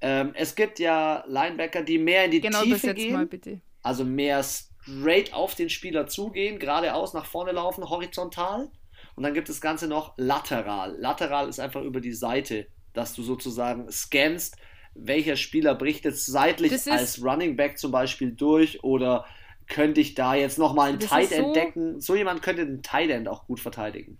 [0.00, 3.60] ähm, es gibt ja Linebacker, die mehr in die Genau, Tiefe übersetzt gehen, mal bitte.
[3.82, 8.68] also mehr straight auf den Spieler zugehen, geradeaus nach vorne laufen, horizontal.
[9.14, 10.96] Und dann gibt es das Ganze noch lateral.
[10.98, 14.56] Lateral ist einfach über die Seite, dass du sozusagen scannst,
[14.94, 19.24] welcher Spieler bricht jetzt seitlich als Running Back zum Beispiel durch oder
[19.68, 22.00] könnte ich da jetzt nochmal einen Tight End so- decken?
[22.00, 24.18] So jemand könnte den Tight End auch gut verteidigen.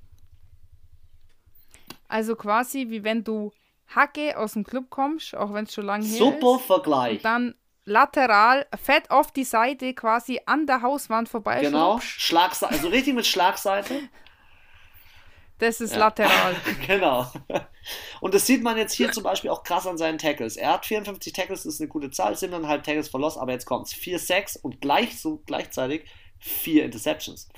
[2.09, 3.53] Also quasi wie wenn du
[3.87, 6.67] Hacke aus dem Club kommst, auch wenn es schon lange her Super ist.
[6.67, 7.17] Vergleich.
[7.17, 7.55] Und dann
[7.85, 11.61] lateral, fett auf die Seite, quasi an der Hauswand vorbei.
[11.61, 14.01] Genau, Schlagseite, also richtig mit Schlagseite.
[15.63, 16.01] Das ist Ja.
[16.01, 16.57] lateral.
[16.89, 17.25] Genau.
[18.21, 20.57] Und das sieht man jetzt hier zum Beispiel auch krass an seinen Tackles.
[20.57, 23.65] Er hat 54 Tackles, das ist eine gute Zahl, 7,5 Tackles for Loss, aber jetzt
[23.65, 23.93] kommt's.
[23.95, 26.05] 4 Sacks und gleich so gleichzeitig
[26.41, 27.49] 4 Interceptions.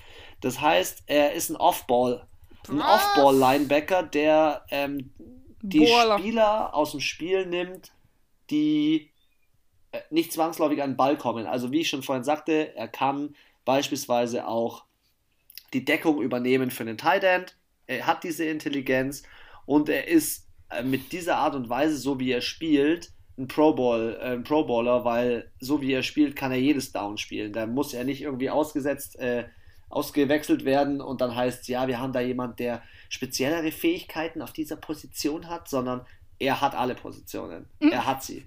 [0.43, 2.27] Das heißt, er ist ein Off-Ball,
[2.69, 2.81] ein?
[2.83, 5.15] Off-Ball-Linebacker, der ähm,
[5.63, 6.19] die Baller.
[6.19, 7.93] Spieler aus dem Spiel nimmt,
[8.51, 9.13] die
[9.93, 11.47] äh, nicht zwangsläufig an den Ball kommen.
[11.47, 14.85] Also wie ich schon vorhin sagte, er kann beispielsweise auch
[15.73, 17.57] die Deckung übernehmen für den Tight End.
[17.87, 19.23] Er hat diese Intelligenz
[19.67, 23.75] und er ist äh, mit dieser Art und Weise, so wie er spielt, ein Pro
[23.75, 27.53] Bowl, äh, ein Pro Bowler, weil so wie er spielt, kann er jedes Down spielen.
[27.53, 29.45] Da muss er nicht irgendwie ausgesetzt, äh,
[29.89, 34.77] ausgewechselt werden und dann heißt ja, wir haben da jemand, der speziellere Fähigkeiten auf dieser
[34.77, 36.05] Position hat, sondern
[36.39, 37.67] er hat alle Positionen.
[37.79, 38.45] Er hat sie.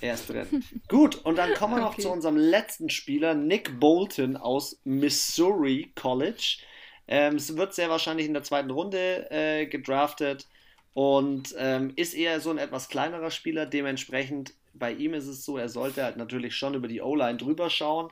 [0.00, 0.64] Er ist drin.
[0.88, 2.02] Gut, und dann kommen wir noch Okay.
[2.02, 6.58] zu unserem letzten Spieler, Nick Bolton aus Missouri College.
[7.06, 10.46] Ähm, es wird sehr wahrscheinlich in der zweiten Runde äh, gedraftet
[10.94, 13.66] und ähm, ist eher so ein etwas kleinerer Spieler.
[13.66, 17.70] Dementsprechend bei ihm ist es so, er sollte halt natürlich schon über die O-Line drüber
[17.70, 18.10] schauen.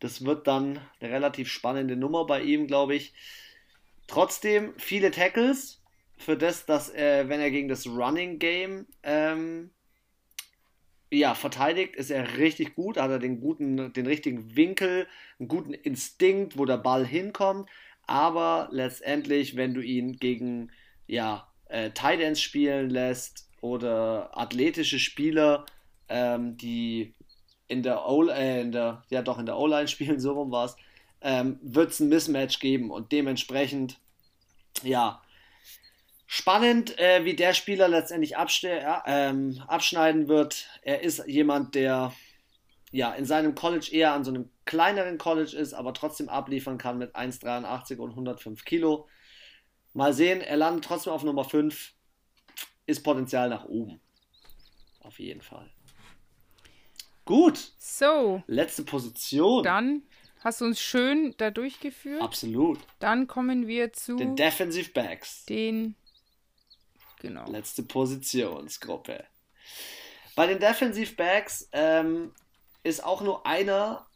[0.00, 3.12] Das wird dann eine relativ spannende Nummer bei ihm, glaube ich.
[4.06, 5.82] Trotzdem viele Tackles
[6.16, 9.70] für das, dass er, wenn er gegen das Running Game ähm,
[11.10, 15.06] ja, verteidigt, ist er richtig gut, hat er den guten, den richtigen Winkel,
[15.38, 17.68] einen guten Instinkt, wo der Ball hinkommt.
[18.08, 20.72] Aber letztendlich, wenn du ihn gegen
[21.06, 21.90] ja, äh,
[22.22, 25.66] Ends spielen lässt oder athletische Spieler,
[26.08, 27.14] ähm, die
[27.68, 29.20] in der äh, in der, ja
[29.58, 30.76] O-Line spielen, so rum war es,
[31.20, 33.98] ähm, wird es ein Mismatch geben und dementsprechend,
[34.82, 35.20] ja,
[36.26, 38.36] spannend, äh, wie der Spieler letztendlich
[39.06, 40.66] ähm, abschneiden wird.
[40.80, 42.14] Er ist jemand, der
[42.90, 46.98] ja in seinem College eher an so einem kleineren College ist, aber trotzdem abliefern kann
[46.98, 49.08] mit 1,83 und 105 Kilo.
[49.94, 51.94] Mal sehen, er landet trotzdem auf Nummer 5.
[52.84, 53.98] Ist Potenzial nach oben.
[55.00, 55.70] Auf jeden Fall.
[57.24, 57.72] Gut.
[57.78, 58.42] So.
[58.46, 59.64] Letzte Position.
[59.64, 60.02] Dann
[60.40, 62.20] hast du uns schön da durchgeführt.
[62.20, 62.78] Absolut.
[62.98, 65.46] Dann kommen wir zu den Defensive Backs.
[65.46, 65.94] Den.
[67.20, 67.50] Genau.
[67.50, 69.24] Letzte Positionsgruppe.
[70.36, 72.32] Bei den Defensive Backs ähm,
[72.82, 74.07] ist auch nur einer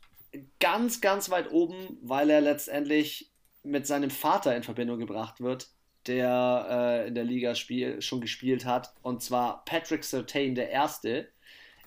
[0.61, 3.31] ganz, ganz weit oben, weil er letztendlich
[3.63, 5.69] mit seinem Vater in Verbindung gebracht wird,
[6.07, 6.67] der
[7.05, 8.95] äh, in der Liga spiel, schon gespielt hat.
[9.03, 11.29] Und zwar Patrick Sertain, der Erste.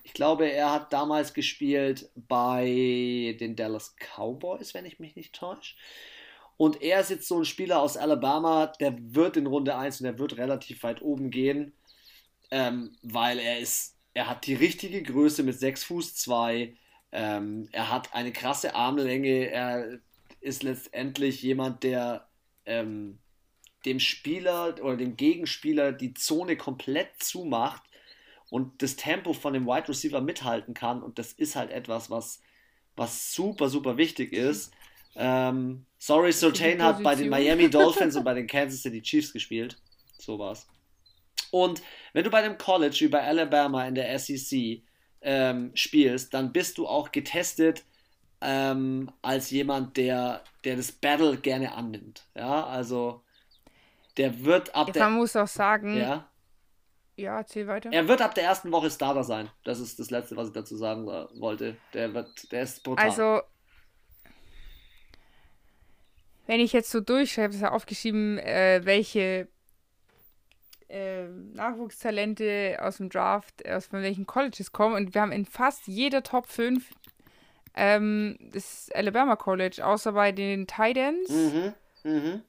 [0.04, 5.74] Ich glaube, er hat damals gespielt bei den Dallas Cowboys, wenn ich mich nicht täusche.
[6.56, 10.04] Und er ist jetzt so ein Spieler aus Alabama, der wird in Runde 1 und
[10.04, 11.74] der wird relativ weit oben gehen,
[12.50, 16.74] ähm, weil er ist, er hat die richtige Größe mit 6 Fuß 2.
[17.12, 19.50] Ähm, er hat eine krasse Armlänge.
[19.50, 19.98] Er
[20.40, 22.28] ist letztendlich jemand, der
[22.64, 23.18] ähm,
[23.84, 27.82] dem Spieler oder dem Gegenspieler die Zone komplett zumacht
[28.50, 31.02] und das Tempo von dem Wide Receiver mithalten kann.
[31.02, 32.40] Und das ist halt etwas, was,
[32.96, 34.72] was super, super wichtig ist.
[35.14, 39.78] Ähm, sorry, Sertain hat bei den Miami Dolphins und bei den Kansas City Chiefs gespielt.
[40.18, 40.66] So war's.
[41.50, 44.82] Und wenn du bei dem College wie bei Alabama in der SEC
[45.20, 47.84] ähm, spielst, dann bist du auch getestet
[48.40, 52.26] ähm, als jemand, der, der das Battle gerne annimmt.
[52.34, 53.22] Ja, also
[54.16, 55.04] der wird ab der.
[55.04, 55.96] Man muss auch sagen.
[55.96, 56.28] Ja.
[57.18, 57.90] Ja, erzähl weiter.
[57.92, 59.48] Er wird ab der ersten Woche Starter sein.
[59.64, 61.78] Das ist das Letzte, was ich dazu sagen wollte.
[61.94, 63.06] Der wird, der ist brutal.
[63.06, 63.40] Also,
[66.46, 69.48] wenn ich jetzt so durchschreibe, ist ja aufgeschrieben, äh, welche
[70.88, 74.94] äh, Nachwuchstalente aus dem Draft, aus von welchen Colleges kommen.
[74.94, 76.90] Und wir haben in fast jeder Top 5
[77.74, 82.40] ähm, das Alabama College, außer bei den Titans mhm, mh.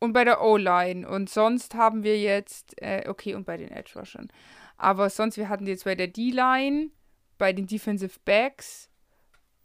[0.00, 1.08] und bei der O-Line.
[1.08, 4.28] Und sonst haben wir jetzt, äh, okay, und bei den Edge Rushern.
[4.76, 6.90] Aber sonst, wir hatten jetzt bei der D-Line,
[7.38, 8.90] bei den Defensive Backs,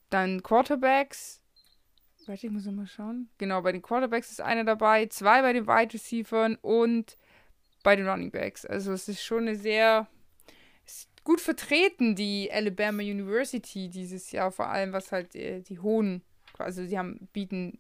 [0.10, 1.42] dann Quarterbacks.
[2.28, 3.30] Warte, ich muss noch mal schauen.
[3.38, 7.18] Genau, bei den Quarterbacks ist einer dabei, zwei bei den Wide Receivers und
[7.84, 8.66] bei den Running Backs.
[8.66, 10.08] Also es ist schon eine sehr
[11.24, 16.24] gut vertreten, die Alabama University dieses Jahr, vor allem was halt äh, die hohen,
[16.58, 17.80] also sie haben, bieten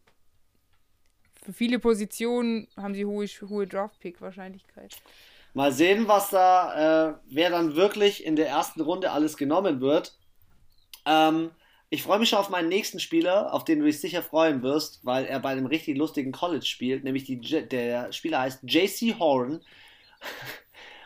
[1.43, 4.95] für viele Positionen haben sie hohe, hohe Draft-Pick-Wahrscheinlichkeit.
[5.53, 10.15] Mal sehen, was da, äh, wer dann wirklich in der ersten Runde alles genommen wird.
[11.05, 11.49] Ähm,
[11.89, 15.03] ich freue mich schon auf meinen nächsten Spieler, auf den du dich sicher freuen wirst,
[15.03, 19.61] weil er bei einem richtig lustigen College spielt, nämlich die, der Spieler heißt JC Horn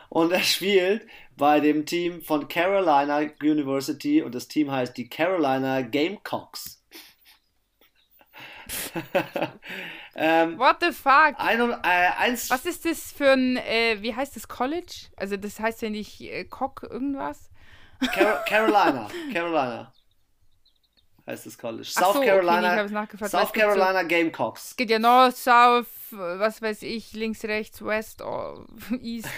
[0.08, 1.06] und er spielt
[1.36, 6.82] bei dem Team von Carolina University und das Team heißt die Carolina Gamecocks.
[10.16, 11.34] ähm, What the fuck?
[11.36, 15.08] Ein, äh, eins, Was ist das für ein, äh, wie heißt das College?
[15.16, 17.50] Also das heißt ja nicht äh, Cock irgendwas?
[18.12, 19.92] Car Carolina, Carolina
[21.26, 21.84] heißt das College.
[21.84, 24.70] South so, Carolina, okay, South Carolina so, Gamecocks.
[24.70, 28.64] Es geht ja North, South, was weiß ich, links, rechts, West, oh,
[29.02, 29.28] East.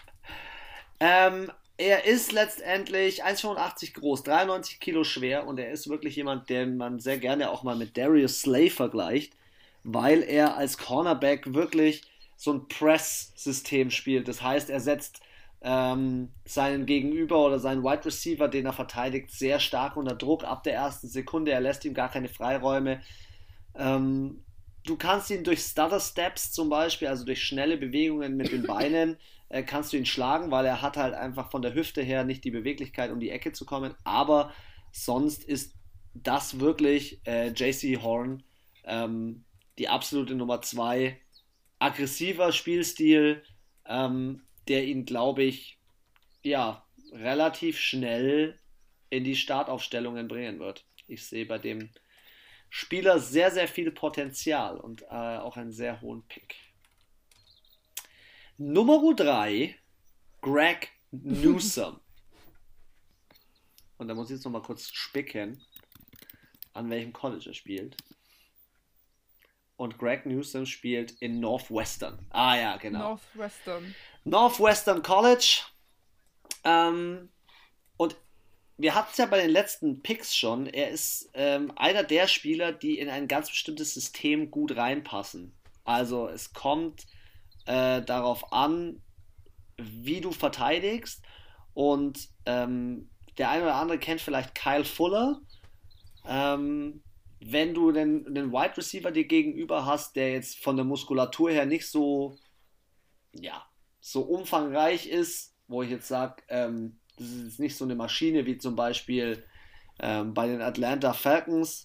[1.00, 6.76] ähm, er ist letztendlich 1,85 groß, 93 Kilo schwer und er ist wirklich jemand, den
[6.76, 9.32] man sehr gerne auch mal mit Darius Slay vergleicht,
[9.82, 12.02] weil er als Cornerback wirklich
[12.36, 14.28] so ein Press-System spielt.
[14.28, 15.20] Das heißt, er setzt
[15.62, 20.62] ähm, seinen Gegenüber oder seinen Wide Receiver, den er verteidigt, sehr stark unter Druck ab
[20.62, 21.52] der ersten Sekunde.
[21.52, 23.00] Er lässt ihm gar keine Freiräume.
[23.74, 24.42] Ähm,
[24.84, 29.18] du kannst ihn durch Stutter Steps zum Beispiel, also durch schnelle Bewegungen mit den Beinen,
[29.50, 32.44] äh, kannst du ihn schlagen, weil er hat halt einfach von der Hüfte her nicht
[32.44, 33.94] die Beweglichkeit, um die Ecke zu kommen.
[34.04, 34.52] Aber
[34.92, 35.74] sonst ist
[36.14, 38.42] das wirklich äh, JC Horn
[38.84, 39.44] ähm,
[39.78, 41.20] die absolute Nummer zwei.
[41.78, 43.42] Aggressiver Spielstil,
[43.86, 45.80] ähm, der ihn, glaube ich,
[46.42, 48.56] ja, relativ schnell
[49.10, 50.86] in die Startaufstellungen bringen wird.
[51.08, 51.90] Ich sehe bei dem
[52.68, 56.54] Spieler sehr, sehr viel Potenzial und äh, auch einen sehr hohen Pick.
[58.58, 59.76] Nummer 3,
[60.40, 61.98] Greg Newsom.
[63.98, 65.60] und da muss ich jetzt noch mal kurz spicken,
[66.74, 67.96] an welchem College er spielt.
[69.80, 72.18] Und Greg Newsom spielt in Northwestern.
[72.28, 73.12] Ah ja, genau.
[73.12, 73.94] Northwestern.
[74.24, 75.62] Northwestern College.
[76.64, 77.30] Ähm,
[77.96, 78.14] und
[78.76, 80.66] wir hatten es ja bei den letzten Picks schon.
[80.66, 85.54] Er ist ähm, einer der Spieler, die in ein ganz bestimmtes System gut reinpassen.
[85.84, 87.06] Also es kommt
[87.64, 89.00] äh, darauf an,
[89.78, 91.22] wie du verteidigst.
[91.72, 93.08] Und ähm,
[93.38, 95.40] der eine oder andere kennt vielleicht Kyle Fuller.
[96.26, 97.02] Ähm,
[97.40, 101.66] wenn du den, den Wide Receiver dir gegenüber hast, der jetzt von der Muskulatur her
[101.66, 102.38] nicht so,
[103.32, 103.64] ja,
[104.00, 108.46] so umfangreich ist, wo ich jetzt sage, ähm, das ist jetzt nicht so eine Maschine
[108.46, 109.44] wie zum Beispiel
[110.00, 111.84] ähm, bei den Atlanta Falcons,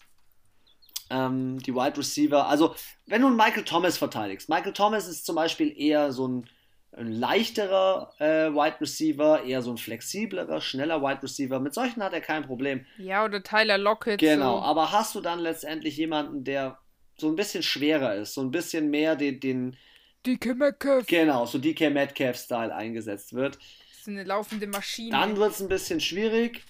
[1.10, 2.48] ähm, die Wide Receiver.
[2.48, 2.76] Also,
[3.06, 6.50] wenn du einen Michael Thomas verteidigst, Michael Thomas ist zum Beispiel eher so ein,
[6.98, 11.60] ein leichterer äh, Wide Receiver, eher so ein flexiblerer, schneller Wide Receiver.
[11.60, 12.86] Mit solchen hat er kein Problem.
[12.98, 14.20] Ja, oder Tyler Lockett.
[14.20, 14.64] Genau, so.
[14.64, 16.78] aber hast du dann letztendlich jemanden, der
[17.18, 19.40] so ein bisschen schwerer ist, so ein bisschen mehr den.
[19.40, 19.78] den
[20.26, 21.06] DK Metcalf.
[21.08, 23.60] Genau, so DK Metcalf-Style eingesetzt wird.
[24.04, 25.12] So eine laufende Maschine.
[25.12, 26.64] Dann wird es ein bisschen schwierig.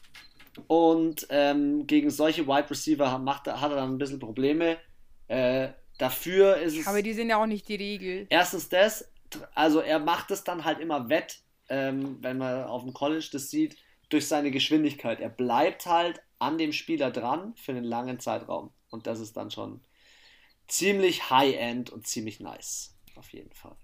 [0.67, 4.77] Und ähm, gegen solche Wide Receiver macht, hat er dann ein bisschen Probleme.
[5.27, 6.87] Äh, dafür ist es.
[6.87, 8.25] Aber die sind ja auch nicht die Regel.
[8.29, 9.09] Erstens das,
[9.53, 11.39] also er macht es dann halt immer wett,
[11.69, 13.77] ähm, wenn man auf dem College das sieht,
[14.09, 15.19] durch seine Geschwindigkeit.
[15.19, 18.71] Er bleibt halt an dem Spieler dran für einen langen Zeitraum.
[18.89, 19.81] Und das ist dann schon
[20.67, 22.95] ziemlich high-end und ziemlich nice.
[23.15, 23.75] Auf jeden Fall.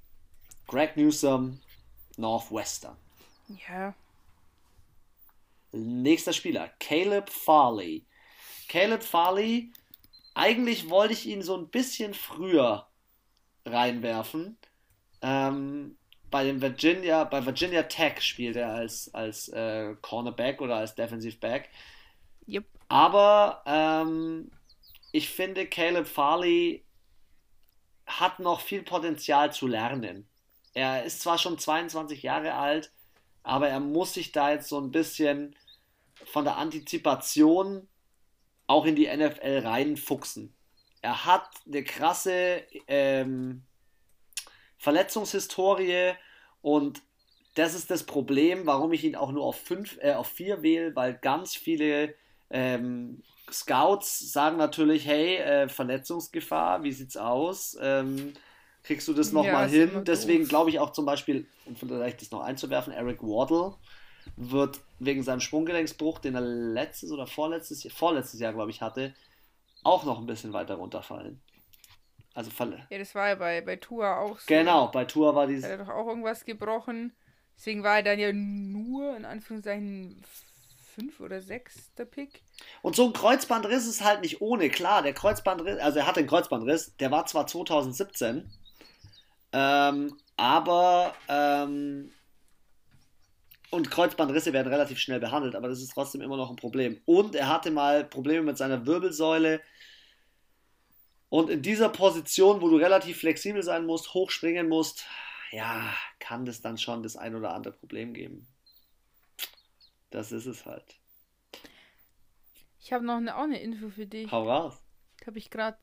[0.67, 1.59] Greg Newsom,
[2.17, 2.97] Northwestern.
[3.67, 3.93] Ja.
[5.71, 8.05] Nächster Spieler, Caleb Farley.
[8.67, 9.71] Caleb Farley,
[10.33, 12.87] eigentlich wollte ich ihn so ein bisschen früher
[13.65, 14.57] reinwerfen.
[15.21, 15.97] Ähm,
[16.29, 21.37] bei dem Virginia, bei Virginia Tech spielt er als, als äh, Cornerback oder als Defensive
[21.37, 21.69] Back.
[22.47, 22.65] Yep.
[22.87, 24.51] Aber ähm,
[25.11, 26.85] ich finde, Caleb Farley
[28.05, 30.27] hat noch viel Potenzial zu lernen.
[30.73, 32.91] Er ist zwar schon 22 Jahre alt,
[33.43, 35.55] aber er muss sich da jetzt so ein bisschen
[36.25, 37.87] von der Antizipation
[38.67, 40.55] auch in die NFL reinfuchsen.
[41.01, 43.63] Er hat eine krasse ähm,
[44.81, 46.13] Verletzungshistorie
[46.61, 47.03] und
[47.53, 50.95] das ist das Problem, warum ich ihn auch nur auf, fünf, äh, auf vier wähle,
[50.95, 52.15] weil ganz viele
[52.49, 53.21] ähm,
[53.51, 57.77] Scouts sagen natürlich, hey, äh, Verletzungsgefahr, wie sieht's aus?
[57.79, 58.33] Ähm,
[58.83, 60.03] kriegst du das nochmal ja, hin?
[60.03, 63.75] Deswegen glaube ich auch zum Beispiel, um vielleicht das noch einzuwerfen, Eric Waddle
[64.35, 69.13] wird wegen seinem Sprunggelenksbruch, den er letztes oder vorletztes, vorletztes Jahr, glaube ich, hatte,
[69.83, 71.39] auch noch ein bisschen weiter runterfallen.
[72.33, 72.87] Also Falle.
[72.89, 74.45] Ja, das war ja bei, bei Tour auch so.
[74.47, 75.65] Genau, bei Tour war dieses.
[75.65, 77.13] Er hat doch auch irgendwas gebrochen.
[77.57, 80.23] Deswegen war er dann ja nur, in Anführungszeichen,
[80.95, 82.41] fünf oder sechs der Pick.
[82.81, 84.69] Und so ein Kreuzbandriss ist halt nicht ohne.
[84.69, 88.49] Klar, der Kreuzbandriss, also er hatte einen Kreuzbandriss, der war zwar 2017,
[89.53, 92.11] ähm, aber ähm,
[93.69, 97.01] und Kreuzbandrisse werden relativ schnell behandelt, aber das ist trotzdem immer noch ein Problem.
[97.05, 99.61] Und er hatte mal Probleme mit seiner Wirbelsäule.
[101.31, 105.05] Und in dieser Position, wo du relativ flexibel sein musst, hochspringen musst,
[105.51, 108.45] ja, kann das dann schon das ein oder andere Problem geben.
[110.09, 110.99] Das ist es halt.
[112.81, 114.29] Ich habe noch eine, auch eine Info für dich.
[114.29, 114.83] Hau raus.
[115.25, 115.79] Habe ich gerade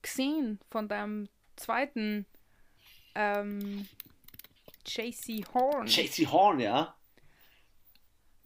[0.00, 2.24] gesehen von deinem zweiten
[3.14, 3.86] ähm,
[4.86, 5.88] JC Horn.
[5.88, 6.96] JC Horn, ja.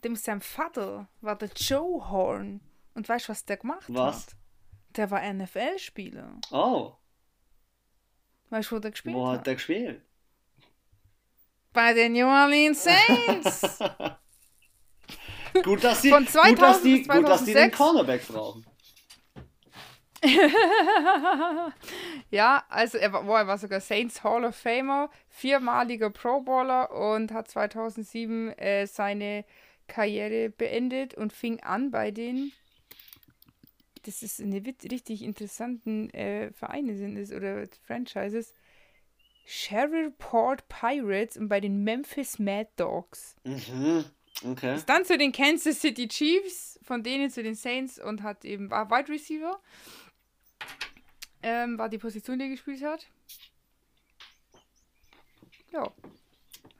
[0.02, 2.60] Dem sein Vater war der Joe Horn.
[2.94, 4.26] Und weißt du, was der gemacht was?
[4.26, 4.41] hat?
[4.96, 6.40] Der war NFL-Spieler.
[6.50, 6.92] Oh.
[8.50, 9.32] Weißt du, wo der gespielt wo hat?
[9.32, 10.02] Wo hat der gespielt?
[11.72, 13.78] Bei den New Orleans Saints.
[15.64, 17.16] gut, dass die, Von 2000 gut, dass die, bis 2006.
[17.16, 18.66] gut, dass die den Cornerback brauchen.
[22.30, 27.32] ja, also er war, er war sogar Saints Hall of Famer, viermaliger Pro Bowler und
[27.32, 29.44] hat 2007 äh, seine
[29.88, 32.52] Karriere beendet und fing an bei den,
[34.02, 38.54] das ist eine richtig interessanten äh, Vereine sind es oder Franchises,
[39.44, 43.36] Shreveport Pirates und bei den Memphis Mad Dogs.
[43.44, 44.04] Mhm.
[44.44, 44.76] Okay.
[44.76, 48.70] Ist dann zu den Kansas City Chiefs, von denen zu den Saints und hat eben
[48.70, 49.60] war Wide Receiver
[51.42, 53.06] ähm, war die Position, die er gespielt hat.
[55.72, 55.90] Ja.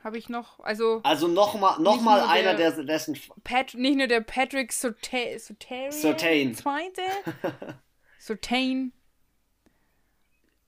[0.03, 1.01] Habe ich noch, also.
[1.05, 3.17] Also nochmal noch mal einer, der, dessen.
[3.45, 5.39] Pat, nicht nur der Patrick Sotain.
[5.39, 6.55] Sotain.
[6.55, 7.03] Zweite.
[8.19, 8.93] Sotain.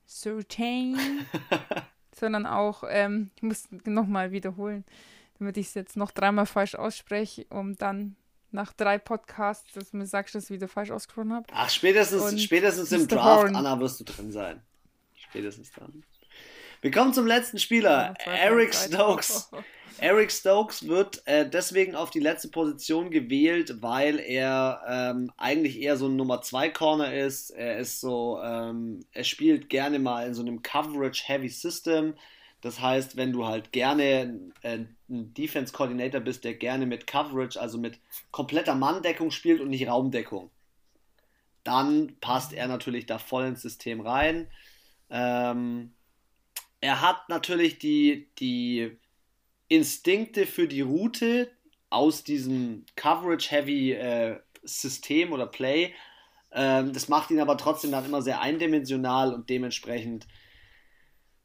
[0.07, 1.27] Sotain.
[2.15, 4.85] sondern auch, ähm, ich muss nochmal wiederholen,
[5.39, 8.17] damit ich es jetzt noch dreimal falsch ausspreche, um dann
[8.51, 11.47] nach drei Podcasts, dass du mir sagst, dass ich wieder falsch ausgesprochen habe.
[11.53, 13.57] Ach, spätestens, spätestens im Draft, Horn.
[13.57, 14.63] Anna, wirst du drin sein.
[15.17, 16.05] Spätestens dann.
[16.85, 19.51] Wir kommen zum letzten Spieler, ja, Eric Stokes.
[20.01, 25.97] Eric Stokes wird äh, deswegen auf die letzte Position gewählt, weil er ähm, eigentlich eher
[25.97, 27.49] so ein Nummer 2 Corner ist.
[27.49, 32.17] Er ist so, ähm, er spielt gerne mal in so einem Coverage-Heavy System.
[32.61, 37.59] Das heißt, wenn du halt gerne äh, ein Defense Coordinator bist, der gerne mit Coverage,
[37.59, 37.99] also mit
[38.31, 40.51] kompletter Manndeckung spielt und nicht Raumdeckung,
[41.63, 44.49] dann passt er natürlich da voll ins System rein.
[45.09, 45.95] Ähm,
[46.85, 48.99] er hat natürlich die, die
[49.69, 51.51] Instinkte für die Route
[51.89, 55.95] aus diesem Coverage-Heavy äh, System oder Play.
[56.53, 60.27] Ähm, das macht ihn aber trotzdem dann immer sehr eindimensional und dementsprechend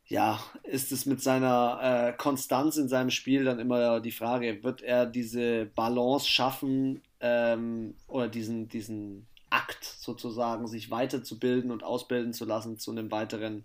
[0.08, 1.80] ja, ist es mit seiner
[2.10, 7.96] äh, Konstanz in seinem Spiel dann immer die Frage, wird er diese Balance schaffen ähm,
[8.08, 13.64] oder diesen, diesen Akt sozusagen, sich weiterzubilden und ausbilden zu lassen zu einem weiteren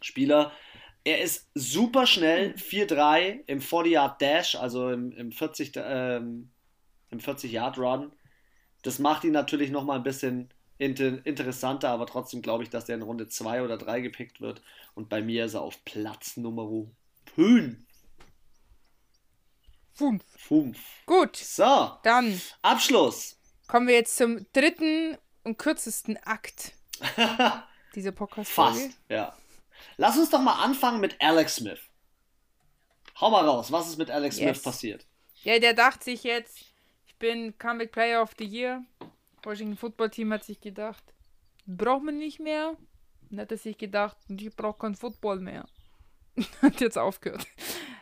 [0.00, 0.52] Spieler.
[1.04, 6.50] Er ist super schnell, 4-3 im 40-Yard-Dash, also im, im 40, ähm,
[7.12, 8.12] 40-Yard-Run.
[8.82, 12.96] Das macht ihn natürlich nochmal ein bisschen inter interessanter, aber trotzdem glaube ich, dass der
[12.96, 14.62] in Runde 2 oder 3 gepickt wird.
[14.94, 16.68] Und bei mir ist er auf Platz Nummer
[17.34, 17.76] 5.
[19.94, 20.24] 5.
[20.36, 20.78] 5.
[21.06, 21.36] Gut.
[21.36, 21.92] So.
[22.02, 22.40] Dann.
[22.62, 23.38] Abschluss.
[23.68, 26.72] Kommen wir jetzt zum dritten und kürzesten Akt
[27.94, 28.78] dieser Podcast-Folge.
[28.78, 29.36] Fast, ja.
[29.96, 31.80] Lass uns doch mal anfangen mit Alex Smith.
[33.20, 34.44] Hau mal raus, was ist mit Alex yes.
[34.44, 35.06] Smith passiert?
[35.42, 36.60] Ja, der dachte sich jetzt,
[37.06, 38.84] ich bin Comeback Player of the Year.
[39.44, 41.04] Washington Football Team hat sich gedacht,
[41.66, 42.76] braucht man nicht mehr.
[43.30, 45.66] Dann hat er sich gedacht, ich brauche kein Football mehr.
[46.62, 47.46] hat jetzt aufgehört.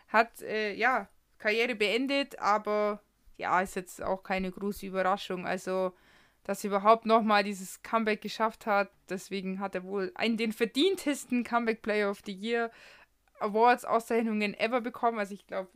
[0.08, 1.08] Hat, äh, ja,
[1.38, 3.02] Karriere beendet, aber
[3.36, 5.46] ja, ist jetzt auch keine große Überraschung.
[5.46, 5.92] Also,
[6.44, 8.90] dass er überhaupt nochmal dieses Comeback geschafft hat.
[9.08, 12.70] Deswegen hat er wohl einen den verdientesten Comeback Player of the Year
[13.38, 15.18] Awards Auszeichnungen ever bekommen.
[15.18, 15.68] Also ich glaube,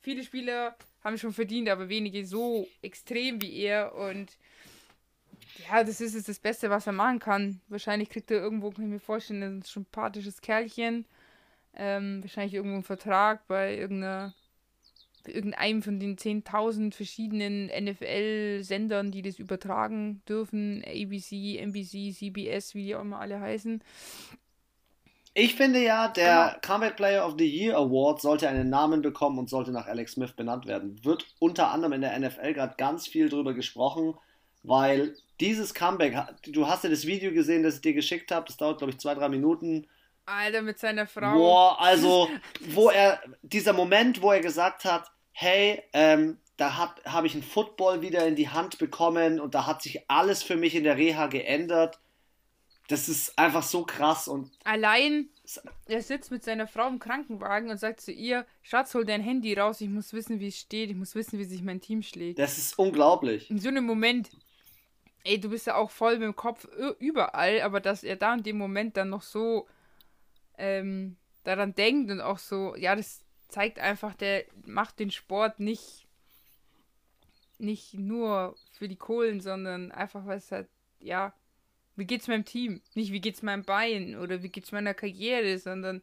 [0.00, 3.94] viele Spieler haben schon verdient, aber wenige so extrem wie er.
[3.94, 4.36] Und
[5.68, 7.60] ja, das ist jetzt das Beste, was er machen kann.
[7.68, 11.06] Wahrscheinlich kriegt er irgendwo, kann ich mir vorstellen, ein sympathisches Kerlchen.
[11.74, 14.34] Ähm, wahrscheinlich irgendwo einen Vertrag bei irgendeiner
[15.28, 22.94] irgendeinem von den 10.000 verschiedenen NFL-Sendern, die das übertragen dürfen, ABC, NBC, CBS, wie die
[22.94, 23.82] auch immer alle heißen.
[25.34, 26.60] Ich finde ja, der genau.
[26.62, 30.32] Comeback Player of the Year Award sollte einen Namen bekommen und sollte nach Alex Smith
[30.32, 31.04] benannt werden.
[31.04, 34.14] Wird unter anderem in der NFL gerade ganz viel drüber gesprochen,
[34.64, 38.56] weil dieses Comeback, du hast ja das Video gesehen, das ich dir geschickt habe, das
[38.56, 39.86] dauert glaube ich zwei, drei Minuten.
[40.26, 41.34] Alter, mit seiner Frau.
[41.34, 42.28] Boah, also,
[42.70, 45.10] wo er, dieser Moment, wo er gesagt hat,
[45.40, 49.82] hey, ähm, da habe ich einen Football wieder in die Hand bekommen und da hat
[49.82, 52.00] sich alles für mich in der Reha geändert.
[52.88, 54.50] Das ist einfach so krass und.
[54.64, 55.28] Allein,
[55.86, 59.54] er sitzt mit seiner Frau im Krankenwagen und sagt zu ihr: Schatz, hol dein Handy
[59.54, 62.40] raus, ich muss wissen, wie es steht, ich muss wissen, wie sich mein Team schlägt.
[62.40, 63.48] Das ist unglaublich.
[63.48, 64.30] In so einem Moment,
[65.22, 66.66] ey, du bist ja auch voll mit dem Kopf
[66.98, 69.68] überall, aber dass er da in dem Moment dann noch so
[70.56, 76.06] ähm, daran denkt und auch so, ja, das zeigt einfach, der macht den Sport nicht,
[77.58, 80.68] nicht nur für die Kohlen, sondern einfach, weil es halt,
[81.00, 81.32] ja,
[81.96, 82.80] wie geht's meinem Team?
[82.94, 86.02] Nicht wie geht's meinem Bein oder wie geht's meiner Karriere, sondern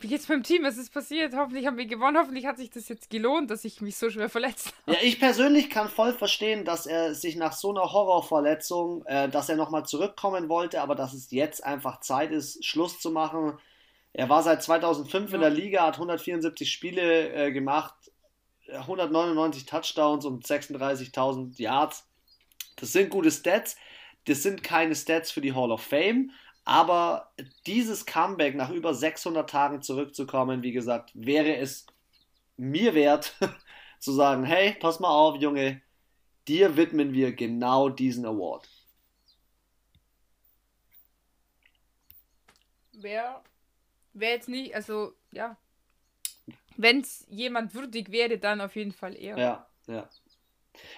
[0.00, 0.62] wie geht's meinem Team?
[0.64, 1.34] Was ist passiert?
[1.34, 2.18] Hoffentlich haben wir gewonnen.
[2.18, 4.98] Hoffentlich hat sich das jetzt gelohnt, dass ich mich so schwer verletzt habe.
[4.98, 9.48] Ja, ich persönlich kann voll verstehen, dass er sich nach so einer Horrorverletzung, äh, dass
[9.48, 13.58] er nochmal zurückkommen wollte, aber dass es jetzt einfach Zeit ist, Schluss zu machen.
[14.16, 15.34] Er war seit 2005 ja.
[15.34, 17.94] in der Liga, hat 174 Spiele äh, gemacht,
[18.72, 22.08] 199 Touchdowns und 36.000 Yards.
[22.76, 23.76] Das sind gute Stats.
[24.24, 26.30] Das sind keine Stats für die Hall of Fame.
[26.64, 27.30] Aber
[27.66, 31.84] dieses Comeback nach über 600 Tagen zurückzukommen, wie gesagt, wäre es
[32.56, 33.36] mir wert,
[34.00, 35.82] zu sagen: Hey, pass mal auf, Junge,
[36.48, 38.66] dir widmen wir genau diesen Award.
[42.94, 43.44] Wer
[44.18, 45.56] wäre jetzt nicht, also ja,
[46.76, 49.38] wenn es jemand würdig wäre, dann auf jeden Fall er.
[49.38, 50.08] Ja, ja.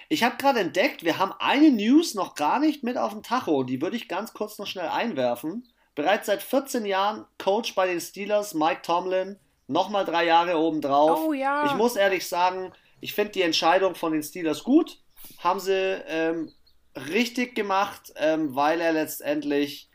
[0.09, 3.63] Ich habe gerade entdeckt, wir haben eine News noch gar nicht mit auf dem Tacho.
[3.63, 5.67] Die würde ich ganz kurz noch schnell einwerfen.
[5.95, 9.37] Bereits seit 14 Jahren Coach bei den Steelers, Mike Tomlin.
[9.67, 11.19] Nochmal drei Jahre obendrauf.
[11.19, 11.65] Oh ja.
[11.67, 14.99] Ich muss ehrlich sagen, ich finde die Entscheidung von den Steelers gut.
[15.37, 15.73] Haben sie
[16.07, 16.51] ähm,
[16.95, 19.89] richtig gemacht, ähm, weil er letztendlich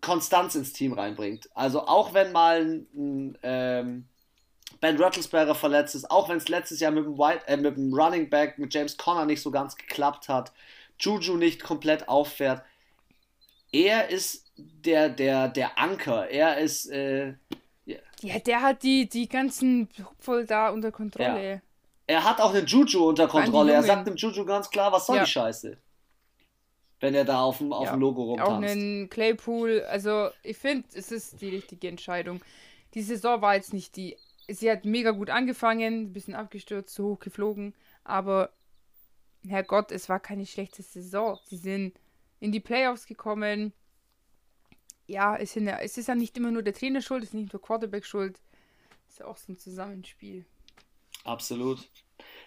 [0.00, 1.48] Konstanz ins Team reinbringt.
[1.54, 4.08] Also auch wenn mal ein, ähm,
[4.80, 7.92] Ben Rattlesberger verletzt ist, auch wenn es letztes Jahr mit dem, White, äh, mit dem
[7.92, 10.52] Running Back, mit James Conner nicht so ganz geklappt hat,
[11.00, 12.62] Juju nicht komplett auffährt,
[13.72, 16.28] er ist der, der, der Anker.
[16.28, 17.34] Er ist, äh,
[17.84, 17.98] Ja.
[18.20, 19.88] ja, der hat die, die ganzen
[20.18, 21.54] voll da unter Kontrolle.
[21.54, 21.60] Ja.
[22.06, 23.72] Er hat auch den Juju unter Kontrolle.
[23.72, 25.24] Er sagt dem Juju ganz klar, was soll ja.
[25.24, 25.76] die Scheiße?
[27.00, 28.50] Wenn er da auf dem, auf dem Logo rumtanzt.
[28.50, 29.82] Auch einen Claypool.
[29.82, 32.40] Also, ich finde, es ist die richtige Entscheidung.
[32.94, 34.16] Die Saison war jetzt nicht die.
[34.48, 37.74] Sie hat mega gut angefangen, ein bisschen abgestürzt, zu hoch geflogen.
[38.02, 38.50] Aber,
[39.46, 41.38] Herrgott, es war keine schlechte Saison.
[41.44, 41.94] Sie sind
[42.40, 43.72] in die Playoffs gekommen.
[45.06, 47.34] Ja, es, sind ja, es ist ja nicht immer nur der Trainer schuld, es ist
[47.34, 48.40] nicht nur Quarterback schuld.
[49.06, 50.44] Es ist ja auch so ein Zusammenspiel.
[51.24, 51.88] Absolut.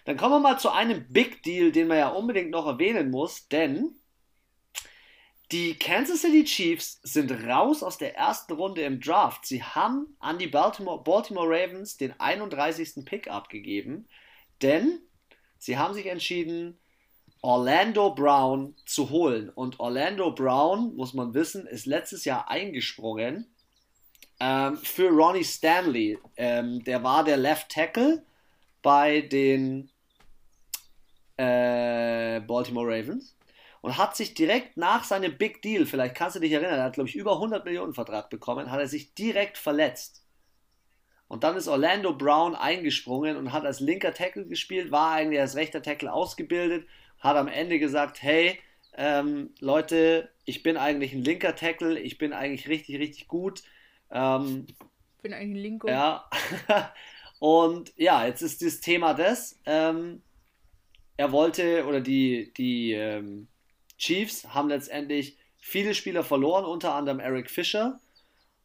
[0.04, 3.48] Dann kommen wir mal zu einem Big Deal, den man ja unbedingt noch erwähnen muss,
[3.48, 3.94] denn
[5.52, 9.44] die Kansas City Chiefs sind raus aus der ersten Runde im Draft.
[9.44, 13.04] Sie haben an die Baltimore, Baltimore Ravens den 31.
[13.04, 14.08] Pick abgegeben,
[14.62, 15.00] denn
[15.58, 16.78] sie haben sich entschieden,
[17.42, 19.50] Orlando Brown zu holen.
[19.50, 23.52] Und Orlando Brown, muss man wissen, ist letztes Jahr eingesprungen
[24.40, 26.18] ähm, für Ronnie Stanley.
[26.36, 28.24] Ähm, der war der Left Tackle
[28.80, 29.90] bei den
[31.36, 33.36] äh, Baltimore Ravens
[33.82, 36.94] und hat sich direkt nach seinem Big Deal, vielleicht kannst du dich erinnern, er hat,
[36.94, 40.24] glaube ich, über 100 Millionen Vertrag bekommen, hat er sich direkt verletzt.
[41.28, 45.56] Und dann ist Orlando Brown eingesprungen und hat als linker Tackle gespielt, war eigentlich als
[45.56, 46.86] rechter Tackle ausgebildet,
[47.18, 48.58] hat am Ende gesagt, hey,
[48.94, 53.62] ähm, Leute, ich bin eigentlich ein linker Tackle, ich bin eigentlich richtig, richtig gut.
[54.10, 54.66] Ähm,
[55.22, 55.88] bin eigentlich ein Linko.
[55.88, 56.28] Ja.
[57.40, 59.58] Und ja, jetzt ist das Thema das.
[59.66, 60.22] Ähm,
[61.16, 63.48] er wollte, oder die, die ähm,
[64.02, 68.00] Chiefs haben letztendlich viele Spieler verloren, unter anderem Eric Fischer.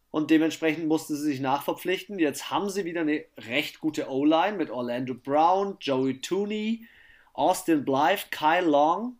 [0.09, 2.17] Und dementsprechend mussten sie sich nachverpflichten.
[2.17, 6.87] Jetzt haben sie wieder eine recht gute O-Line mit Orlando Brown, Joey Tooney,
[7.33, 9.17] Austin Blythe, Kyle Long.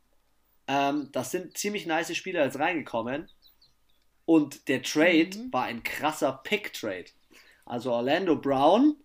[0.67, 3.29] Ähm, das sind ziemlich nice Spieler jetzt reingekommen.
[4.25, 5.53] Und der Trade mhm.
[5.53, 7.11] war ein krasser Pick-Trade.
[7.63, 8.95] Also Orlando Brown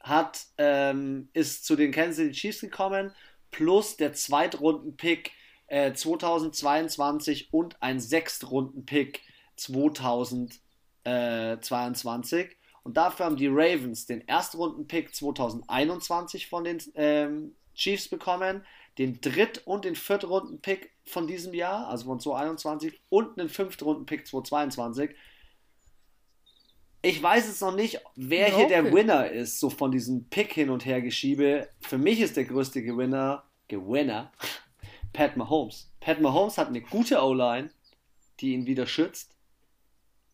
[0.00, 3.12] hat, ähm, ist zu den Kansas City Chiefs gekommen,
[3.52, 5.30] plus der Zweitrunden-Pick
[5.66, 9.20] äh, 2022 und ein Sechstrunden-Pick
[9.56, 12.56] 2022.
[12.82, 18.64] Und dafür haben die Ravens den Erstrunden-Pick 2021 von den ähm, Chiefs bekommen,
[18.98, 25.10] den Dritt- und den Viertrunden-Pick von diesem Jahr, also von 2021, und einen Fünftrunden-Pick 2022.
[27.02, 28.56] Ich weiß jetzt noch nicht, wer okay.
[28.56, 31.68] hier der Winner ist, so von diesem Pick hin und her geschiebe.
[31.80, 34.32] Für mich ist der größte Gewinner, Gewinner,
[35.16, 35.90] Pat Mahomes.
[36.00, 37.70] Pat Mahomes hat eine gute O-Line,
[38.38, 39.34] die ihn wieder schützt.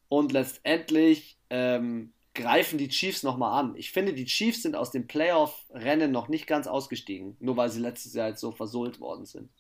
[0.09, 3.76] Und letztendlich ähm, greifen die Chiefs nochmal an.
[3.76, 7.80] Ich finde, die Chiefs sind aus dem Playoff-Rennen noch nicht ganz ausgestiegen, nur weil sie
[7.80, 9.50] letztes Jahr jetzt so versohlt worden sind.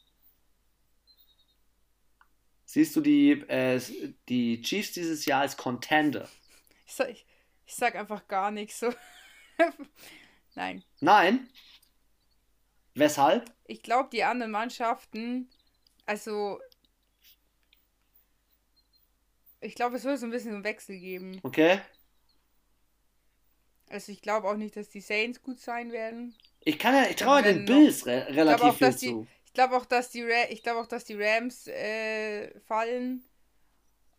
[2.64, 3.80] Siehst du die, äh,
[4.28, 6.28] die Chiefs dieses Jahr als Contender?
[6.84, 7.24] Ich sag, ich,
[7.64, 8.92] ich sag einfach gar nichts so.
[10.54, 10.82] Nein.
[10.98, 11.48] Nein?
[12.94, 13.50] Weshalb?
[13.66, 15.48] Ich glaube, die anderen Mannschaften,
[16.06, 16.60] also.
[19.60, 21.38] Ich glaube, es wird so ein bisschen einen Wechsel geben.
[21.42, 21.80] Okay.
[23.88, 26.34] Also ich glaube auch nicht, dass die Saints gut sein werden.
[26.60, 29.26] Ich kann ja, ich traue den Bills re relativ auch, viel zu.
[29.44, 33.22] ich glaube auch, dass die Ra ich glaube auch, dass die Rams äh, fallen.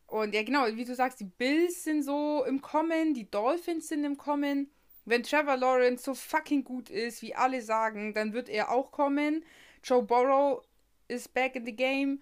[0.06, 4.04] Und ja, genau, wie du sagst, die Bills sind so im Kommen, die Dolphins sind
[4.04, 4.70] im Kommen.
[5.06, 9.44] Wenn Trevor Lawrence so fucking gut ist, wie alle sagen, dann wird er auch kommen.
[9.84, 10.64] Joe Burrow
[11.08, 12.22] ist back in the game.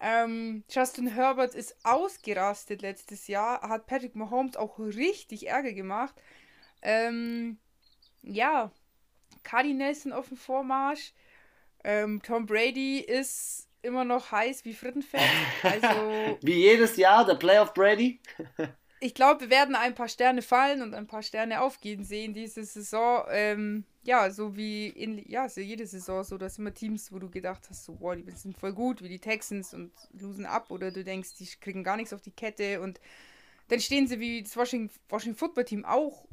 [0.00, 6.14] Ähm, Justin Herbert ist ausgerastet letztes Jahr, hat Patrick Mahomes auch richtig Ärger gemacht.
[6.82, 7.58] Ähm,
[8.22, 8.70] ja,
[9.42, 11.12] Cardinals sind auf dem Vormarsch.
[11.84, 15.20] Ähm, Tom Brady ist immer noch heiß wie Frittenfett.
[15.62, 18.20] Also, wie jedes Jahr, der Playoff Brady.
[19.00, 22.64] ich glaube, wir werden ein paar Sterne fallen und ein paar Sterne aufgehen sehen diese
[22.64, 23.24] Saison.
[23.30, 27.30] Ähm, ja, so wie in, ja, so jede Saison so, dass immer Teams, wo du
[27.30, 30.90] gedacht hast, so, boah, die sind voll gut, wie die Texans und losen ab oder
[30.90, 33.00] du denkst, die kriegen gar nichts auf die Kette und
[33.68, 36.26] dann stehen sie wie das Washington, Washington Football Team auch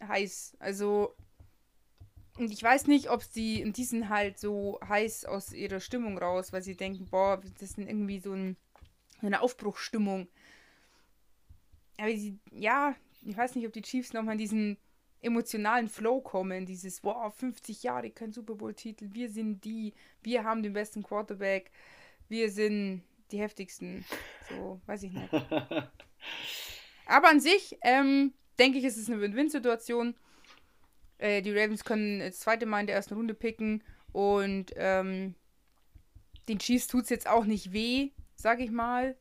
[0.00, 0.56] heiß.
[0.58, 1.14] Also
[2.36, 6.52] und ich weiß nicht, ob sie in diesen halt so heiß aus ihrer Stimmung raus,
[6.52, 8.56] weil sie denken, boah, das ist irgendwie so ein,
[9.20, 10.26] eine Aufbruchsstimmung.
[11.98, 14.76] Aber sie, ja, ich weiß nicht, ob die Chiefs nochmal in diesen
[15.22, 16.66] emotionalen Flow kommen.
[16.66, 21.70] Dieses, boah, 50 Jahre, kein Super Bowl-Titel, wir sind die, wir haben den besten Quarterback,
[22.28, 24.04] wir sind die heftigsten.
[24.48, 25.32] So, weiß ich nicht.
[27.06, 30.14] Aber an sich, ähm, denke ich, ist es eine Win-Win-Situation.
[31.18, 35.34] Äh, die Ravens können das zweite Mal in der ersten Runde picken und ähm,
[36.48, 39.16] den Chiefs tut es jetzt auch nicht weh, sag ich mal.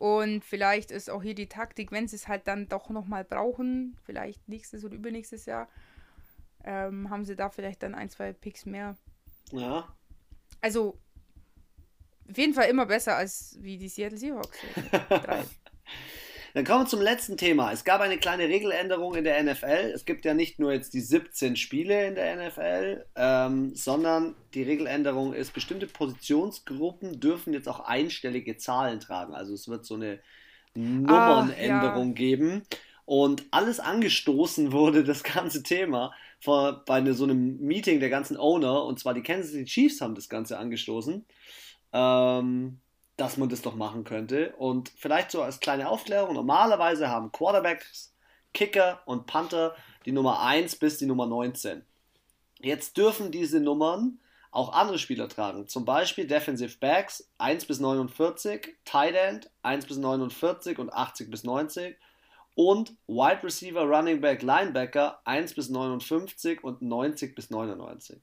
[0.00, 3.98] Und vielleicht ist auch hier die Taktik, wenn sie es halt dann doch nochmal brauchen,
[4.06, 5.68] vielleicht nächstes oder übernächstes Jahr,
[6.64, 8.96] ähm, haben sie da vielleicht dann ein, zwei Picks mehr.
[9.52, 9.94] Ja.
[10.62, 10.98] Also,
[12.30, 14.58] auf jeden Fall immer besser als wie die Seattle Seahawks.
[15.10, 15.44] Drei.
[16.54, 17.72] Dann kommen wir zum letzten Thema.
[17.72, 19.92] Es gab eine kleine Regeländerung in der NFL.
[19.94, 24.62] Es gibt ja nicht nur jetzt die 17 Spiele in der NFL, ähm, sondern die
[24.62, 29.34] Regeländerung ist, bestimmte Positionsgruppen dürfen jetzt auch einstellige Zahlen tragen.
[29.34, 30.18] Also es wird so eine
[30.74, 32.14] Nummernänderung ah, ja.
[32.14, 32.62] geben.
[33.04, 38.36] Und alles angestoßen wurde, das ganze Thema, vor, bei ne, so einem Meeting der ganzen
[38.36, 41.24] Owner, und zwar die Kansas City Chiefs haben das Ganze angestoßen.
[41.92, 42.80] Ähm,
[43.20, 44.54] dass man das doch machen könnte.
[44.56, 48.14] Und vielleicht so als kleine Aufklärung, normalerweise haben Quarterbacks,
[48.54, 49.76] Kicker und Panther
[50.06, 51.84] die Nummer 1 bis die Nummer 19.
[52.60, 54.18] Jetzt dürfen diese Nummern
[54.50, 55.68] auch andere Spieler tragen.
[55.68, 61.44] Zum Beispiel Defensive Backs 1 bis 49, Tight End 1 bis 49 und 80 bis
[61.44, 61.96] 90
[62.54, 68.20] und Wide Receiver, Running Back, Linebacker 1 bis 59 und 90 bis 99.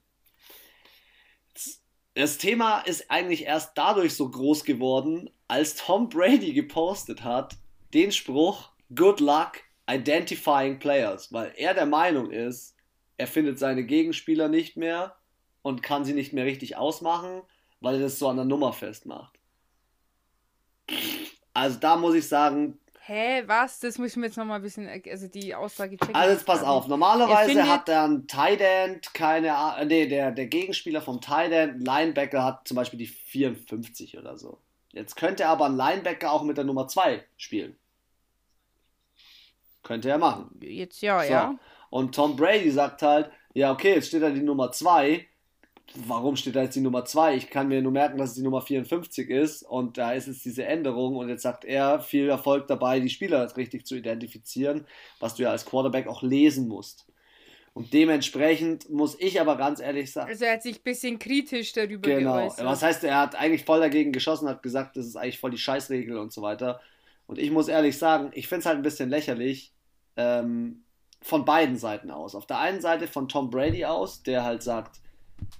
[2.18, 7.54] Das Thema ist eigentlich erst dadurch so groß geworden, als Tom Brady gepostet hat,
[7.94, 12.74] den Spruch Good luck identifying players, weil er der Meinung ist,
[13.18, 15.14] er findet seine Gegenspieler nicht mehr
[15.62, 17.42] und kann sie nicht mehr richtig ausmachen,
[17.78, 19.38] weil er das so an der Nummer festmacht.
[21.54, 23.80] Also da muss ich sagen, Hä, was?
[23.80, 26.14] Das muss ich mir jetzt nochmal ein bisschen, also die Aussage checken.
[26.14, 31.00] Also jetzt pass auf, normalerweise hat dann Tight End keine Ahnung, nee, der, der Gegenspieler
[31.00, 34.60] vom Tight End, Linebacker hat zum Beispiel die 54 oder so.
[34.92, 37.78] Jetzt könnte aber ein Linebacker auch mit der Nummer 2 spielen.
[39.82, 40.60] Könnte er machen.
[40.60, 41.32] Jetzt ja, so.
[41.32, 41.58] ja.
[41.88, 45.26] Und Tom Brady sagt halt, ja okay, jetzt steht da die Nummer 2,
[45.94, 47.36] warum steht da jetzt die Nummer 2?
[47.36, 50.44] Ich kann mir nur merken, dass es die Nummer 54 ist und da ist jetzt
[50.44, 54.86] diese Änderung und jetzt sagt er, viel Erfolg dabei, die Spieler richtig zu identifizieren,
[55.20, 57.06] was du ja als Quarterback auch lesen musst.
[57.74, 60.28] Und dementsprechend muss ich aber ganz ehrlich sagen.
[60.28, 62.36] Also er hat sich ein bisschen kritisch darüber genau.
[62.36, 62.64] geäußert.
[62.64, 65.58] Was heißt, er hat eigentlich voll dagegen geschossen, hat gesagt, das ist eigentlich voll die
[65.58, 66.80] Scheißregel und so weiter.
[67.26, 69.72] Und ich muss ehrlich sagen, ich finde es halt ein bisschen lächerlich,
[70.16, 70.82] ähm,
[71.20, 72.34] von beiden Seiten aus.
[72.34, 75.00] Auf der einen Seite von Tom Brady aus, der halt sagt,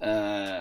[0.00, 0.60] äh,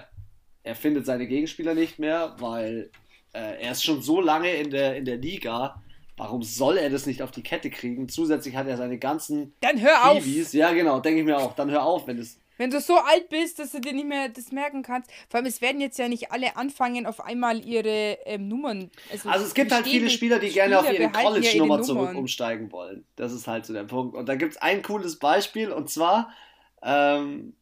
[0.64, 2.92] er findet seine Gegenspieler nicht mehr, weil
[3.34, 5.82] äh, er ist schon so lange in der, in der Liga.
[6.18, 8.10] Warum soll er das nicht auf die Kette kriegen?
[8.10, 10.48] Zusätzlich hat er seine ganzen Dann hör Kiwis.
[10.48, 10.54] auf!
[10.54, 11.56] Ja, genau, denke ich mir auch.
[11.56, 12.40] Dann hör auf, wenn es.
[12.58, 15.12] Wenn du so alt bist, dass du dir nicht mehr das merken kannst.
[15.30, 18.90] Vor allem, es werden jetzt ja nicht alle anfangen, auf einmal ihre ähm, Nummern.
[19.12, 22.72] Also, also, es gibt halt viele Spieler, die Spieler gerne auf ihre College-Nummer zurück umsteigen
[22.72, 23.06] wollen.
[23.16, 24.16] Das ist halt so der Punkt.
[24.16, 26.34] Und da gibt es ein cooles Beispiel und zwar
[26.82, 27.54] ähm,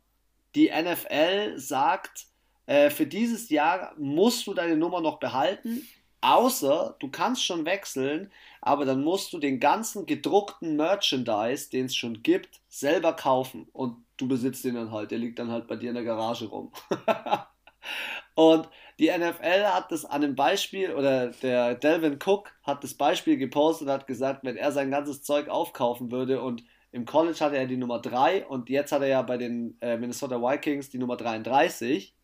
[0.56, 2.28] die NFL sagt,
[2.66, 5.88] äh, für dieses Jahr musst du deine Nummer noch behalten,
[6.22, 11.96] außer du kannst schon wechseln, aber dann musst du den ganzen gedruckten Merchandise, den es
[11.96, 15.76] schon gibt, selber kaufen und du besitzt den dann halt, der liegt dann halt bei
[15.76, 16.72] dir in der Garage rum.
[18.36, 18.68] und
[18.98, 23.88] die NFL hat das an einem Beispiel, oder der Delvin Cook hat das Beispiel gepostet
[23.88, 26.64] und hat gesagt, wenn er sein ganzes Zeug aufkaufen würde und
[26.96, 29.98] im College hatte er die Nummer 3 und jetzt hat er ja bei den äh,
[29.98, 32.16] Minnesota Vikings die Nummer 33.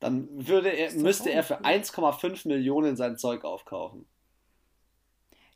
[0.00, 4.04] Dann würde er, müsste er für 1,5 Millionen sein Zeug aufkaufen.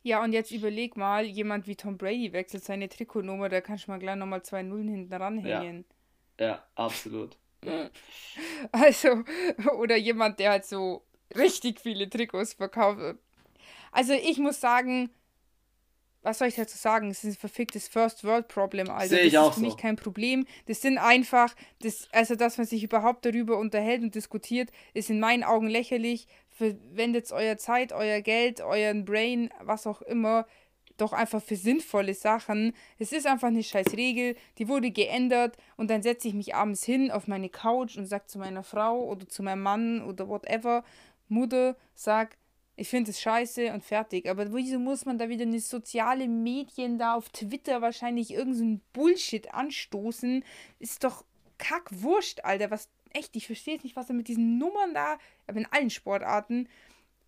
[0.03, 3.91] Ja, und jetzt überleg mal, jemand wie Tom Brady wechselt seine Trikotnummer, da kannst du
[3.91, 5.83] mal gleich nochmal zwei Nullen hinten ranhängen.
[6.39, 7.37] Ja, ja absolut.
[8.71, 9.25] also,
[9.77, 11.03] oder jemand, der halt so
[11.35, 13.17] richtig viele Trikots verkauft.
[13.91, 15.09] Also ich muss sagen,
[16.21, 17.09] was soll ich dazu sagen?
[17.09, 19.71] Es ist ein verficktes First World Problem, also Sehe ich das auch ist für mich
[19.71, 19.77] so.
[19.77, 20.45] kein Problem.
[20.65, 25.19] Das sind einfach, das, also dass man sich überhaupt darüber unterhält und diskutiert, ist in
[25.19, 26.27] meinen Augen lächerlich.
[26.49, 30.45] Verwendet euer Zeit, euer Geld, euren Brain, was auch immer,
[30.97, 32.73] doch einfach für sinnvolle Sachen.
[32.97, 36.83] Es ist einfach eine scheiß Regel, die wurde geändert und dann setze ich mich abends
[36.83, 40.83] hin auf meine Couch und sage zu meiner Frau oder zu meinem Mann oder whatever,
[41.29, 42.37] Mutter, sag,
[42.79, 44.29] ich finde es scheiße und fertig.
[44.29, 48.81] Aber wieso muss man da wieder eine soziale Medien da auf Twitter wahrscheinlich irgendeinen so
[48.93, 50.43] Bullshit anstoßen?
[50.79, 51.25] Ist doch
[51.57, 52.71] kackwurscht, Alter.
[52.71, 55.89] Was, echt, ich verstehe jetzt nicht, was da mit diesen Nummern da, aber in allen
[55.89, 56.69] Sportarten,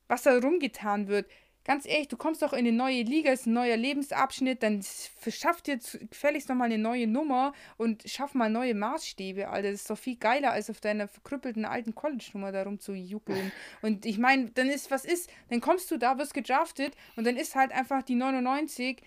[0.07, 1.29] was da rumgetan wird
[1.63, 5.61] ganz ehrlich, du kommst doch in eine neue Liga, ist ein neuer Lebensabschnitt, dann verschaff
[5.61, 5.77] dir
[6.09, 9.71] gefälligst nochmal eine neue Nummer und schaff mal neue Maßstäbe, Alter.
[9.71, 13.51] Das ist doch viel geiler, als auf deiner verkrüppelten alten College-Nummer da rumzujuckeln.
[13.81, 17.37] Und ich meine, dann ist, was ist, dann kommst du da, wirst gedraftet und dann
[17.37, 19.01] ist halt einfach die 99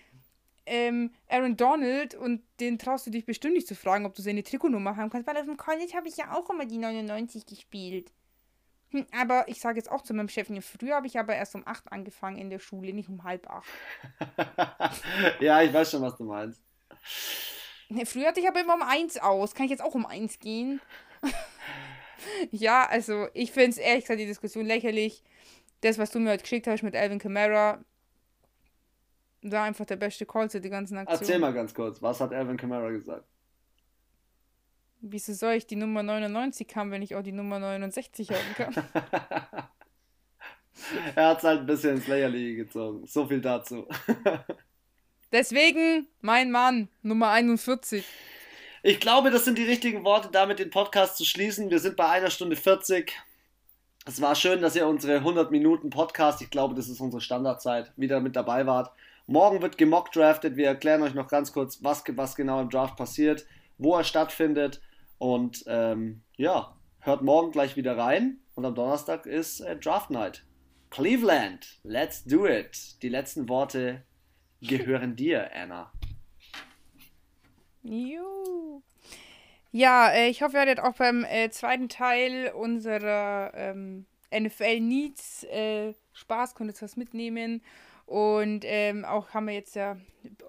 [0.65, 4.43] ähm, Aaron Donald und den traust du dich bestimmt nicht zu fragen, ob du seine
[4.43, 8.11] Trikotnummer haben kannst, weil auf dem College habe ich ja auch immer die 99 gespielt.
[8.95, 11.63] Hm, aber ich sage jetzt auch zu meinem Chef, früher habe ich aber erst um
[11.67, 13.67] 8 angefangen in der Schule, nicht um halb 8.
[15.41, 16.63] ja, ich weiß schon, was du meinst.
[18.05, 19.53] Früher hatte ich aber immer um 1 aus.
[19.53, 20.79] Kann ich jetzt auch um 1 gehen?
[22.51, 25.23] ja, also ich finde es ehrlich gesagt die Diskussion lächerlich.
[25.81, 27.83] Das, was du mir heute geschickt hast mit Alvin Kamara,
[29.41, 31.19] war einfach der beste Call zu die ganzen Aktionen.
[31.19, 33.27] Erzähl mal ganz kurz, was hat Alvin Kamara gesagt?
[35.07, 38.73] Wieso soll ich die Nummer 99 haben, wenn ich auch die Nummer 69 haben kann?
[41.15, 43.05] er hat es halt ein bisschen ins Lächerliche gezogen.
[43.05, 43.87] So viel dazu.
[45.31, 48.03] Deswegen, mein Mann, Nummer 41.
[48.81, 51.69] Ich glaube, das sind die richtigen Worte, damit den Podcast zu schließen.
[51.69, 53.13] Wir sind bei einer Stunde 40.
[54.07, 57.91] Es war schön, dass ihr unsere 100 Minuten Podcast, ich glaube, das ist unsere Standardzeit,
[57.95, 58.91] wieder mit dabei wart.
[59.27, 60.55] Morgen wird gemockt drafted.
[60.55, 63.45] Wir erklären euch noch ganz kurz, was, was genau im Draft passiert,
[63.77, 64.81] wo er stattfindet.
[65.17, 68.39] Und ähm, ja, hört morgen gleich wieder rein.
[68.55, 70.45] Und am Donnerstag ist äh, Draft Night.
[70.89, 73.01] Cleveland, let's do it.
[73.01, 74.03] Die letzten Worte
[74.61, 75.91] gehören dir, Anna.
[77.83, 78.81] Juhu.
[79.71, 85.43] Ja, äh, ich hoffe, ihr hattet auch beim äh, zweiten Teil unserer ähm, NFL Needs
[85.43, 87.61] äh, Spaß, konntet was mitnehmen.
[88.05, 89.97] Und ähm, auch haben wir jetzt ja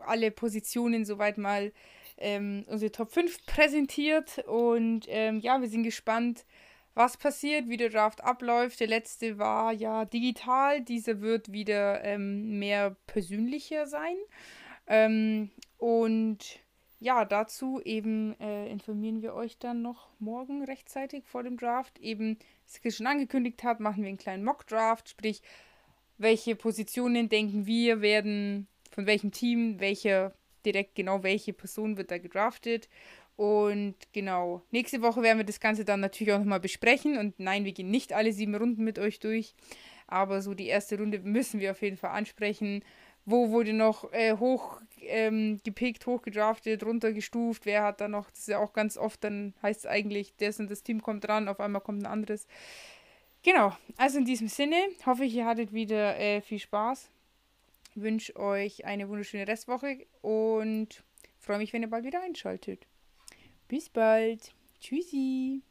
[0.07, 1.73] alle Positionen soweit mal
[2.19, 4.39] ähm, unsere Top 5 präsentiert.
[4.47, 6.45] Und ähm, ja, wir sind gespannt,
[6.95, 8.81] was passiert, wie der Draft abläuft.
[8.81, 14.17] Der letzte war ja digital, dieser wird wieder ähm, mehr persönlicher sein.
[14.87, 16.61] Ähm, und
[16.99, 21.99] ja, dazu eben äh, informieren wir euch dann noch morgen rechtzeitig vor dem Draft.
[21.99, 22.39] Eben,
[22.73, 25.43] wie Chris schon angekündigt hat, machen wir einen kleinen Mock-Draft, sprich,
[26.19, 30.33] welche Positionen denken wir werden, von welchem Team, welcher
[30.67, 32.89] direkt genau welche Person wird da gedraftet.
[33.37, 37.19] Und genau, nächste Woche werden wir das Ganze dann natürlich auch nochmal besprechen.
[37.19, 39.55] Und nein, wir gehen nicht alle sieben Runden mit euch durch.
[40.07, 42.83] Aber so die erste Runde müssen wir auf jeden Fall ansprechen.
[43.27, 45.61] Wo wurde noch äh, hoch ähm,
[46.07, 47.67] hochgedraftet, runtergestuft?
[47.67, 48.31] Wer hat da noch?
[48.31, 51.27] Das ist ja auch ganz oft, dann heißt es eigentlich, das und das Team kommt
[51.27, 52.47] dran, auf einmal kommt ein anderes.
[53.43, 57.11] Genau, also in diesem Sinne hoffe ich, ihr hattet wieder äh, viel Spaß
[57.97, 61.05] wünsche euch eine wunderschöne Restwoche und
[61.39, 62.87] freue mich, wenn ihr bald wieder einschaltet.
[63.69, 64.55] Bis bald.
[64.81, 65.63] Tschüssi.